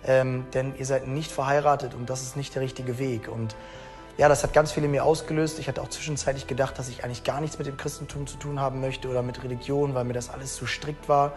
ähm, 0.05 0.45
denn 0.53 0.75
ihr 0.77 0.85
seid 0.85 1.07
nicht 1.07 1.31
verheiratet 1.31 1.93
und 1.95 2.09
das 2.09 2.21
ist 2.21 2.37
nicht 2.37 2.53
der 2.53 2.61
richtige 2.61 2.99
Weg. 2.99 3.29
Und 3.29 3.55
ja, 4.17 4.29
das 4.29 4.43
hat 4.43 4.53
ganz 4.53 4.71
viel 4.71 4.83
in 4.83 4.91
mir 4.91 5.05
ausgelöst. 5.05 5.57
Ich 5.57 5.67
hatte 5.67 5.81
auch 5.81 5.89
zwischenzeitlich 5.89 6.45
gedacht, 6.45 6.77
dass 6.77 6.87
ich 6.87 7.03
eigentlich 7.03 7.23
gar 7.23 7.41
nichts 7.41 7.57
mit 7.57 7.65
dem 7.65 7.77
Christentum 7.77 8.27
zu 8.27 8.37
tun 8.37 8.59
haben 8.59 8.79
möchte 8.79 9.07
oder 9.07 9.23
mit 9.23 9.43
Religion, 9.43 9.95
weil 9.95 10.03
mir 10.03 10.13
das 10.13 10.29
alles 10.29 10.55
zu 10.55 10.67
strikt 10.67 11.09
war. 11.09 11.33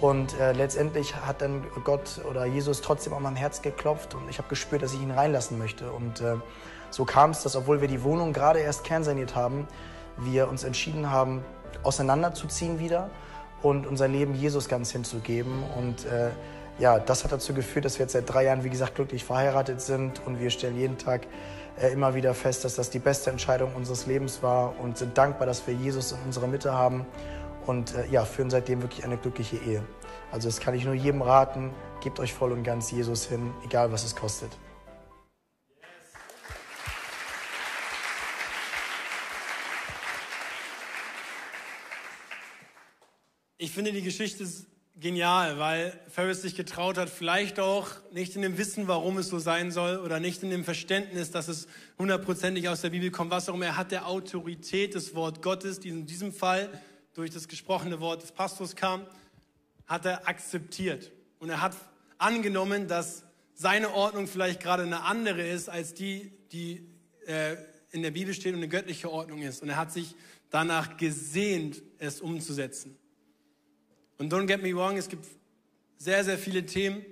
Und 0.00 0.38
äh, 0.40 0.52
letztendlich 0.52 1.14
hat 1.14 1.42
dann 1.42 1.62
Gott 1.84 2.22
oder 2.28 2.46
Jesus 2.46 2.80
trotzdem 2.80 3.12
an 3.12 3.22
meinem 3.22 3.36
Herz 3.36 3.60
geklopft 3.60 4.14
und 4.14 4.30
ich 4.30 4.38
habe 4.38 4.48
gespürt, 4.48 4.82
dass 4.82 4.94
ich 4.94 5.02
ihn 5.02 5.10
reinlassen 5.10 5.58
möchte. 5.58 5.92
Und 5.92 6.22
äh, 6.22 6.36
so 6.90 7.04
kam 7.04 7.30
es, 7.30 7.42
dass 7.42 7.54
obwohl 7.54 7.82
wir 7.82 7.88
die 7.88 8.02
Wohnung 8.02 8.32
gerade 8.32 8.60
erst 8.60 8.84
kernsaniert 8.84 9.34
haben, 9.34 9.68
wir 10.16 10.48
uns 10.48 10.64
entschieden 10.64 11.10
haben, 11.10 11.44
auseinanderzuziehen 11.82 12.78
wieder 12.78 13.10
und 13.62 13.86
unser 13.86 14.08
Leben 14.08 14.34
Jesus 14.34 14.68
ganz 14.68 14.90
hinzugeben. 14.90 15.62
Und 15.76 16.06
äh, 16.06 16.30
ja, 16.78 16.98
das 16.98 17.24
hat 17.24 17.32
dazu 17.32 17.52
geführt, 17.52 17.84
dass 17.84 17.98
wir 17.98 18.04
jetzt 18.04 18.12
seit 18.12 18.32
drei 18.32 18.44
Jahren, 18.44 18.64
wie 18.64 18.70
gesagt, 18.70 18.94
glücklich 18.94 19.24
verheiratet 19.24 19.82
sind 19.82 20.22
und 20.26 20.40
wir 20.40 20.48
stellen 20.48 20.78
jeden 20.78 20.96
Tag 20.96 21.26
äh, 21.78 21.92
immer 21.92 22.14
wieder 22.14 22.32
fest, 22.32 22.64
dass 22.64 22.74
das 22.74 22.88
die 22.88 22.98
beste 22.98 23.30
Entscheidung 23.30 23.74
unseres 23.74 24.06
Lebens 24.06 24.42
war 24.42 24.72
und 24.80 24.96
sind 24.96 25.18
dankbar, 25.18 25.46
dass 25.46 25.66
wir 25.66 25.74
Jesus 25.74 26.12
in 26.12 26.18
unserer 26.24 26.46
Mitte 26.46 26.72
haben 26.72 27.04
und 27.66 27.94
äh, 27.94 28.06
ja, 28.10 28.24
führen 28.24 28.50
seitdem 28.50 28.82
wirklich 28.82 29.04
eine 29.04 29.16
glückliche 29.16 29.56
Ehe. 29.56 29.84
Also 30.32 30.48
das 30.48 30.60
kann 30.60 30.74
ich 30.74 30.84
nur 30.84 30.94
jedem 30.94 31.22
raten, 31.22 31.72
gebt 32.00 32.20
euch 32.20 32.32
voll 32.32 32.52
und 32.52 32.62
ganz 32.62 32.90
Jesus 32.90 33.26
hin, 33.26 33.52
egal 33.64 33.92
was 33.92 34.04
es 34.04 34.14
kostet. 34.14 34.50
Ich 43.58 43.72
finde 43.72 43.92
die 43.92 44.02
Geschichte 44.02 44.46
genial, 45.00 45.58
weil 45.58 45.98
Ferris 46.08 46.42
sich 46.42 46.54
getraut 46.54 46.98
hat, 46.98 47.08
vielleicht 47.08 47.58
auch 47.58 47.88
nicht 48.12 48.36
in 48.36 48.42
dem 48.42 48.58
Wissen, 48.58 48.86
warum 48.88 49.18
es 49.18 49.28
so 49.28 49.38
sein 49.38 49.70
soll 49.70 49.98
oder 49.98 50.20
nicht 50.20 50.42
in 50.42 50.50
dem 50.50 50.64
Verständnis, 50.64 51.30
dass 51.30 51.48
es 51.48 51.66
hundertprozentig 51.98 52.68
aus 52.68 52.82
der 52.82 52.90
Bibel 52.90 53.10
kommt, 53.10 53.30
was 53.30 53.48
auch 53.48 53.54
immer. 53.54 53.66
Er 53.66 53.76
hat 53.76 53.92
der 53.92 54.06
Autorität 54.06 54.94
des 54.94 55.14
Wort 55.14 55.42
Gottes, 55.42 55.80
die 55.80 55.88
in 55.88 56.06
diesem 56.06 56.32
Fall 56.32 56.70
durch 57.20 57.30
das 57.30 57.48
gesprochene 57.48 58.00
Wort 58.00 58.22
des 58.22 58.32
Pastors 58.32 58.74
kam, 58.74 59.06
hat 59.86 60.06
er 60.06 60.26
akzeptiert. 60.26 61.12
Und 61.38 61.50
er 61.50 61.60
hat 61.60 61.76
angenommen, 62.16 62.88
dass 62.88 63.24
seine 63.52 63.92
Ordnung 63.92 64.26
vielleicht 64.26 64.60
gerade 64.60 64.84
eine 64.84 65.02
andere 65.02 65.46
ist 65.46 65.68
als 65.68 65.92
die, 65.92 66.32
die 66.50 66.88
äh, 67.26 67.56
in 67.90 68.02
der 68.02 68.10
Bibel 68.10 68.32
steht 68.32 68.54
und 68.54 68.60
eine 68.60 68.68
göttliche 68.68 69.10
Ordnung 69.10 69.42
ist. 69.42 69.60
Und 69.60 69.68
er 69.68 69.76
hat 69.76 69.92
sich 69.92 70.16
danach 70.48 70.96
gesehnt, 70.96 71.82
es 71.98 72.22
umzusetzen. 72.22 72.96
Und 74.16 74.32
don't 74.32 74.46
get 74.46 74.62
me 74.62 74.74
wrong, 74.74 74.96
es 74.96 75.08
gibt 75.08 75.26
sehr, 75.98 76.24
sehr 76.24 76.38
viele 76.38 76.64
Themen, 76.64 77.04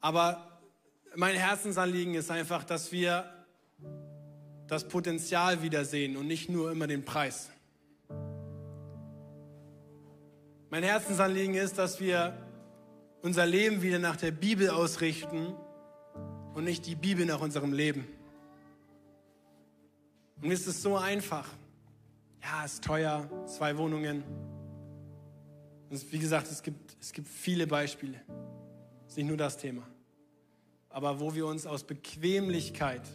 aber 0.00 0.58
mein 1.14 1.36
Herzensanliegen 1.36 2.14
ist 2.14 2.30
einfach, 2.30 2.64
dass 2.64 2.92
wir 2.92 3.30
das 4.68 4.88
Potenzial 4.88 5.62
wiedersehen 5.62 6.16
und 6.16 6.26
nicht 6.26 6.48
nur 6.48 6.72
immer 6.72 6.86
den 6.86 7.04
Preis. 7.04 7.50
Mein 10.70 10.82
Herzensanliegen 10.82 11.54
ist, 11.54 11.78
dass 11.78 11.98
wir 11.98 12.36
unser 13.22 13.46
Leben 13.46 13.80
wieder 13.80 13.98
nach 13.98 14.16
der 14.16 14.32
Bibel 14.32 14.68
ausrichten 14.68 15.54
und 16.52 16.64
nicht 16.64 16.84
die 16.84 16.94
Bibel 16.94 17.24
nach 17.24 17.40
unserem 17.40 17.72
Leben. 17.72 18.06
Und 20.36 20.48
mir 20.48 20.52
ist 20.52 20.66
es 20.66 20.82
so 20.82 20.98
einfach. 20.98 21.48
Ja, 22.42 22.66
es 22.66 22.74
ist 22.74 22.84
teuer, 22.84 23.30
zwei 23.46 23.78
Wohnungen. 23.78 24.22
Und 25.88 26.12
wie 26.12 26.18
gesagt, 26.18 26.50
es 26.50 26.62
gibt, 26.62 26.98
es 27.00 27.14
gibt 27.14 27.28
viele 27.28 27.66
Beispiele. 27.66 28.20
Es 29.06 29.12
ist 29.12 29.16
nicht 29.16 29.28
nur 29.28 29.38
das 29.38 29.56
Thema. 29.56 29.88
Aber 30.90 31.18
wo 31.18 31.34
wir 31.34 31.46
uns 31.46 31.64
aus 31.64 31.82
Bequemlichkeit, 31.82 33.08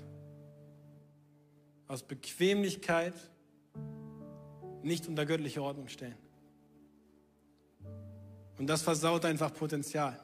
aus 1.88 2.02
Bequemlichkeit 2.02 3.14
nicht 4.82 5.08
unter 5.08 5.28
göttliche 5.28 5.62
Ordnung 5.62 5.88
stellen. 5.88 6.18
Und 8.58 8.68
das 8.68 8.82
versaut 8.82 9.26
einfach 9.26 9.54
Potenzial. 9.54 10.24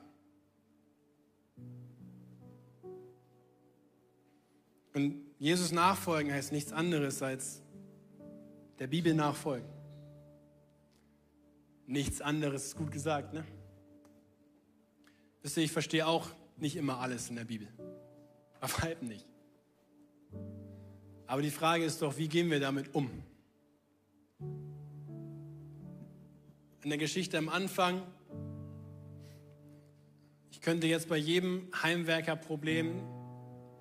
Und 4.93 5.21
Jesus 5.37 5.71
nachfolgen 5.71 6.31
heißt 6.31 6.51
nichts 6.51 6.73
anderes 6.73 7.21
als 7.21 7.61
der 8.79 8.87
Bibel 8.87 9.13
nachfolgen. 9.13 9.67
Nichts 11.87 12.21
anderes 12.21 12.67
ist 12.67 12.75
gut 12.75 12.91
gesagt, 12.91 13.33
ne? 13.33 13.45
Wisst 15.41 15.57
ihr, 15.57 15.63
ich 15.63 15.71
verstehe 15.71 16.05
auch 16.05 16.27
nicht 16.57 16.75
immer 16.75 16.99
alles 16.99 17.29
in 17.29 17.37
der 17.37 17.45
Bibel. 17.45 17.67
Bei 18.59 18.67
weitem 18.83 19.07
nicht. 19.07 19.25
Aber 21.25 21.41
die 21.41 21.51
Frage 21.51 21.85
ist 21.85 22.01
doch, 22.01 22.17
wie 22.17 22.27
gehen 22.27 22.51
wir 22.51 22.59
damit 22.59 22.93
um? 22.93 23.09
In 26.81 26.89
der 26.89 26.97
Geschichte 26.97 27.37
am 27.37 27.49
Anfang 27.49 28.01
ich 30.59 30.65
könnte 30.65 30.87
jetzt 30.87 31.07
bei 31.07 31.15
jedem 31.15 31.69
Heimwerkerproblem 31.81 33.01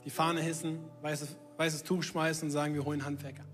die 0.04 0.10
Fahne 0.10 0.40
hissen, 0.40 0.78
weißes, 1.02 1.36
weißes 1.56 1.82
Tuch 1.82 2.04
schmeißen 2.04 2.46
und 2.46 2.52
sagen, 2.52 2.74
wir 2.74 2.84
holen 2.84 3.04
Handwerker. 3.04 3.44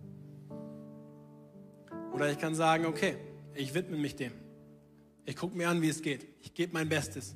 Oder 2.12 2.31
ich 2.31 2.39
kann 2.39 2.55
sagen, 2.55 2.85
okay, 2.85 3.16
ich 3.55 3.72
widme 3.72 3.97
mich 3.97 4.14
dem. 4.14 4.33
Ich 5.25 5.37
gucke 5.37 5.57
mir 5.57 5.70
an, 5.70 5.81
wie 5.81 5.89
es 5.89 6.03
geht. 6.03 6.27
Ich 6.43 6.53
gebe 6.53 6.75
mein 6.75 6.91
Bestes. 6.91 7.35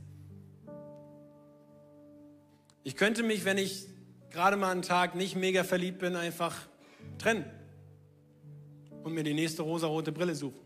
Ich 2.85 2.95
könnte 2.95 3.23
mich, 3.23 3.47
wenn 3.47 3.57
ich 3.57 3.87
gerade 4.29 4.59
mal 4.59 4.73
einen 4.73 4.83
Tag 4.83 5.15
nicht 5.15 5.37
mega 5.37 5.65
verliebt 5.65 6.01
bin, 6.01 6.17
einfach 6.17 6.55
trennen 7.17 7.47
und 9.05 9.15
mir 9.15 9.25
die 9.25 9.33
nächste 9.33 9.63
rosarote 9.63 10.13
Brille 10.13 10.35
suchen. 10.35 10.61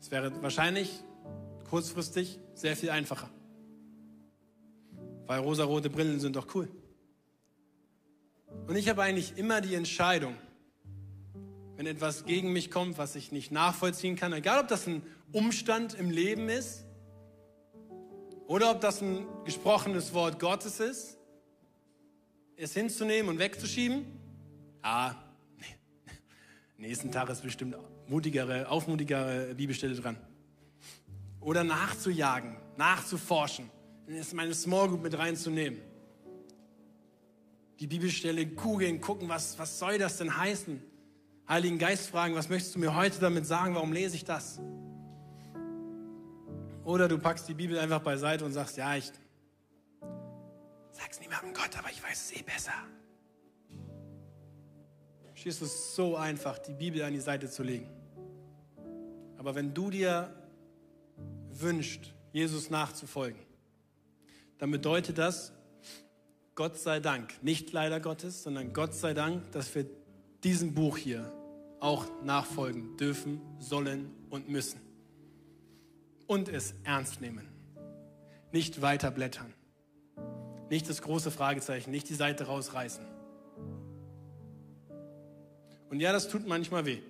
Es 0.00 0.10
wäre 0.10 0.42
wahrscheinlich 0.42 1.04
kurzfristig 1.72 2.38
sehr 2.52 2.76
viel 2.76 2.90
einfacher. 2.90 3.30
Weil 5.26 5.40
rosarote 5.40 5.88
Brillen 5.88 6.20
sind 6.20 6.36
doch 6.36 6.54
cool. 6.54 6.68
Und 8.66 8.76
ich 8.76 8.90
habe 8.90 9.02
eigentlich 9.02 9.38
immer 9.38 9.62
die 9.62 9.74
Entscheidung, 9.74 10.34
wenn 11.76 11.86
etwas 11.86 12.26
gegen 12.26 12.52
mich 12.52 12.70
kommt, 12.70 12.98
was 12.98 13.16
ich 13.16 13.32
nicht 13.32 13.52
nachvollziehen 13.52 14.16
kann, 14.16 14.34
egal 14.34 14.60
ob 14.60 14.68
das 14.68 14.86
ein 14.86 15.00
Umstand 15.32 15.94
im 15.94 16.10
Leben 16.10 16.50
ist 16.50 16.84
oder 18.48 18.70
ob 18.70 18.82
das 18.82 19.00
ein 19.00 19.24
gesprochenes 19.46 20.12
Wort 20.12 20.38
Gottes 20.38 20.78
ist, 20.78 21.16
es 22.56 22.74
hinzunehmen 22.74 23.30
und 23.30 23.38
wegzuschieben. 23.38 24.04
Ah, 24.82 25.14
nächsten 26.76 27.10
Tag 27.10 27.30
ist 27.30 27.42
bestimmt 27.42 27.76
mutigere, 28.08 28.68
aufmutigere 28.68 29.54
Bibelstelle 29.54 29.94
dran. 29.94 30.18
Oder 31.42 31.64
nachzujagen, 31.64 32.56
nachzuforschen, 32.76 33.70
in 34.06 34.24
meine 34.34 34.54
Small 34.54 34.88
Group 34.88 35.02
mit 35.02 35.18
reinzunehmen. 35.18 35.80
Die 37.80 37.86
Bibelstelle 37.86 38.46
googeln, 38.46 39.00
gucken, 39.00 39.28
was, 39.28 39.58
was 39.58 39.78
soll 39.78 39.98
das 39.98 40.18
denn 40.18 40.36
heißen? 40.36 40.80
Heiligen 41.48 41.78
Geist 41.78 42.08
fragen, 42.10 42.34
was 42.34 42.48
möchtest 42.48 42.76
du 42.76 42.78
mir 42.78 42.94
heute 42.94 43.18
damit 43.18 43.46
sagen? 43.46 43.74
Warum 43.74 43.92
lese 43.92 44.14
ich 44.14 44.24
das? 44.24 44.60
Oder 46.84 47.08
du 47.08 47.18
packst 47.18 47.48
die 47.48 47.54
Bibel 47.54 47.78
einfach 47.78 48.00
beiseite 48.00 48.44
und 48.44 48.52
sagst, 48.52 48.76
ja, 48.76 48.96
ich 48.96 49.12
sag's 50.92 51.20
niemandem 51.20 51.54
Gott, 51.54 51.76
aber 51.78 51.90
ich 51.90 52.02
weiß 52.02 52.30
es 52.30 52.40
eh 52.40 52.42
besser. 52.42 52.72
Es 55.44 55.94
so 55.96 56.16
einfach, 56.16 56.58
die 56.58 56.72
Bibel 56.72 57.02
an 57.02 57.12
die 57.12 57.20
Seite 57.20 57.50
zu 57.50 57.64
legen. 57.64 57.88
Aber 59.38 59.56
wenn 59.56 59.74
du 59.74 59.90
dir 59.90 60.32
wünscht, 61.60 62.14
Jesus 62.32 62.70
nachzufolgen, 62.70 63.40
dann 64.58 64.70
bedeutet 64.70 65.18
das, 65.18 65.52
Gott 66.54 66.78
sei 66.78 67.00
Dank, 67.00 67.42
nicht 67.42 67.72
leider 67.72 67.98
Gottes, 68.00 68.42
sondern 68.42 68.72
Gott 68.72 68.94
sei 68.94 69.14
Dank, 69.14 69.50
dass 69.52 69.74
wir 69.74 69.86
diesem 70.44 70.74
Buch 70.74 70.98
hier 70.98 71.32
auch 71.80 72.06
nachfolgen 72.22 72.96
dürfen, 72.96 73.40
sollen 73.58 74.10
und 74.30 74.48
müssen. 74.48 74.80
Und 76.26 76.48
es 76.48 76.74
ernst 76.84 77.20
nehmen. 77.20 77.48
Nicht 78.52 78.82
weiter 78.82 79.10
blättern. 79.10 79.52
Nicht 80.70 80.88
das 80.88 81.02
große 81.02 81.30
Fragezeichen, 81.30 81.90
nicht 81.90 82.08
die 82.08 82.14
Seite 82.14 82.44
rausreißen. 82.44 83.04
Und 85.90 86.00
ja, 86.00 86.12
das 86.12 86.28
tut 86.28 86.46
manchmal 86.46 86.86
weh. 86.86 87.00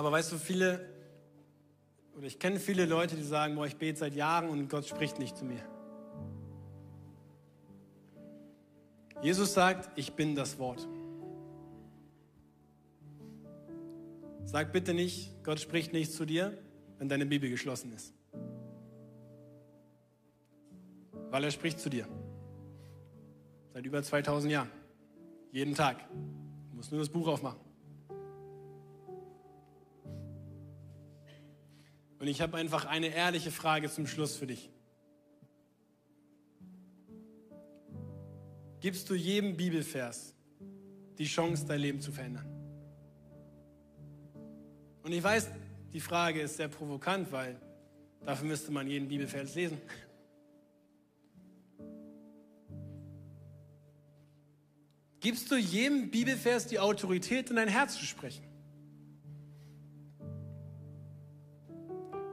Aber 0.00 0.12
weißt 0.12 0.32
du, 0.32 0.38
viele, 0.38 0.80
oder 2.16 2.26
ich 2.26 2.38
kenne 2.38 2.58
viele 2.58 2.86
Leute, 2.86 3.16
die 3.16 3.22
sagen, 3.22 3.54
boah, 3.54 3.66
ich 3.66 3.76
bete 3.76 3.98
seit 3.98 4.14
Jahren 4.14 4.48
und 4.48 4.70
Gott 4.70 4.86
spricht 4.86 5.18
nicht 5.18 5.36
zu 5.36 5.44
mir. 5.44 5.62
Jesus 9.20 9.52
sagt, 9.52 9.90
ich 9.96 10.14
bin 10.14 10.34
das 10.34 10.58
Wort. 10.58 10.88
Sag 14.46 14.72
bitte 14.72 14.94
nicht, 14.94 15.44
Gott 15.44 15.60
spricht 15.60 15.92
nicht 15.92 16.14
zu 16.14 16.24
dir, 16.24 16.56
wenn 16.96 17.10
deine 17.10 17.26
Bibel 17.26 17.50
geschlossen 17.50 17.92
ist. 17.92 18.14
Weil 21.28 21.44
er 21.44 21.50
spricht 21.50 21.78
zu 21.78 21.90
dir. 21.90 22.08
Seit 23.74 23.84
über 23.84 24.02
2000 24.02 24.50
Jahren. 24.50 24.70
Jeden 25.52 25.74
Tag. 25.74 26.08
Du 26.70 26.76
musst 26.76 26.90
nur 26.90 27.02
das 27.02 27.10
Buch 27.10 27.28
aufmachen. 27.28 27.69
Und 32.20 32.26
ich 32.28 32.42
habe 32.42 32.58
einfach 32.58 32.84
eine 32.84 33.08
ehrliche 33.08 33.50
Frage 33.50 33.90
zum 33.90 34.06
Schluss 34.06 34.36
für 34.36 34.46
dich. 34.46 34.70
Gibst 38.80 39.08
du 39.08 39.14
jedem 39.14 39.56
Bibelvers 39.56 40.34
die 41.16 41.24
Chance, 41.24 41.64
dein 41.66 41.80
Leben 41.80 42.02
zu 42.02 42.12
verändern? 42.12 42.46
Und 45.02 45.12
ich 45.12 45.22
weiß, 45.22 45.48
die 45.94 46.00
Frage 46.00 46.42
ist 46.42 46.58
sehr 46.58 46.68
provokant, 46.68 47.32
weil 47.32 47.58
dafür 48.26 48.46
müsste 48.46 48.70
man 48.70 48.86
jeden 48.86 49.08
Bibelvers 49.08 49.54
lesen. 49.54 49.80
Gibst 55.20 55.50
du 55.50 55.56
jedem 55.56 56.10
Bibelvers 56.10 56.66
die 56.66 56.78
Autorität, 56.78 57.48
in 57.48 57.56
dein 57.56 57.68
Herz 57.68 57.96
zu 57.96 58.04
sprechen? 58.04 58.49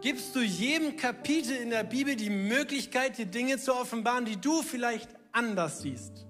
Gibst 0.08 0.34
du 0.38 0.40
jedem 0.40 0.96
Kapitel 0.96 1.54
in 1.58 1.70
der 1.70 1.84
Bibel 1.84 2.16
die 2.16 2.30
Möglichkeit, 2.30 3.18
die 3.18 3.26
Dinge 3.26 3.58
zu 3.58 3.76
offenbaren, 3.76 4.24
die 4.24 4.38
du 4.38 4.62
vielleicht 4.62 5.10
anders 5.34 5.82
siehst? 5.82 6.26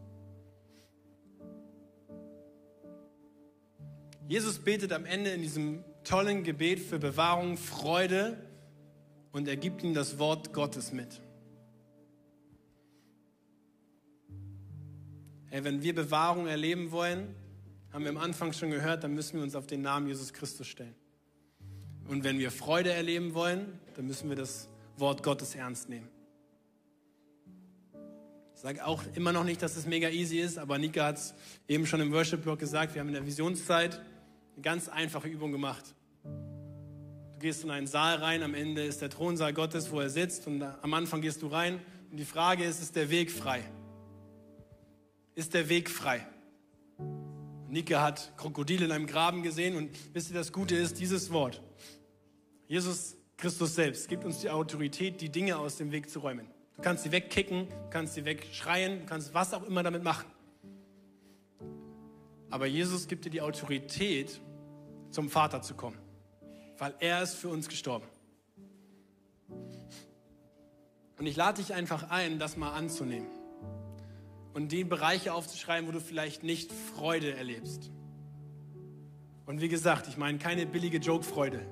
Jesus 4.28 4.58
betet 4.58 4.92
am 4.94 5.06
Ende 5.06 5.30
in 5.30 5.44
diesem 5.44 5.84
tollen 6.04 6.44
Gebet 6.44 6.80
für 6.80 6.98
Bewahrung, 6.98 7.56
Freude 7.56 8.44
und 9.32 9.48
er 9.48 9.58
gibt 9.58 9.84
ihm 9.84 9.94
das 9.94 10.18
Wort 10.18 10.54
Gottes 10.54 10.92
mit. 10.92 11.22
Hey, 15.52 15.64
wenn 15.64 15.84
wir 15.84 15.94
Bewahrung 15.94 16.48
erleben 16.48 16.90
wollen, 16.90 17.36
haben 17.94 18.06
wir 18.06 18.10
am 18.10 18.18
Anfang 18.18 18.54
schon 18.54 18.72
gehört, 18.72 19.04
dann 19.04 19.14
müssen 19.14 19.36
wir 19.36 19.44
uns 19.44 19.54
auf 19.54 19.68
den 19.68 19.84
Namen 19.84 20.08
Jesus 20.08 20.34
Christus 20.34 20.66
stellen. 20.66 20.96
Und 22.08 22.24
wenn 22.24 22.40
wir 22.40 22.52
Freude 22.52 22.92
erleben 22.92 23.34
wollen, 23.34 23.80
dann 23.96 24.08
müssen 24.08 24.30
wir 24.30 24.36
das 24.36 24.68
Wort 24.98 25.24
Gottes 25.24 25.56
ernst 25.56 25.90
nehmen. 25.90 26.08
Ich 28.56 28.62
sage 28.62 28.86
auch 28.86 29.04
immer 29.14 29.34
noch 29.34 29.44
nicht, 29.44 29.62
dass 29.62 29.76
es 29.76 29.86
mega 29.86 30.10
easy 30.10 30.40
ist, 30.40 30.58
aber 30.58 30.78
Nika 30.78 31.06
hat 31.06 31.18
es 31.18 31.36
eben 31.68 31.86
schon 31.86 32.02
im 32.02 32.12
Worship-Blog 32.12 32.58
gesagt, 32.58 32.96
wir 32.96 33.02
haben 33.02 33.08
in 33.08 33.14
der 33.14 33.26
Visionszeit 33.26 34.02
eine 34.56 34.62
ganz 34.64 34.90
einfache 34.90 35.28
Übung 35.28 35.52
gemacht. 35.52 35.94
Du 36.24 37.40
gehst 37.40 37.64
in 37.64 37.70
einen 37.70 37.86
Saal 37.86 38.16
rein, 38.16 38.42
am 38.42 38.56
Ende 38.56 38.84
ist 38.84 39.02
der 39.02 39.12
Thronsaal 39.12 39.54
Gottes, 39.54 39.92
wo 39.92 40.00
er 40.00 40.10
sitzt 40.10 40.48
und 40.48 40.64
am 40.64 40.94
Anfang 40.94 41.22
gehst 41.22 41.44
du 41.44 41.48
rein 41.48 41.80
und 42.10 42.18
die 42.18 42.26
Frage 42.26 42.64
ist, 42.64 42.82
ist 42.82 42.96
der 42.96 43.12
Weg 43.12 43.32
frei? 43.32 43.64
ist 45.38 45.54
der 45.54 45.70
Weg 45.70 45.88
frei. 45.90 46.26
Nike 47.70 47.96
hat 47.96 48.34
Krokodile 48.38 48.86
in 48.86 48.92
einem 48.92 49.06
Graben 49.06 49.44
gesehen 49.44 49.76
und 49.76 49.92
wisst 50.14 50.32
ihr, 50.32 50.36
das 50.36 50.52
Gute 50.52 50.76
ist 50.76 51.00
dieses 51.00 51.32
Wort. 51.32 51.62
Jesus 52.68 53.16
Christus 53.38 53.76
selbst 53.76 54.10
gibt 54.10 54.26
uns 54.26 54.40
die 54.40 54.50
Autorität, 54.50 55.22
die 55.22 55.30
Dinge 55.30 55.58
aus 55.58 55.78
dem 55.78 55.92
Weg 55.92 56.10
zu 56.10 56.20
räumen. 56.20 56.48
Du 56.76 56.82
kannst 56.82 57.04
sie 57.04 57.12
wegkicken, 57.12 57.70
du 57.70 57.90
kannst 57.90 58.16
sie 58.16 58.26
wegschreien, 58.26 59.00
du 59.00 59.06
kannst 59.06 59.34
was 59.34 59.54
auch 59.54 59.64
immer 59.64 59.84
damit 59.84 60.04
machen. 60.04 60.26
Aber 62.50 62.66
Jesus 62.66 63.08
gibt 63.08 63.26
dir 63.26 63.30
die 63.30 63.42
Autorität, 63.42 64.42
zum 65.12 65.30
Vater 65.30 65.62
zu 65.62 65.74
kommen, 65.74 65.98
weil 66.78 66.94
er 67.00 67.24
ist 67.24 67.36
für 67.36 67.50
uns 67.50 67.70
gestorben. 67.70 68.06
Und 71.18 71.26
ich 71.26 71.36
lade 71.36 71.62
dich 71.62 71.74
einfach 71.74 72.10
ein, 72.10 72.38
das 72.38 72.58
mal 72.58 72.74
anzunehmen 72.74 73.28
und 74.54 74.72
die 74.72 74.84
Bereiche 74.84 75.34
aufzuschreiben, 75.34 75.88
wo 75.88 75.92
du 75.92 76.00
vielleicht 76.00 76.44
nicht 76.44 76.72
Freude 76.72 77.36
erlebst. 77.36 77.92
Und 79.46 79.62
wie 79.62 79.70
gesagt, 79.70 80.08
ich 80.08 80.18
meine 80.18 80.38
keine 80.38 80.66
billige 80.66 80.98
Joke-Freude, 80.98 81.66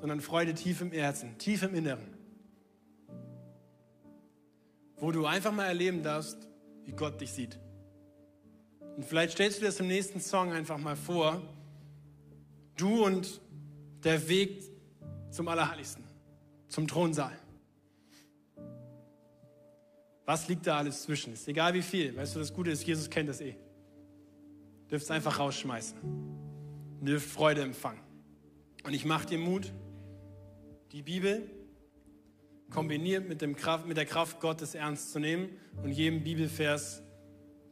sondern 0.00 0.20
Freude 0.20 0.54
tief 0.54 0.80
im 0.80 0.92
Herzen, 0.92 1.36
tief 1.38 1.62
im 1.62 1.74
Inneren. 1.74 2.06
Wo 4.96 5.12
du 5.12 5.26
einfach 5.26 5.52
mal 5.52 5.66
erleben 5.66 6.02
darfst, 6.02 6.48
wie 6.84 6.92
Gott 6.92 7.20
dich 7.20 7.32
sieht. 7.32 7.58
Und 8.96 9.04
vielleicht 9.04 9.32
stellst 9.32 9.58
du 9.58 9.60
dir 9.60 9.66
das 9.66 9.80
im 9.80 9.86
nächsten 9.86 10.20
Song 10.20 10.52
einfach 10.52 10.78
mal 10.78 10.96
vor. 10.96 11.42
Du 12.76 13.04
und 13.04 13.40
der 14.04 14.28
Weg 14.28 14.62
zum 15.30 15.48
Allerheiligsten, 15.48 16.04
zum 16.68 16.88
Thronsaal. 16.88 17.38
Was 20.24 20.48
liegt 20.48 20.66
da 20.66 20.78
alles 20.78 21.02
zwischen? 21.02 21.32
Ist 21.32 21.48
egal 21.48 21.74
wie 21.74 21.82
viel. 21.82 22.16
Weißt 22.16 22.34
du, 22.34 22.38
das 22.38 22.52
Gute 22.54 22.70
ist, 22.70 22.86
Jesus 22.86 23.10
kennt 23.10 23.28
das 23.28 23.40
eh. 23.40 23.56
Dürft 24.90 25.04
es 25.04 25.10
einfach 25.10 25.38
rausschmeißen. 25.38 25.98
Dürft 27.00 27.28
Freude 27.28 27.62
empfangen. 27.62 28.00
Und 28.84 28.92
ich 28.92 29.04
mache 29.04 29.26
dir 29.26 29.38
Mut, 29.38 29.72
die 30.92 31.02
Bibel 31.02 31.48
kombiniert 32.70 33.28
mit, 33.28 33.42
dem 33.42 33.56
Kraft, 33.56 33.86
mit 33.86 33.96
der 33.96 34.06
Kraft 34.06 34.40
Gottes 34.40 34.74
ernst 34.74 35.12
zu 35.12 35.18
nehmen 35.18 35.50
und 35.82 35.92
jedem 35.92 36.22
Bibelvers 36.22 37.02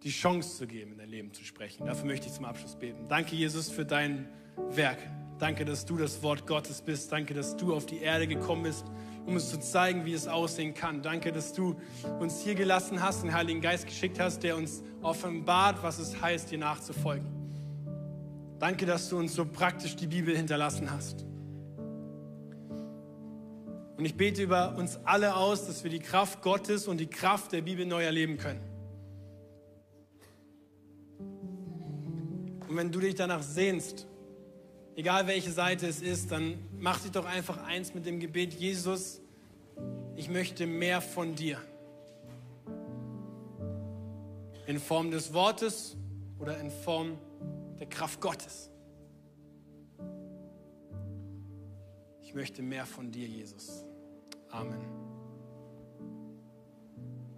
die 0.02 0.10
Chance 0.10 0.56
zu 0.56 0.66
geben, 0.66 0.92
in 0.92 0.98
dein 0.98 1.08
Leben 1.08 1.32
zu 1.32 1.44
sprechen. 1.44 1.86
Dafür 1.86 2.06
möchte 2.06 2.28
ich 2.28 2.32
zum 2.32 2.44
Abschluss 2.44 2.76
beten. 2.76 3.06
Danke, 3.08 3.34
Jesus, 3.34 3.70
für 3.70 3.84
dein 3.84 4.28
Werk. 4.70 4.98
Danke, 5.38 5.64
dass 5.64 5.84
du 5.84 5.96
das 5.96 6.22
Wort 6.22 6.46
Gottes 6.46 6.82
bist. 6.82 7.10
Danke, 7.12 7.34
dass 7.34 7.56
du 7.56 7.74
auf 7.74 7.86
die 7.86 7.98
Erde 7.98 8.26
gekommen 8.26 8.64
bist, 8.64 8.84
um 9.26 9.34
uns 9.34 9.50
zu 9.50 9.58
zeigen, 9.58 10.04
wie 10.04 10.12
es 10.12 10.26
aussehen 10.26 10.74
kann. 10.74 11.02
Danke, 11.02 11.32
dass 11.32 11.52
du 11.52 11.76
uns 12.18 12.40
hier 12.40 12.54
gelassen 12.54 13.02
hast, 13.02 13.22
den 13.22 13.32
Heiligen 13.32 13.60
Geist 13.60 13.86
geschickt 13.86 14.18
hast, 14.18 14.42
der 14.42 14.56
uns 14.56 14.82
offenbart, 15.02 15.82
was 15.82 15.98
es 15.98 16.20
heißt, 16.20 16.50
dir 16.50 16.58
nachzufolgen. 16.58 17.26
Danke, 18.58 18.86
dass 18.86 19.08
du 19.08 19.18
uns 19.18 19.34
so 19.34 19.44
praktisch 19.44 19.94
die 19.94 20.08
Bibel 20.08 20.36
hinterlassen 20.36 20.90
hast. 20.90 21.24
Und 23.98 24.04
ich 24.04 24.14
bete 24.14 24.40
über 24.44 24.76
uns 24.76 24.96
alle 25.04 25.34
aus, 25.34 25.66
dass 25.66 25.82
wir 25.82 25.90
die 25.90 25.98
Kraft 25.98 26.40
Gottes 26.40 26.86
und 26.86 26.98
die 26.98 27.08
Kraft 27.08 27.50
der 27.50 27.62
Bibel 27.62 27.84
neu 27.84 28.04
erleben 28.04 28.38
können. 28.38 28.60
Und 32.68 32.76
wenn 32.76 32.92
du 32.92 33.00
dich 33.00 33.16
danach 33.16 33.42
sehnst, 33.42 34.06
egal 34.94 35.26
welche 35.26 35.50
Seite 35.50 35.88
es 35.88 36.00
ist, 36.00 36.30
dann 36.30 36.60
mach 36.78 37.00
dich 37.00 37.10
doch 37.10 37.24
einfach 37.24 37.64
eins 37.64 37.92
mit 37.92 38.06
dem 38.06 38.20
Gebet, 38.20 38.54
Jesus, 38.54 39.20
ich 40.14 40.28
möchte 40.28 40.68
mehr 40.68 41.00
von 41.00 41.34
dir. 41.34 41.58
In 44.68 44.78
Form 44.78 45.10
des 45.10 45.34
Wortes 45.34 45.96
oder 46.38 46.60
in 46.60 46.70
Form 46.70 47.18
der 47.80 47.88
Kraft 47.88 48.20
Gottes. 48.20 48.70
Ich 52.22 52.32
möchte 52.32 52.62
mehr 52.62 52.86
von 52.86 53.10
dir, 53.10 53.26
Jesus. 53.26 53.87
Amen. 54.52 55.07